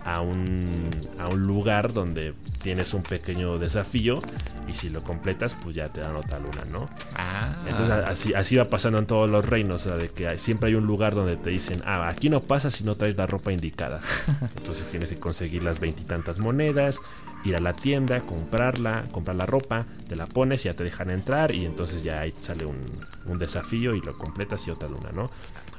a 0.05 0.21
un, 0.21 0.89
a 1.19 1.27
un 1.27 1.41
lugar 1.43 1.93
donde 1.93 2.33
tienes 2.61 2.93
un 2.93 3.03
pequeño 3.03 3.57
desafío 3.57 4.21
y 4.67 4.73
si 4.73 4.89
lo 4.89 5.03
completas, 5.03 5.55
pues 5.61 5.75
ya 5.75 5.89
te 5.89 6.01
dan 6.01 6.15
otra 6.15 6.39
luna, 6.39 6.63
¿no? 6.71 6.89
Ah. 7.15 7.63
Entonces 7.67 7.95
así, 8.07 8.33
así 8.33 8.55
va 8.55 8.69
pasando 8.69 8.99
en 8.99 9.05
todos 9.05 9.31
los 9.31 9.47
reinos, 9.47 9.85
o 9.85 9.89
sea, 9.89 9.97
de 9.97 10.09
que 10.09 10.37
siempre 10.37 10.69
hay 10.69 10.75
un 10.75 10.85
lugar 10.85 11.15
donde 11.15 11.37
te 11.37 11.49
dicen, 11.49 11.81
ah, 11.85 12.07
aquí 12.07 12.29
no 12.29 12.41
pasa 12.41 12.69
si 12.69 12.83
no 12.83 12.95
traes 12.95 13.17
la 13.17 13.25
ropa 13.25 13.51
indicada. 13.51 13.99
Entonces 14.57 14.87
tienes 14.87 15.09
que 15.09 15.19
conseguir 15.19 15.63
las 15.63 15.79
veintitantas 15.79 16.39
monedas, 16.39 16.99
ir 17.45 17.55
a 17.55 17.59
la 17.59 17.73
tienda, 17.73 18.21
comprarla, 18.21 19.03
comprar 19.11 19.35
la 19.35 19.45
ropa, 19.45 19.85
te 20.07 20.15
la 20.15 20.27
pones, 20.27 20.63
ya 20.63 20.73
te 20.73 20.83
dejan 20.83 21.09
entrar 21.09 21.53
y 21.53 21.65
entonces 21.65 22.03
ya 22.03 22.19
ahí 22.19 22.31
te 22.31 22.39
sale 22.39 22.65
un, 22.65 22.83
un 23.25 23.39
desafío 23.39 23.95
y 23.95 24.01
lo 24.01 24.17
completas 24.17 24.67
y 24.67 24.71
otra 24.71 24.89
luna, 24.89 25.09
¿no? 25.13 25.31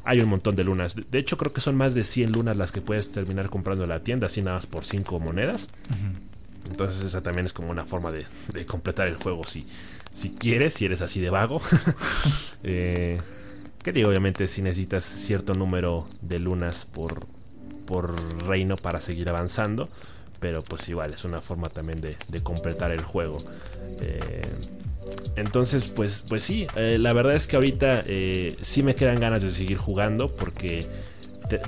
Hay 0.04 0.20
un 0.20 0.28
montón 0.28 0.56
de 0.56 0.64
lunas. 0.64 0.96
De 1.10 1.18
hecho, 1.18 1.36
creo 1.36 1.52
que 1.52 1.60
son 1.60 1.76
más 1.76 1.94
de 1.94 2.04
100 2.04 2.32
lunas 2.32 2.56
las 2.56 2.72
que 2.72 2.80
puedes 2.80 3.12
terminar 3.12 3.50
comprando 3.50 3.84
en 3.84 3.90
la 3.90 4.00
tienda, 4.00 4.26
así 4.26 4.40
nada 4.42 4.56
más 4.56 4.66
por 4.66 4.84
5 4.84 5.20
monedas. 5.20 5.68
Entonces 6.70 7.04
esa 7.04 7.22
también 7.22 7.46
es 7.46 7.52
como 7.52 7.70
una 7.70 7.84
forma 7.84 8.10
de, 8.12 8.24
completar 8.66 9.08
el 9.08 9.16
juego 9.16 9.44
si, 9.44 9.66
si 10.12 10.30
quieres, 10.30 10.74
si 10.74 10.84
eres 10.86 11.02
así 11.02 11.20
de 11.20 11.30
vago. 11.30 11.60
eh, 12.62 13.18
que 13.82 13.92
digo, 13.92 14.08
obviamente 14.08 14.46
si 14.46 14.62
necesitas 14.62 15.04
cierto 15.04 15.54
número 15.54 16.06
de 16.20 16.38
lunas 16.38 16.86
por, 16.86 17.26
por 17.86 18.14
reino 18.46 18.76
para 18.76 19.00
seguir 19.00 19.28
avanzando. 19.28 19.88
Pero 20.40 20.62
pues 20.62 20.88
igual 20.88 21.12
es 21.12 21.24
una 21.24 21.40
forma 21.40 21.68
también 21.68 22.00
de, 22.00 22.42
completar 22.42 22.90
el 22.90 23.02
juego. 23.02 23.38
Eh, 24.00 24.42
entonces, 25.36 25.88
pues, 25.88 26.24
pues 26.26 26.44
sí, 26.44 26.66
eh, 26.76 26.96
la 26.98 27.12
verdad 27.12 27.34
es 27.34 27.46
que 27.46 27.56
ahorita 27.56 28.04
eh, 28.06 28.56
sí 28.60 28.82
me 28.82 28.94
quedan 28.94 29.20
ganas 29.20 29.42
de 29.42 29.50
seguir 29.50 29.76
jugando 29.76 30.34
porque 30.34 30.86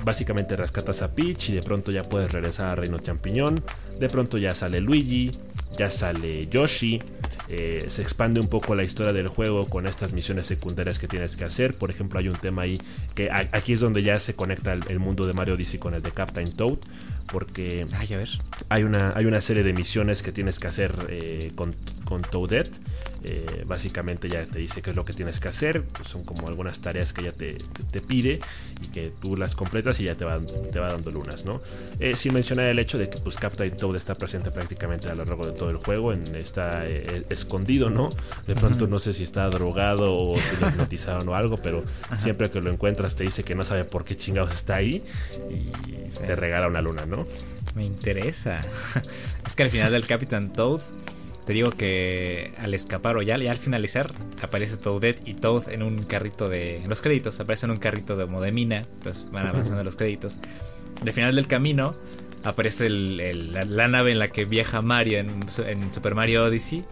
básicamente 0.05 0.55
rescatas 0.55 1.01
a 1.01 1.13
Peach 1.13 1.49
y 1.49 1.53
de 1.55 1.61
pronto 1.61 1.91
ya 1.91 2.03
puedes 2.03 2.31
regresar 2.31 2.67
a 2.67 2.75
Reino 2.75 2.99
Champiñón. 2.99 3.61
De 3.99 4.09
pronto 4.09 4.37
ya 4.37 4.55
sale 4.55 4.79
Luigi, 4.79 5.31
ya 5.77 5.91
sale 5.91 6.47
Yoshi. 6.47 6.99
Se 7.47 8.01
expande 8.01 8.39
un 8.39 8.47
poco 8.47 8.73
la 8.73 8.83
historia 8.83 9.13
del 9.13 9.27
juego 9.27 9.65
con 9.67 9.85
estas 9.85 10.13
misiones 10.13 10.47
secundarias 10.47 10.97
que 10.97 11.07
tienes 11.07 11.35
que 11.35 11.45
hacer. 11.45 11.77
Por 11.77 11.91
ejemplo, 11.91 12.17
hay 12.17 12.29
un 12.29 12.35
tema 12.35 12.63
ahí 12.63 12.79
que 13.13 13.29
aquí 13.29 13.73
es 13.73 13.81
donde 13.81 14.01
ya 14.01 14.17
se 14.17 14.35
conecta 14.35 14.73
el, 14.73 14.99
mundo 14.99 15.27
de 15.27 15.33
Mario 15.33 15.55
Odyssey 15.55 15.79
con 15.79 15.93
el 15.93 16.01
de 16.01 16.11
Captain 16.11 16.51
Toad. 16.51 16.77
Porque 17.31 17.85
Ay, 17.95 18.13
a 18.13 18.17
ver. 18.17 18.29
Hay, 18.69 18.83
una, 18.83 19.13
hay 19.15 19.25
una 19.25 19.41
serie 19.41 19.63
de 19.63 19.73
misiones 19.73 20.23
que 20.23 20.31
tienes 20.31 20.59
que 20.59 20.67
hacer 20.67 20.93
con, 21.55 21.73
con 22.05 22.21
Toadette 22.21 22.79
eh, 23.25 23.63
básicamente 23.65 24.27
ya 24.27 24.45
te 24.45 24.59
dice 24.59 24.81
qué 24.81 24.89
es 24.89 24.95
lo 24.95 25.05
que 25.05 25.13
tienes 25.13 25.39
que 25.39 25.47
hacer. 25.47 25.83
Pues 25.83 26.07
son 26.07 26.23
como 26.23 26.47
algunas 26.47 26.81
tareas 26.81 27.13
que 27.13 27.21
ella 27.21 27.31
te, 27.31 27.57
pide 28.01 28.39
y 28.81 28.87
que 28.87 29.11
tú 29.21 29.37
las 29.37 29.55
completas 29.55 29.99
y 29.99 30.05
ya 30.05 30.15
te 30.15 30.25
va, 30.25 30.39
te 30.39 30.79
va 30.79 30.87
dando 30.89 31.11
lunas, 31.11 31.45
¿no? 31.45 31.61
Eh, 31.99 32.15
sin 32.15 32.33
mencionar 32.33 32.67
el 32.67 32.79
hecho 32.79 32.97
de 32.97 33.09
que 33.09 33.17
pues 33.19 33.37
Captain 33.37 33.75
Toad 33.77 33.95
está 33.95 34.15
presente 34.15 34.51
prácticamente 34.51 35.09
a 35.09 35.15
lo 35.15 35.23
largo 35.23 35.45
de 35.45 35.53
todo 35.53 35.69
el 35.69 35.77
juego, 35.77 36.11
en, 36.11 36.35
está 36.35 36.85
eh, 36.85 37.23
escondido, 37.29 37.89
¿no? 37.89 38.09
De 38.45 38.55
pronto 38.55 38.87
no 38.87 38.99
sé 38.99 39.13
si 39.13 39.23
está 39.23 39.47
drogado 39.49 40.13
o 40.13 40.37
si 40.37 40.57
lo 40.59 40.67
hipnotizaron 40.69 41.27
o 41.29 41.35
algo, 41.35 41.57
pero 41.57 41.83
siempre 42.17 42.49
que 42.49 42.59
lo 42.59 42.71
encuentras 42.71 43.15
te 43.15 43.23
dice 43.23 43.43
que 43.43 43.55
no 43.55 43.63
sabe 43.63 43.85
por 43.85 44.03
qué 44.03 44.17
chingados 44.17 44.53
está 44.53 44.75
ahí 44.75 45.03
y 45.49 46.09
te 46.19 46.35
regala 46.35 46.67
una 46.67 46.81
luna, 46.81 47.05
¿no? 47.05 47.12
Me 47.75 47.85
interesa. 47.85 48.61
es 49.47 49.55
que 49.55 49.63
al 49.63 49.69
final 49.69 49.91
del 49.91 50.05
Captain 50.05 50.51
Toad 50.51 50.81
te 51.45 51.51
digo 51.51 51.71
que 51.71 52.53
al 52.57 52.73
escapar 52.73 53.17
o 53.17 53.21
ya, 53.21 53.35
al 53.35 53.57
finalizar 53.57 54.11
aparece 54.41 54.77
Toadette 54.77 55.21
y 55.27 55.33
Toad 55.33 55.69
en 55.69 55.83
un 55.83 55.99
carrito 56.03 56.47
de... 56.47 56.77
En 56.77 56.89
los 56.89 57.01
créditos 57.01 57.39
aparece 57.39 57.65
en 57.65 57.71
un 57.71 57.77
carrito 57.77 58.15
de, 58.15 58.23
como 58.23 58.41
de 58.41 58.51
mina. 58.53 58.77
Entonces 58.77 59.29
van 59.29 59.47
avanzando 59.47 59.83
los 59.83 59.95
créditos. 59.95 60.39
Al 61.01 61.11
final 61.11 61.35
del 61.35 61.47
camino 61.47 61.95
aparece 62.43 62.89
la, 62.89 63.87
nave 63.87 64.13
en 64.13 64.19
la 64.19 64.29
que 64.29 64.45
viaja 64.45 64.81
Mario 64.81 65.19
en, 65.19 65.93
Super 65.93 66.15
Mario 66.15 66.45
Odyssey. 66.45 66.85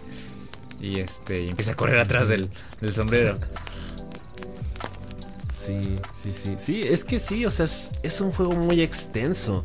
Y 0.82 1.00
este 1.00 1.48
empieza 1.48 1.74
a 1.74 1.76
correr 1.76 2.00
atrás 2.00 2.28
del, 2.28 2.50
sombrero. 2.92 3.38
Sí, 5.50 5.96
sí, 6.14 6.34
sí. 6.34 6.56
Sí, 6.58 6.82
es 6.82 7.06
que 7.06 7.20
sí, 7.20 7.46
o 7.46 7.52
sea, 7.52 7.68
es 8.04 8.20
un 8.20 8.32
juego 8.32 8.54
muy 8.54 8.82
extenso. 8.82 9.64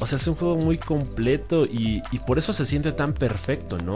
O 0.00 0.06
sea, 0.06 0.16
es 0.16 0.26
un 0.26 0.34
juego 0.34 0.56
muy 0.56 0.76
completo 0.76 1.64
y, 1.64 2.02
por 2.26 2.38
eso 2.38 2.52
se 2.52 2.66
siente 2.66 2.92
tan 2.92 3.14
perfecto, 3.14 3.78
¿no? 3.78 3.94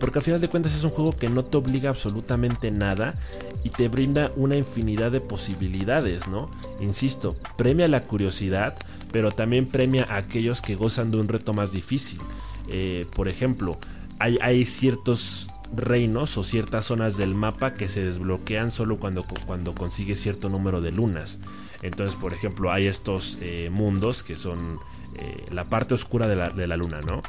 Porque 0.00 0.18
al 0.18 0.24
final 0.24 0.40
de 0.40 0.48
cuentas 0.48 0.74
es 0.74 0.84
un 0.84 0.90
juego 0.90 1.12
que 1.12 1.28
no 1.28 1.44
te 1.44 1.56
obliga 1.56 1.90
absolutamente 1.90 2.70
nada 2.70 3.14
y 3.62 3.70
te 3.70 3.88
brinda 3.88 4.32
una 4.36 4.56
infinidad 4.56 5.12
de 5.12 5.20
posibilidades, 5.20 6.28
¿no? 6.28 6.50
Insisto, 6.80 7.36
premia 7.56 7.88
la 7.88 8.04
curiosidad, 8.04 8.74
pero 9.12 9.32
también 9.32 9.66
premia 9.66 10.06
a 10.08 10.16
aquellos 10.16 10.62
que 10.62 10.74
gozan 10.74 11.10
de 11.10 11.18
un 11.18 11.28
reto 11.28 11.52
más 11.52 11.72
difícil. 11.72 12.20
Eh, 12.68 13.06
por 13.14 13.28
ejemplo, 13.28 13.78
hay, 14.18 14.38
hay 14.40 14.64
ciertos 14.64 15.48
reinos 15.76 16.36
o 16.38 16.42
ciertas 16.42 16.86
zonas 16.86 17.16
del 17.16 17.34
mapa 17.34 17.74
que 17.74 17.88
se 17.88 18.04
desbloquean 18.04 18.70
solo 18.70 18.98
cuando, 18.98 19.24
cuando 19.46 19.74
consigues 19.74 20.20
cierto 20.20 20.48
número 20.48 20.80
de 20.80 20.92
lunas. 20.92 21.38
Entonces, 21.82 22.16
por 22.16 22.32
ejemplo, 22.32 22.72
hay 22.72 22.86
estos 22.86 23.38
eh, 23.40 23.68
mundos 23.72 24.22
que 24.22 24.36
son 24.36 24.78
eh, 25.16 25.46
la 25.50 25.64
parte 25.64 25.94
oscura 25.94 26.26
de 26.28 26.66
la, 26.66 26.76
luna, 26.76 27.00
¿no? 27.06 27.22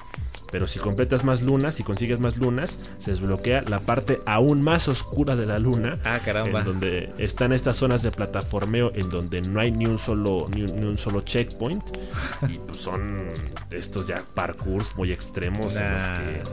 Pero 0.52 0.68
si 0.68 0.80
completas 0.80 1.24
más 1.24 1.42
lunas, 1.42 1.76
si 1.76 1.84
consigues 1.84 2.20
más 2.20 2.38
lunas, 2.38 2.80
se 3.00 3.12
desbloquea 3.12 3.64
la 3.64 3.80
parte 3.80 4.22
aún 4.26 4.62
más 4.62 4.88
oscura 4.88 5.36
de 5.36 5.46
la 5.46 5.60
luna. 5.60 6.00
Ah, 6.06 6.20
caramba. 6.24 6.60
En 6.60 6.66
donde 6.66 7.14
están 7.18 7.52
estas 7.52 7.76
zonas 7.76 8.04
de 8.04 8.12
plataformeo 8.12 8.92
en 8.96 9.10
donde 9.10 9.42
no 9.42 9.60
hay 9.60 9.72
ni 9.72 9.86
un 9.86 9.98
solo, 9.98 10.48
ni 10.54 10.64
un, 10.64 10.98
solo 10.98 11.22
checkpoint. 11.22 11.84
y 12.48 12.60
pues 12.60 12.80
son 12.80 13.32
estos 13.72 14.08
ya 14.08 14.24
parkours 14.34 14.96
muy 14.96 15.12
extremos 15.12 15.76
en 15.76 15.94
los 15.94 16.04
que 16.04 16.44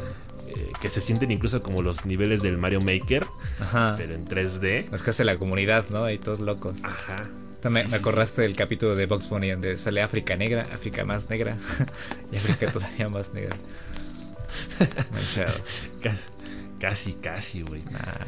eh, 0.54 0.72
que 0.80 0.90
se 0.90 1.00
sienten 1.00 1.30
incluso 1.30 1.62
como 1.62 1.80
los 1.80 2.04
niveles 2.04 2.42
del 2.42 2.58
Mario 2.58 2.80
Maker, 2.80 3.26
Ajá. 3.60 3.94
pero 3.96 4.14
en 4.14 4.26
3D. 4.26 4.92
Es 4.92 5.02
que 5.02 5.10
hace 5.10 5.24
la 5.24 5.38
comunidad, 5.38 5.86
¿no? 5.90 6.04
Ahí 6.04 6.18
todos 6.18 6.40
locos. 6.40 6.78
Ajá. 6.84 7.24
Me, 7.70 7.80
acordaste 7.80 8.42
del 8.42 8.56
capítulo 8.56 8.96
de 8.96 9.06
Box 9.06 9.28
Bunny 9.28 9.50
donde 9.50 9.76
sale 9.76 10.02
África 10.02 10.36
negra, 10.36 10.62
África 10.74 11.04
más 11.04 11.30
negra 11.30 11.56
y 12.32 12.36
África 12.36 12.72
todavía 12.72 13.08
más 13.08 13.32
negra. 13.32 13.56
casi, 16.80 17.12
casi, 17.14 17.62
güey. 17.62 17.82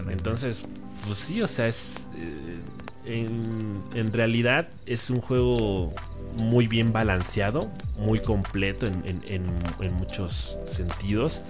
Entonces, 0.09 0.63
pues 1.07 1.19
sí, 1.19 1.43
o 1.43 1.49
sea, 1.49 1.67
es. 1.67 2.07
Eh, 2.17 2.59
en, 3.07 4.13
realidad 4.13 4.69
es 4.87 5.11
un 5.11 5.21
juego 5.21 5.93
muy 6.39 6.67
bien 6.69 6.93
balanceado, 6.93 7.71
muy 7.99 8.21
completo 8.21 8.87
en, 8.87 9.93
muchos 9.93 10.59
sentidos. 10.67 11.43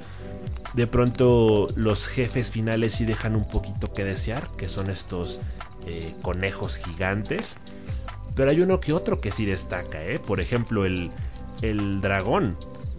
De 0.72 0.86
pronto 0.88 1.68
los 1.76 2.08
jefes 2.08 2.50
finales 2.50 2.94
sí 2.94 3.04
dejan 3.04 3.36
un 3.36 3.46
poquito 3.46 3.92
que 3.92 4.04
desear, 4.04 4.48
que 4.56 4.68
son 4.68 4.90
estos 4.90 5.40
eh, 5.86 6.14
conejos 6.22 6.78
gigantes. 6.78 7.58
Pero 8.34 8.50
hay 8.50 8.60
uno 8.60 8.80
que 8.80 8.92
otro 8.92 9.20
que 9.20 9.30
sí 9.30 9.44
destaca, 9.44 10.04
¿eh? 10.04 10.18
Por 10.18 10.40
ejemplo, 10.40 10.84
el, 10.84 11.10
el 11.62 12.00
dragón. 12.00 12.56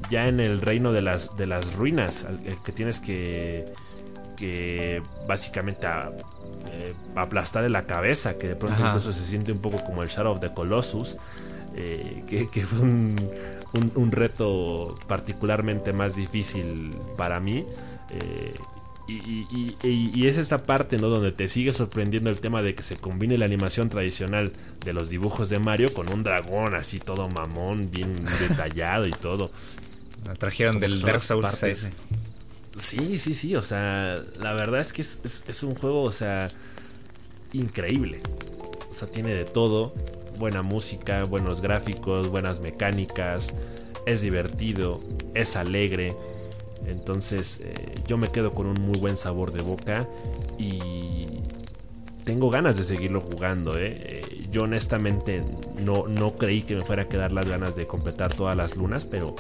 Ya 0.10 0.28
en 0.28 0.40
el 0.40 0.62
reino 0.62 0.92
de 0.92 1.02
las, 1.02 1.36
de 1.36 1.46
las 1.48 1.76
ruinas. 1.76 2.26
El 2.46 2.62
que 2.62 2.72
tienes 2.72 3.00
que. 3.00 3.66
que 4.38 5.02
básicamente 5.28 5.88
eh, 6.72 6.94
aplastar 7.16 7.66
en 7.66 7.74
la 7.74 7.86
cabeza. 7.86 8.38
Que 8.38 8.50
de 8.50 8.56
pronto 8.56 8.82
incluso 8.86 9.12
se 9.12 9.22
siente 9.22 9.52
un 9.52 9.60
poco 9.60 9.84
como 9.84 10.04
el 10.04 10.10
Shadow 10.10 10.34
of 10.34 10.40
the 10.40 10.54
Colossus. 10.54 11.18
Eh, 11.78 12.24
que, 12.28 12.66
fue 12.66 12.80
un, 12.80 13.18
un, 13.74 14.12
reto 14.14 14.96
particularmente 15.08 15.92
más 15.92 16.16
difícil 16.16 16.96
para 17.18 17.42
mí. 17.42 17.66
Eh, 18.12 18.54
y, 19.08 20.28
es 20.28 20.38
esta 20.38 20.64
parte, 20.64 20.98
¿no? 20.98 21.10
Donde 21.10 21.32
te 21.32 21.48
sigue 21.48 21.72
sorprendiendo 21.72 22.30
el 22.30 22.40
tema 22.40 22.62
de 22.62 22.74
que 22.74 22.82
se 22.82 22.96
combine 22.96 23.38
la 23.38 23.46
animación 23.46 23.90
tradicional 23.90 24.52
de 24.84 24.94
los 24.94 25.10
dibujos 25.10 25.50
de 25.50 25.60
Mario 25.60 25.94
con 25.94 26.12
un 26.12 26.24
dragón 26.24 26.74
así 26.74 27.00
todo 27.00 27.30
mamón, 27.30 27.92
bien 27.92 28.14
detallado 28.50 29.06
y 29.06 29.12
todo. 29.12 29.52
trajeron 30.40 30.80
del 30.80 31.00
Dark 31.02 31.22
Souls 31.22 31.92
Sí, 32.78 33.18
sí, 33.20 33.34
sí. 33.34 33.56
O 33.56 33.62
sea, 33.62 34.22
la 34.40 34.54
verdad 34.54 34.82
es 34.82 34.92
que 34.92 35.02
es, 35.02 35.64
un 35.64 35.76
juego, 35.76 36.04
o 36.04 36.12
sea, 36.12 36.50
increíble. 37.54 38.20
O 38.90 38.94
sea, 38.94 39.10
tiene 39.10 39.34
de 39.34 39.46
todo. 39.46 39.94
Buena 40.38 40.64
música, 40.64 41.24
buenos 41.24 41.62
gráficos, 41.62 42.28
buenas 42.28 42.60
mecánicas. 42.60 43.54
Es 44.06 44.22
divertido, 44.22 45.00
es 45.34 45.56
alegre 45.56 46.14
entonces 46.88 47.60
eh, 47.64 47.74
yo 48.08 48.18
me 48.18 48.30
quedo 48.30 48.54
con 48.54 48.68
un 48.68 48.82
muy 48.82 49.00
buen 49.00 49.18
sabor 49.18 49.52
de 49.52 49.62
boca 49.62 50.08
y 50.58 51.26
tengo 52.26 52.50
ganas 52.50 52.76
de 52.76 52.84
seguirlo 52.84 53.22
jugando. 53.22 53.78
¿eh? 53.78 53.98
Eh, 54.02 54.42
yo 54.52 54.64
honestamente 54.64 55.44
no, 55.80 56.08
no 56.08 56.36
creí 56.36 56.64
que 56.64 56.76
me 56.76 56.82
fuera 56.82 57.04
a 57.04 57.08
quedar 57.08 57.32
las 57.32 57.48
ganas 57.48 57.76
de 57.76 57.88
completar 57.88 58.34
todas 58.34 58.56
las 58.58 58.76
lunas, 58.76 59.06
pero, 59.06 59.36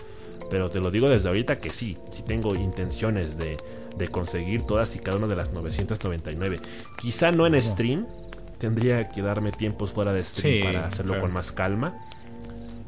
pero 0.49 0.69
te 0.69 0.79
lo 0.79 0.91
digo 0.91 1.09
desde 1.09 1.27
ahorita 1.27 1.59
que 1.59 1.71
sí, 1.71 1.97
sí 2.11 2.23
tengo 2.23 2.55
intenciones 2.55 3.37
de, 3.37 3.57
conseguir 4.11 4.61
todas 4.61 4.95
y 4.95 4.99
cada 4.99 5.17
una 5.17 5.27
de 5.27 5.35
las 5.35 5.51
999. 5.51 6.57
Quizá 7.01 7.31
no 7.31 7.47
en 7.47 7.59
stream, 7.61 8.05
tendría 8.59 9.09
que 9.09 9.21
darme 9.21 9.51
tiempos 9.51 9.91
fuera 9.91 10.13
de 10.13 10.23
stream 10.23 10.63
para 10.65 10.87
hacerlo 10.87 11.19
con 11.19 11.33
más 11.33 11.51
calma. 11.51 11.97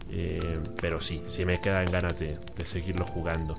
Eh, 0.09 0.59
pero 0.79 1.01
sí, 1.01 1.23
sí 1.27 1.45
me 1.45 1.59
quedan 1.59 1.85
ganas 1.85 2.19
de, 2.19 2.37
seguirlo 2.63 3.05
jugando. 3.05 3.55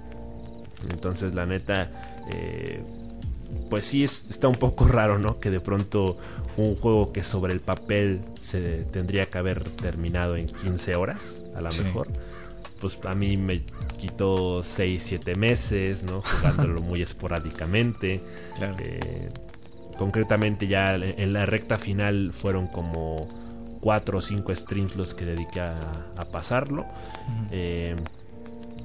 Entonces, 0.90 1.34
la 1.34 1.46
neta, 1.46 1.90
eh, 2.30 2.82
pues 3.70 3.86
sí 3.86 4.02
está 4.04 4.48
un 4.48 4.54
poco 4.54 4.86
raro, 4.86 5.18
¿no? 5.18 5.40
Que 5.40 5.50
de 5.50 5.60
pronto 5.60 6.16
un 6.56 6.74
juego 6.74 7.12
que 7.12 7.22
sobre 7.22 7.52
el 7.52 7.60
papel 7.60 8.20
se 8.40 8.60
tendría 8.84 9.26
que 9.26 9.38
haber 9.38 9.64
terminado 9.64 10.36
en 10.36 10.46
15 10.46 10.96
horas, 10.96 11.42
a 11.54 11.60
lo 11.60 11.70
mejor. 11.70 12.08
Pues 12.80 12.98
a 13.06 13.14
mí 13.14 13.36
me 13.36 13.62
quitó 13.98 14.62
6, 14.62 15.02
7 15.02 15.34
meses, 15.34 16.04
¿no? 16.04 16.22
Jugándolo 16.22 16.80
muy 16.80 17.02
esporádicamente. 17.08 18.22
Eh, 18.80 19.28
concretamente 19.98 20.68
ya 20.68 20.94
en 20.94 21.32
la 21.32 21.44
recta 21.44 21.76
final 21.76 22.32
fueron 22.32 22.68
como 22.68 23.16
4 23.80 24.18
o 24.18 24.20
5 24.20 24.54
streams 24.54 24.96
los 24.96 25.14
que 25.14 25.24
dediqué 25.24 25.60
a, 25.60 25.80
pasarlo. 26.30 26.86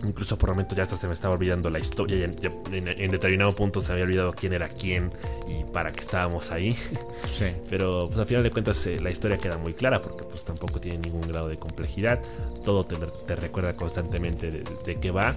Incluso 0.05 0.37
por 0.37 0.49
momentos 0.49 0.75
ya 0.75 0.83
hasta 0.83 0.97
se 0.97 1.07
me 1.07 1.13
estaba 1.13 1.33
olvidando 1.33 1.69
la 1.69 1.79
historia. 1.79 2.25
en, 2.25 3.11
determinado 3.11 3.51
punto 3.53 3.81
se 3.81 3.89
me 3.89 3.93
había 3.93 4.05
olvidado 4.05 4.33
quién 4.33 4.53
era 4.53 4.67
quién 4.67 5.11
y 5.47 5.63
para 5.63 5.91
qué 5.91 6.01
estábamos 6.01 6.51
ahí. 6.51 6.75
Sí. 7.31 7.45
Pero 7.69 8.07
pues 8.07 8.19
al 8.19 8.25
final 8.25 8.43
de 8.43 8.51
cuentas 8.51 8.85
eh, 8.85 8.97
la 8.99 9.09
historia 9.09 9.37
queda 9.37 9.57
muy 9.57 9.73
clara 9.73 10.01
porque 10.01 10.23
pues 10.23 10.43
tampoco 10.45 10.79
tiene 10.79 10.99
ningún 10.99 11.21
grado 11.21 11.47
de 11.47 11.57
complejidad. 11.57 12.21
Todo 12.63 12.85
te, 12.85 13.35
recuerda 13.35 13.73
constantemente 13.73 14.51
de, 14.51 14.95
qué 14.99 15.11
va. 15.11 15.35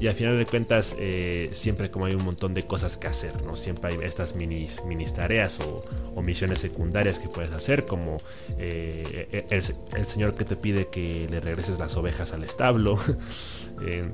Y 0.00 0.08
al 0.08 0.14
final 0.14 0.36
de 0.36 0.46
cuentas 0.46 0.96
eh, 0.98 1.50
siempre 1.52 1.90
como 1.90 2.06
hay 2.06 2.14
un 2.14 2.24
montón 2.24 2.54
de 2.54 2.64
cosas 2.64 2.96
que 2.96 3.06
hacer, 3.06 3.42
¿no? 3.42 3.56
Siempre 3.56 3.92
hay 3.92 3.98
estas 4.02 4.34
mini 4.34 4.66
tareas 5.14 5.60
o, 5.60 6.22
misiones 6.22 6.60
secundarias 6.60 7.18
que 7.18 7.28
puedes 7.28 7.52
hacer 7.52 7.84
como 7.84 8.16
eh, 8.58 9.46
el, 9.50 10.06
señor 10.06 10.34
que 10.34 10.44
te 10.44 10.56
pide 10.56 10.88
que 10.88 11.28
le 11.28 11.40
regreses 11.40 11.78
las 11.78 11.96
ovejas 11.96 12.32
al 12.32 12.44
establo. 12.44 12.98
Eh, 13.82 14.08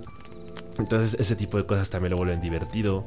entonces 0.78 1.20
ese 1.20 1.36
tipo 1.36 1.58
de 1.58 1.66
cosas 1.66 1.90
también 1.90 2.12
lo 2.12 2.16
vuelven 2.16 2.40
divertido 2.40 3.04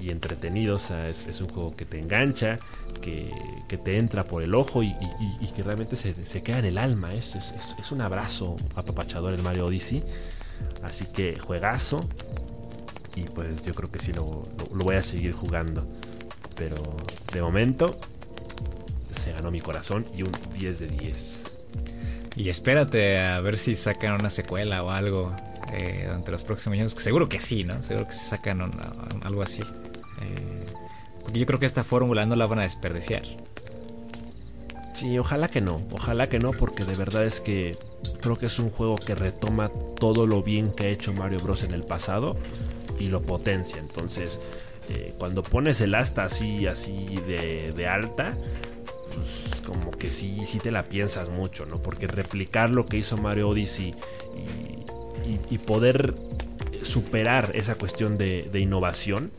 y 0.00 0.10
entretenido. 0.10 0.76
O 0.76 0.78
sea, 0.78 1.08
es, 1.08 1.40
un 1.40 1.48
juego 1.48 1.76
que 1.76 1.84
te 1.84 1.98
engancha, 1.98 2.58
que, 3.00 3.32
te 3.68 3.98
entra 3.98 4.24
por 4.24 4.42
el 4.42 4.54
ojo 4.54 4.82
y, 4.82 4.94
que 5.54 5.62
realmente 5.62 5.96
se, 5.96 6.42
queda 6.42 6.58
en 6.58 6.66
el 6.66 6.78
alma. 6.78 7.14
Es, 7.14 7.34
es, 7.34 7.92
un 7.92 8.00
abrazo 8.00 8.56
apapachador 8.74 9.34
el 9.34 9.42
Mario 9.42 9.66
Odyssey. 9.66 10.02
Así 10.82 11.06
que 11.06 11.38
juegazo. 11.38 12.00
Y 13.16 13.22
pues 13.22 13.62
yo 13.62 13.74
creo 13.74 13.90
que 13.90 13.98
sí 13.98 14.12
lo, 14.12 14.44
lo 14.72 14.84
voy 14.84 14.96
a 14.96 15.02
seguir 15.02 15.32
jugando. 15.32 15.86
Pero 16.54 16.76
de 17.32 17.42
momento 17.42 17.98
se 19.12 19.32
ganó 19.32 19.50
mi 19.50 19.60
corazón 19.60 20.04
y 20.16 20.22
un 20.22 20.32
10 20.54 20.78
de 20.80 20.86
10. 20.86 21.44
Y 22.36 22.48
espérate 22.48 23.18
a 23.18 23.40
ver 23.40 23.58
si 23.58 23.74
sacan 23.74 24.12
una 24.14 24.30
secuela 24.30 24.84
o 24.84 24.90
algo 24.90 25.34
eh, 25.72 26.04
durante 26.06 26.30
los 26.30 26.44
próximos 26.44 26.78
años. 26.78 26.92
Seguro 26.92 27.28
que 27.28 27.40
sí, 27.40 27.64
¿no? 27.64 27.82
Seguro 27.82 28.06
que 28.06 28.12
se 28.12 28.28
sacan 28.28 28.70
algo 29.22 29.42
así. 29.42 29.60
Eh, 30.22 30.66
porque 31.20 31.38
yo 31.38 31.46
creo 31.46 31.58
que 31.58 31.66
esta 31.66 31.84
fórmula 31.84 32.26
no 32.26 32.36
la 32.36 32.46
van 32.46 32.60
a 32.60 32.62
desperdiciar. 32.62 33.22
Sí, 34.94 35.18
ojalá 35.18 35.48
que 35.48 35.60
no. 35.60 35.80
Ojalá 35.92 36.28
que 36.28 36.38
no, 36.38 36.52
porque 36.52 36.84
de 36.84 36.94
verdad 36.94 37.24
es 37.24 37.40
que 37.40 37.76
creo 38.20 38.36
que 38.36 38.46
es 38.46 38.58
un 38.58 38.70
juego 38.70 38.96
que 38.96 39.14
retoma 39.14 39.70
todo 39.98 40.26
lo 40.26 40.42
bien 40.42 40.72
que 40.72 40.86
ha 40.86 40.88
hecho 40.88 41.12
Mario 41.12 41.40
Bros. 41.40 41.62
en 41.62 41.72
el 41.72 41.84
pasado 41.84 42.36
y 42.98 43.08
lo 43.08 43.22
potencia. 43.22 43.78
Entonces, 43.78 44.40
eh, 44.90 45.14
cuando 45.18 45.42
pones 45.42 45.80
el 45.80 45.94
asta 45.94 46.24
así, 46.24 46.66
así 46.66 47.16
de, 47.26 47.72
de 47.72 47.86
alta, 47.86 48.36
pues 49.14 49.62
como 49.62 49.90
que 49.90 50.10
sí, 50.10 50.42
sí 50.46 50.58
te 50.58 50.70
la 50.70 50.82
piensas 50.82 51.28
mucho, 51.28 51.66
¿no? 51.66 51.80
Porque 51.80 52.06
replicar 52.06 52.70
lo 52.70 52.86
que 52.86 52.96
hizo 52.96 53.16
Mario 53.16 53.50
Odyssey 53.50 53.94
y, 55.50 55.58
poder 55.58 56.14
superar 56.82 57.50
esa 57.54 57.74
cuestión 57.74 58.16
de, 58.16 58.48
innovación, 58.54 59.30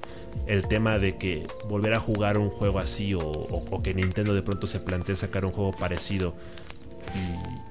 el 0.48 0.68
tema 0.68 0.98
de 0.98 1.16
que 1.16 1.48
volver 1.68 1.94
a 1.94 2.00
jugar 2.00 2.38
un 2.38 2.50
juego 2.50 2.80
así 2.80 3.14
o, 3.14 3.82
que 3.84 3.94
Nintendo 3.94 4.34
de 4.34 4.42
pronto 4.42 4.68
se 4.68 4.80
plantee 4.80 5.16
sacar 5.16 5.46
un 5.46 5.52
juego 5.52 5.72
parecido 5.72 6.34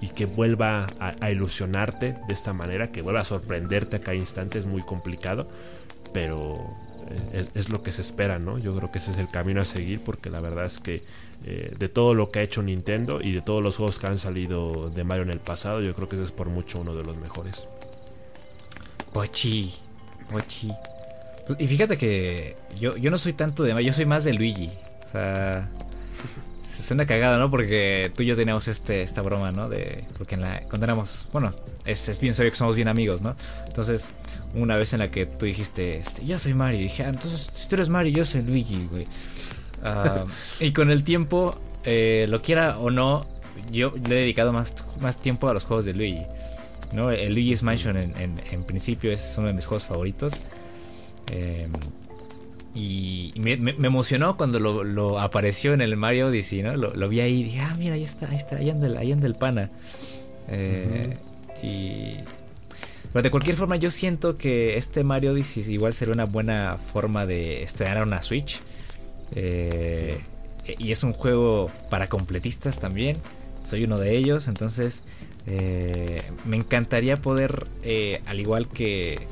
y, 0.00 0.08
que 0.08 0.26
vuelva 0.26 0.86
a, 0.98 1.30
ilusionarte 1.30 2.14
de 2.26 2.32
esta 2.34 2.52
manera, 2.52 2.90
que 2.90 3.02
vuelva 3.02 3.20
a 3.20 3.24
sorprenderte 3.24 3.96
a 3.96 4.00
cada 4.00 4.16
instante 4.16 4.58
es 4.58 4.66
muy 4.66 4.82
complicado, 4.82 5.48
pero 6.12 6.54
es, 7.32 7.68
lo 7.68 7.82
que 7.82 7.92
se 7.92 8.02
espera, 8.02 8.38
¿no? 8.38 8.58
Yo 8.58 8.72
creo 8.74 8.90
que 8.90 8.98
ese 8.98 9.12
es 9.12 9.18
el 9.18 9.28
camino 9.28 9.60
a 9.60 9.64
seguir 9.64 10.00
porque 10.04 10.30
la 10.30 10.40
verdad 10.40 10.66
es 10.66 10.78
que 10.78 11.02
eh, 11.44 11.72
de 11.78 11.88
todo 11.88 12.14
lo 12.14 12.30
que 12.30 12.40
ha 12.40 12.42
hecho 12.42 12.62
Nintendo 12.62 13.20
y 13.20 13.32
de 13.32 13.42
todos 13.42 13.62
los 13.62 13.76
juegos 13.76 13.98
que 13.98 14.06
han 14.08 14.18
salido 14.18 14.90
de 14.90 15.04
Mario 15.04 15.22
en 15.22 15.30
el 15.30 15.40
pasado, 15.40 15.80
yo 15.80 15.94
creo 15.94 16.08
que 16.08 16.16
ese 16.16 16.24
es 16.24 16.32
por 16.32 16.48
mucho 16.48 16.80
uno 16.80 16.94
de 16.94 17.04
los 17.04 17.16
mejores. 17.18 17.68
Pochi, 19.12 19.72
Pochi. 20.30 20.70
Y 21.58 21.66
fíjate 21.66 21.96
que 21.96 22.56
yo, 22.78 22.96
yo 22.96 23.10
no 23.10 23.18
soy 23.18 23.32
tanto 23.32 23.62
de 23.62 23.74
Mario, 23.74 23.88
yo 23.88 23.94
soy 23.94 24.06
más 24.06 24.24
de 24.24 24.34
Luigi. 24.34 24.70
O 25.06 25.10
sea, 25.10 25.70
se 26.68 26.82
suena 26.82 27.06
cagada, 27.06 27.38
¿no? 27.38 27.50
Porque 27.50 28.12
tú 28.14 28.22
y 28.22 28.26
yo 28.26 28.36
teníamos 28.36 28.68
este, 28.68 29.02
esta 29.02 29.22
broma, 29.22 29.50
¿no? 29.50 29.68
De, 29.68 30.04
porque 30.16 30.34
en 30.34 30.42
la, 30.42 30.60
cuando 30.68 30.84
éramos, 30.84 31.26
bueno, 31.32 31.54
es, 31.84 32.08
es 32.08 32.20
bien 32.20 32.34
sabio 32.34 32.52
que 32.52 32.56
somos 32.56 32.76
bien 32.76 32.88
amigos, 32.88 33.22
¿no? 33.22 33.34
Entonces, 33.66 34.12
una 34.54 34.76
vez 34.76 34.92
en 34.92 35.00
la 35.00 35.10
que 35.10 35.26
tú 35.26 35.46
dijiste, 35.46 35.96
este, 35.96 36.24
yo 36.24 36.38
soy 36.38 36.54
Mario, 36.54 36.80
y 36.80 36.84
dije, 36.84 37.04
ah, 37.04 37.08
entonces 37.08 37.48
si 37.52 37.68
tú 37.68 37.76
eres 37.76 37.88
Mario, 37.88 38.12
yo 38.12 38.24
soy 38.24 38.42
Luigi, 38.42 38.86
güey. 38.90 39.06
Ah, 39.82 40.26
y 40.60 40.72
con 40.72 40.90
el 40.90 41.02
tiempo, 41.02 41.58
eh, 41.84 42.26
lo 42.28 42.42
quiera 42.42 42.78
o 42.78 42.90
no, 42.90 43.26
yo 43.72 43.94
le 44.08 44.16
he 44.16 44.20
dedicado 44.20 44.52
más, 44.52 44.74
más 45.00 45.16
tiempo 45.16 45.48
a 45.48 45.54
los 45.54 45.64
juegos 45.64 45.84
de 45.84 45.94
Luigi. 45.94 46.22
¿no? 46.92 47.10
El 47.10 47.34
Luigi's 47.34 47.62
Mansion 47.62 47.96
en, 47.96 48.40
en, 48.50 48.64
principio 48.64 49.10
es 49.10 49.34
uno 49.36 49.48
de 49.48 49.52
mis 49.52 49.66
juegos 49.66 49.84
favoritos. 49.84 50.34
Em, 51.30 51.72
y 52.74 53.32
me, 53.36 53.52
emocionó 53.54 54.36
cuando 54.36 54.60
lo, 54.60 55.18
apareció 55.18 55.72
en 55.72 55.80
el 55.80 55.96
Mario 55.96 56.28
Odyssey. 56.28 56.62
Lo, 56.62 57.08
vi 57.08 57.20
ahí 57.20 57.40
y 57.40 57.42
dije, 57.44 57.60
ah, 57.60 57.74
mira, 57.76 57.94
ahí 57.94 58.04
está, 58.04 58.28
ahí 58.30 58.36
está, 58.36 58.56
ahí 58.56 58.70
anda 58.70 58.86
el, 58.86 58.96
ahí 58.96 59.10
anda 59.10 59.26
el 59.26 59.34
pana. 59.34 59.70
Eh, 60.48 61.14
y... 61.62 62.18
Pero 63.12 63.22
de 63.22 63.30
cualquier 63.30 63.56
forma 63.56 63.76
yo 63.76 63.90
siento 63.90 64.36
que 64.36 64.76
este 64.76 65.02
Mario 65.02 65.32
Odyssey 65.32 65.64
igual 65.72 65.94
sería 65.94 66.14
una 66.14 66.26
buena 66.26 66.76
forma 66.76 67.26
de 67.26 67.62
estrenar 67.62 68.02
una 68.02 68.22
Switch. 68.22 68.60
Eh, 69.34 70.20
y 70.78 70.92
es 70.92 71.02
un 71.02 71.14
juego 71.14 71.70
para 71.90 72.06
completistas 72.06 72.78
también. 72.78 73.16
Soy 73.64 73.84
uno 73.84 73.98
de 73.98 74.16
ellos, 74.16 74.46
entonces 74.46 75.02
eh, 75.46 76.22
me 76.44 76.56
encantaría 76.56 77.16
poder, 77.16 77.66
al 78.26 78.38
igual 78.38 78.68
que, 78.68 79.26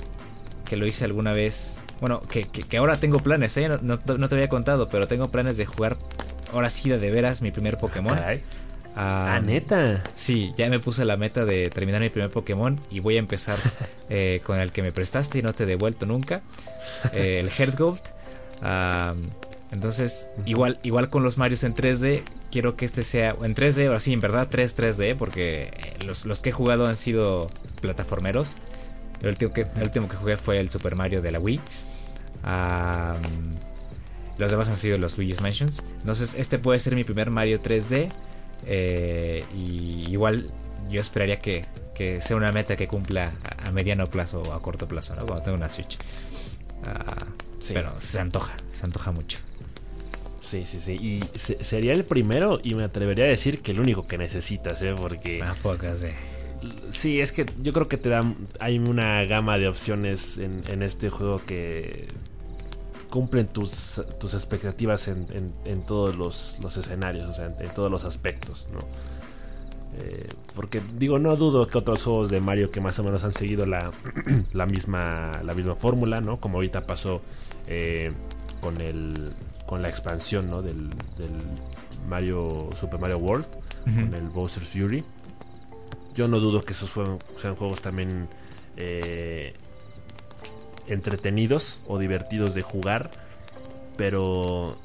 que 0.68 0.76
lo 0.76 0.86
hice 0.86 1.05
alguna 1.05 1.32
vez, 1.32 1.80
bueno, 2.01 2.22
que, 2.22 2.47
ahora 2.76 2.99
tengo 2.99 3.20
planes, 3.20 3.59
no, 3.82 3.99
te 3.99 4.34
había 4.34 4.49
contado, 4.49 4.88
pero 4.88 5.07
tengo 5.09 5.30
planes 5.30 5.57
de 5.57 5.66
jugar 5.66 5.97
ahora 6.53 6.70
sí 6.70 6.88
de, 6.88 7.11
veras 7.11 7.42
mi 7.42 7.51
primer 7.51 7.78
Pokémon. 7.78 8.18
Ah, 8.99 9.34
ah, 9.34 9.40
neta. 9.40 10.03
Sí, 10.14 10.53
ya 10.57 10.68
me 10.70 10.80
puse 10.80 11.05
la 11.05 11.16
meta 11.16 11.44
de 11.44 11.68
terminar 11.68 12.01
mi 12.01 12.09
primer 12.09 12.30
Pokémon 12.30 12.80
y 12.90 13.01
voy 13.01 13.16
a 13.16 13.18
empezar 13.18 13.59
con 14.44 14.61
el 14.61 14.72
que 14.72 14.82
me 14.82 14.92
prestaste 14.92 15.38
y 15.38 15.42
no 15.42 15.53
te 15.53 15.64
he 15.64 15.66
devuelto 15.66 16.07
nunca, 16.07 16.42
el 17.12 17.51
Heartgold. 17.51 18.01
Entonces, 19.72 20.28
igual, 20.44 20.78
igual 20.82 21.11
con 21.11 21.22
los 21.22 21.38
Marios 21.38 21.64
en 21.64 21.74
3D, 21.74 22.22
quiero 22.51 22.76
que 22.76 22.84
este 22.84 23.03
sea 23.03 23.36
en 23.42 23.55
3D, 23.55 23.86
ahora 23.86 24.01
sí, 24.01 24.12
en 24.12 24.20
verdad 24.20 24.49
3 24.51 24.78
3D, 24.78 25.16
porque 25.16 25.64
eh, 25.64 26.05
los, 26.05 26.24
que 26.42 26.51
he 26.51 26.53
jugado 26.53 26.86
han 26.86 26.97
sido 26.97 27.51
plataformeros. 27.80 28.57
El 29.23 29.29
último 29.29 29.53
que, 29.53 29.62
el 29.62 29.83
último 29.83 30.09
que 30.09 30.17
jugué 30.17 30.37
fue 30.37 30.59
el 30.61 30.71
Super 30.71 30.97
Mario 30.97 31.23
de 31.23 31.31
la 31.31 31.39
Wii. 31.39 31.61
los 34.39 34.51
demás 34.51 34.69
han 34.69 34.77
sido 34.77 34.99
los 34.99 35.17
Luigi's 35.17 35.41
Mansions. 35.41 35.83
Entonces, 36.01 36.35
este 36.35 36.59
puede 36.59 36.79
ser 36.79 36.95
mi 36.95 37.05
primer 37.05 37.31
Mario 37.31 37.61
3D. 37.62 38.09
Eh, 38.67 39.45
y 39.55 40.11
igual 40.11 40.51
yo 40.91 41.01
esperaría 41.01 41.39
que, 41.39 41.64
sea 42.21 42.37
una 42.37 42.53
meta 42.53 42.77
que 42.77 42.89
cumpla 42.89 43.33
a, 43.64 43.71
mediano 43.71 44.07
plazo 44.07 44.43
o 44.43 44.53
a 44.53 44.61
corto 44.61 44.87
plazo, 44.87 45.14
¿no? 45.17 45.27
Cuando 45.27 45.45
tenga 45.45 45.57
una 45.57 45.71
Switch. 45.71 45.99
Ah, 46.85 47.27
pero 47.73 47.95
se 48.01 48.21
antoja, 48.21 48.55
se 48.71 48.85
antoja 48.85 49.12
mucho. 49.12 49.39
Sí, 50.43 50.64
sí, 50.64 50.79
sí. 50.79 50.93
Y 50.93 51.39
sería 51.39 51.93
el 51.93 52.05
primero 52.05 52.61
y 52.62 52.75
me 52.75 52.85
atrevería 52.85 53.25
a 53.25 53.29
decir 53.29 53.62
que 53.62 53.73
el 53.73 53.81
único 53.81 54.07
que 54.07 54.17
necesitas, 54.17 54.81
¿eh? 54.83 54.95
Porque... 54.97 55.43
Ah, 55.43 55.57
pocas, 55.61 56.05
eh. 56.05 56.14
Sí, 56.91 57.21
es 57.21 57.33
que 57.33 57.47
yo 57.62 57.73
creo 57.73 57.89
que 57.89 57.97
te 57.97 58.09
dan... 58.09 58.37
Hay 58.61 58.79
una 58.79 59.25
gama 59.25 59.59
de 59.59 59.69
opciones 59.69 60.39
en, 60.39 60.83
este 60.83 61.11
juego 61.11 61.43
que 61.45 62.07
cumplen 63.11 63.47
tus, 63.49 64.03
tus 64.19 64.35
expectativas 64.35 65.09
en, 65.09 65.83
todos 65.87 66.17
los, 66.17 66.59
escenarios, 66.77 67.29
o 67.29 67.33
sea, 67.33 67.55
en, 67.59 67.75
todos 67.75 67.91
los 67.91 68.05
aspectos, 68.05 68.69
¿no? 68.73 68.81
Eh, 69.99 70.29
porque 70.55 70.83
digo, 70.99 71.19
no 71.19 71.37
dudo 71.37 71.67
que 71.69 71.79
otros 71.79 72.05
juegos 72.05 72.29
de 72.29 72.41
Mario 72.41 72.71
que 72.71 72.83
más 72.83 72.99
o 72.99 73.05
menos 73.05 73.25
han 73.25 73.33
seguido 73.33 73.64
la, 73.64 73.93
la 74.53 74.67
misma, 74.67 75.33
la 75.43 75.55
misma 75.55 75.75
fórmula, 75.75 76.21
¿no? 76.21 76.39
Como 76.39 76.59
ahorita 76.59 76.87
pasó 76.87 77.23
eh, 77.67 78.12
con 78.61 78.81
el 78.81 79.31
con 79.67 79.83
la 79.83 79.89
expansión 79.89 80.49
¿no? 80.49 80.62
del, 80.62 80.89
del 81.19 81.33
Mario 82.09 82.69
Super 82.75 83.01
Mario 83.01 83.19
World 83.19 83.47
con 83.85 84.14
el 84.14 84.29
Bowser's 84.31 84.69
Fury 84.69 85.05
yo 86.17 86.27
no 86.29 86.41
dudo 86.41 86.62
que 86.62 86.73
esos 86.73 86.91
sean 87.37 87.55
juegos 87.55 87.83
también 87.83 88.29
eh, 88.77 89.53
entretenidos 90.89 91.81
o 91.87 91.99
divertidos 91.99 92.55
de 92.55 92.62
jugar. 92.62 93.11
Pero, 93.97 94.77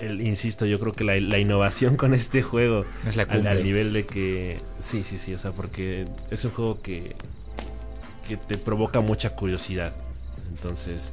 el, 0.00 0.20
insisto, 0.20 0.64
yo 0.66 0.78
creo 0.80 0.92
que 0.92 1.04
la, 1.04 1.38
innovación 1.38 1.96
con 1.96 2.14
este 2.14 2.42
juego 2.42 2.84
es 3.06 3.16
la 3.16 3.24
al, 3.24 3.62
nivel 3.62 3.92
de 3.92 4.06
que... 4.06 4.60
Sí, 4.78 5.02
sí, 5.02 5.18
sí, 5.18 5.34
o 5.34 5.38
sea, 5.38 5.50
porque 5.50 6.06
es 6.30 6.44
un 6.44 6.52
juego 6.52 6.80
que, 6.80 7.16
que 8.28 8.36
te 8.36 8.56
provoca 8.56 9.00
mucha 9.00 9.30
curiosidad. 9.30 9.94
Entonces, 10.48 11.12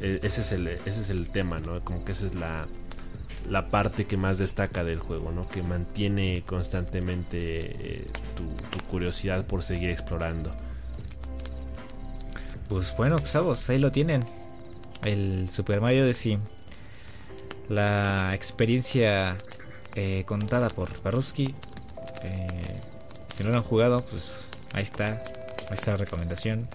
e, 0.00 0.20
ese 0.22 0.42
es 0.42 0.52
el, 0.52 0.68
ese 0.68 1.00
es 1.00 1.10
el 1.10 1.28
tema, 1.30 1.58
¿no? 1.58 1.80
Como 1.80 2.04
que 2.04 2.12
esa 2.12 2.26
es 2.26 2.34
la, 2.34 2.66
la 3.48 3.68
parte 3.68 4.06
que 4.06 4.16
más 4.16 4.38
destaca 4.38 4.84
del 4.84 4.98
juego, 4.98 5.32
¿no? 5.32 5.48
Que 5.48 5.62
mantiene 5.62 6.42
constantemente 6.46 7.60
eh, 7.60 8.06
tu, 8.36 8.82
curiosidad 8.88 9.46
por 9.46 9.62
seguir 9.62 9.90
explorando. 9.90 10.50
Pues 12.68 12.94
bueno, 12.96 13.18
sabos, 13.24 13.68
ahí 13.70 13.78
lo 13.78 13.90
tienen. 13.90 14.24
El 15.04 15.48
Super 15.48 15.80
Mario 15.80 16.04
de 16.04 16.14
sí. 16.14 16.38
La 17.68 18.34
experiencia 18.34 19.36
eh, 19.94 20.24
contada 20.26 20.68
por 20.68 21.02
Baruski. 21.02 21.54
Eh, 22.22 22.80
si 23.36 23.44
no 23.44 23.50
lo 23.50 23.56
han 23.56 23.64
jugado, 23.64 24.00
pues 24.00 24.48
ahí 24.72 24.82
está. 24.82 25.22
Ahí 25.68 25.74
está 25.74 25.92
la 25.92 25.96
recomendación. 25.98 26.68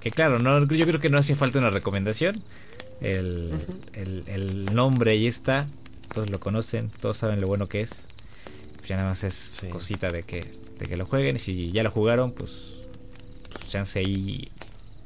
que 0.00 0.10
claro, 0.10 0.38
yo 0.66 0.86
creo 0.86 1.00
que 1.00 1.08
no 1.08 1.18
hace 1.18 1.34
falta 1.34 1.58
una 1.58 1.70
recomendación. 1.70 2.34
El, 3.00 3.54
el, 3.94 4.74
nombre 4.74 5.12
ahí 5.12 5.26
está. 5.26 5.66
Todos 6.12 6.30
lo 6.30 6.40
conocen, 6.40 6.90
todos 7.00 7.16
saben 7.16 7.40
lo 7.40 7.46
bueno 7.46 7.68
que 7.68 7.80
es. 7.80 8.08
Pues 8.76 8.88
ya 8.88 8.96
nada 8.96 9.08
más 9.08 9.24
es 9.24 9.66
cosita 9.70 10.10
de 10.10 10.22
que, 10.22 10.44
de 10.78 10.86
que 10.86 10.96
lo 10.96 11.06
jueguen. 11.06 11.36
Y 11.36 11.38
si 11.38 11.70
ya 11.70 11.82
lo 11.82 11.90
jugaron, 11.90 12.32
pues, 12.32 12.76
pues 13.52 13.68
chance 13.68 13.98
ahí 13.98 14.48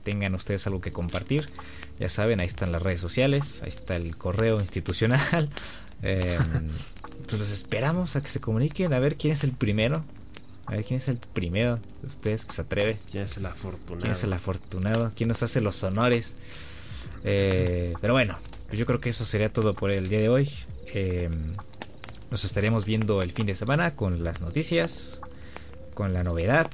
tengan 0.02 0.34
ustedes 0.34 0.66
algo 0.66 0.80
que 0.80 0.92
compartir. 0.92 1.46
Ya 1.98 2.08
saben, 2.08 2.40
ahí 2.40 2.46
están 2.46 2.72
las 2.72 2.82
redes 2.82 3.00
sociales, 3.00 3.62
ahí 3.62 3.68
está 3.68 3.96
el 3.96 4.16
correo 4.16 4.60
institucional. 4.60 5.50
Em, 6.02 6.70
pues 7.26 7.38
los 7.38 7.50
esperamos 7.50 8.14
a 8.14 8.22
que 8.22 8.28
se 8.28 8.38
comuniquen, 8.38 8.92
a 8.92 8.98
ver 8.98 9.16
quién 9.16 9.32
es 9.32 9.42
el 9.42 9.52
primero. 9.52 10.04
A 10.66 10.72
ver 10.72 10.84
quién 10.84 10.98
es 10.98 11.08
el 11.08 11.16
primero 11.16 11.76
de 12.02 12.08
ustedes 12.08 12.44
que 12.44 12.52
se 12.52 12.60
atreve. 12.62 12.98
¿Quién 13.10 13.22
es 13.24 13.36
el 13.36 13.46
afortunado? 13.46 14.00
¿Quién 14.00 14.12
es 14.12 14.24
el 14.24 14.32
afortunado? 14.32 15.12
¿Quién 15.14 15.28
nos 15.28 15.42
hace 15.42 15.60
los 15.60 15.82
honores? 15.82 16.36
Eh, 17.24 17.94
pero 18.00 18.12
bueno, 18.12 18.36
pues 18.66 18.78
yo 18.78 18.86
creo 18.86 19.00
que 19.00 19.10
eso 19.10 19.24
sería 19.24 19.52
todo 19.52 19.74
por 19.74 19.90
el 19.90 20.08
día 20.08 20.20
de 20.20 20.28
hoy. 20.28 20.50
Eh, 20.94 21.30
nos 22.30 22.44
estaremos 22.44 22.84
viendo 22.84 23.22
el 23.22 23.32
fin 23.32 23.46
de 23.46 23.54
semana 23.54 23.92
con 23.92 24.22
las 24.24 24.40
noticias, 24.40 25.20
con 25.94 26.12
la 26.12 26.22
novedad. 26.22 26.70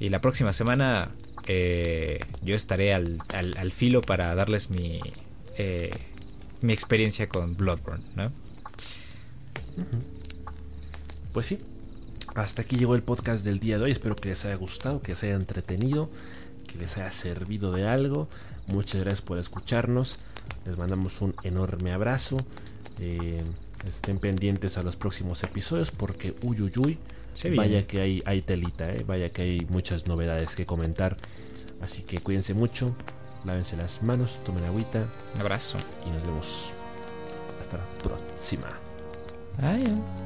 Y 0.00 0.08
la 0.08 0.20
próxima 0.20 0.52
semana 0.52 1.10
eh, 1.46 2.20
yo 2.42 2.54
estaré 2.54 2.94
al, 2.94 3.18
al, 3.32 3.72
filo 3.72 4.00
para 4.00 4.34
darles 4.34 4.70
mi, 4.70 5.00
mi 6.60 6.72
experiencia 6.72 7.28
con 7.28 7.56
Bloodborne, 7.56 8.04
¿no? 8.14 8.32
Pues 11.32 11.46
sí, 11.46 11.58
hasta 12.34 12.62
aquí 12.62 12.76
llegó 12.76 12.94
el 12.94 13.02
podcast 13.02 13.44
del 13.44 13.60
día 13.60 13.78
de 13.78 13.84
hoy. 13.84 13.90
Espero 13.90 14.16
que 14.16 14.30
les 14.30 14.44
haya 14.44 14.56
gustado, 14.56 15.02
que 15.02 15.12
les 15.12 15.22
haya 15.22 15.34
entretenido, 15.34 16.10
que 16.66 16.78
les 16.78 16.96
haya 16.96 17.10
servido 17.10 17.72
de 17.72 17.86
algo. 17.86 18.28
Muchas 18.68 19.00
gracias 19.00 19.22
por 19.22 19.38
escucharnos. 19.38 20.18
Les 20.66 20.76
mandamos 20.76 21.20
un 21.22 21.34
enorme 21.42 21.92
abrazo. 21.92 22.36
Eh, 23.00 23.42
estén 23.86 24.18
pendientes 24.18 24.78
a 24.78 24.82
los 24.82 24.96
próximos 24.96 25.42
episodios 25.42 25.90
porque 25.90 26.34
uy 26.42 26.60
uy 26.60 26.72
uy. 26.76 26.98
vaya 27.56 27.86
que 27.86 28.00
hay, 28.00 28.22
hay 28.24 28.42
telita, 28.42 28.90
eh. 28.92 29.04
vaya 29.06 29.30
que 29.30 29.42
hay 29.42 29.66
muchas 29.70 30.06
novedades 30.06 30.56
que 30.56 30.66
comentar. 30.66 31.16
Así 31.80 32.02
que 32.02 32.18
cuídense 32.18 32.54
mucho, 32.54 32.94
lávense 33.44 33.76
las 33.76 34.02
manos, 34.02 34.42
tomen 34.44 34.64
agüita. 34.64 35.06
Un 35.34 35.40
abrazo. 35.40 35.78
Y 36.06 36.10
nos 36.10 36.24
vemos 36.24 36.72
hasta 37.60 37.78
la 37.78 37.84
próxima. 37.98 38.68
Adiós. 39.58 40.25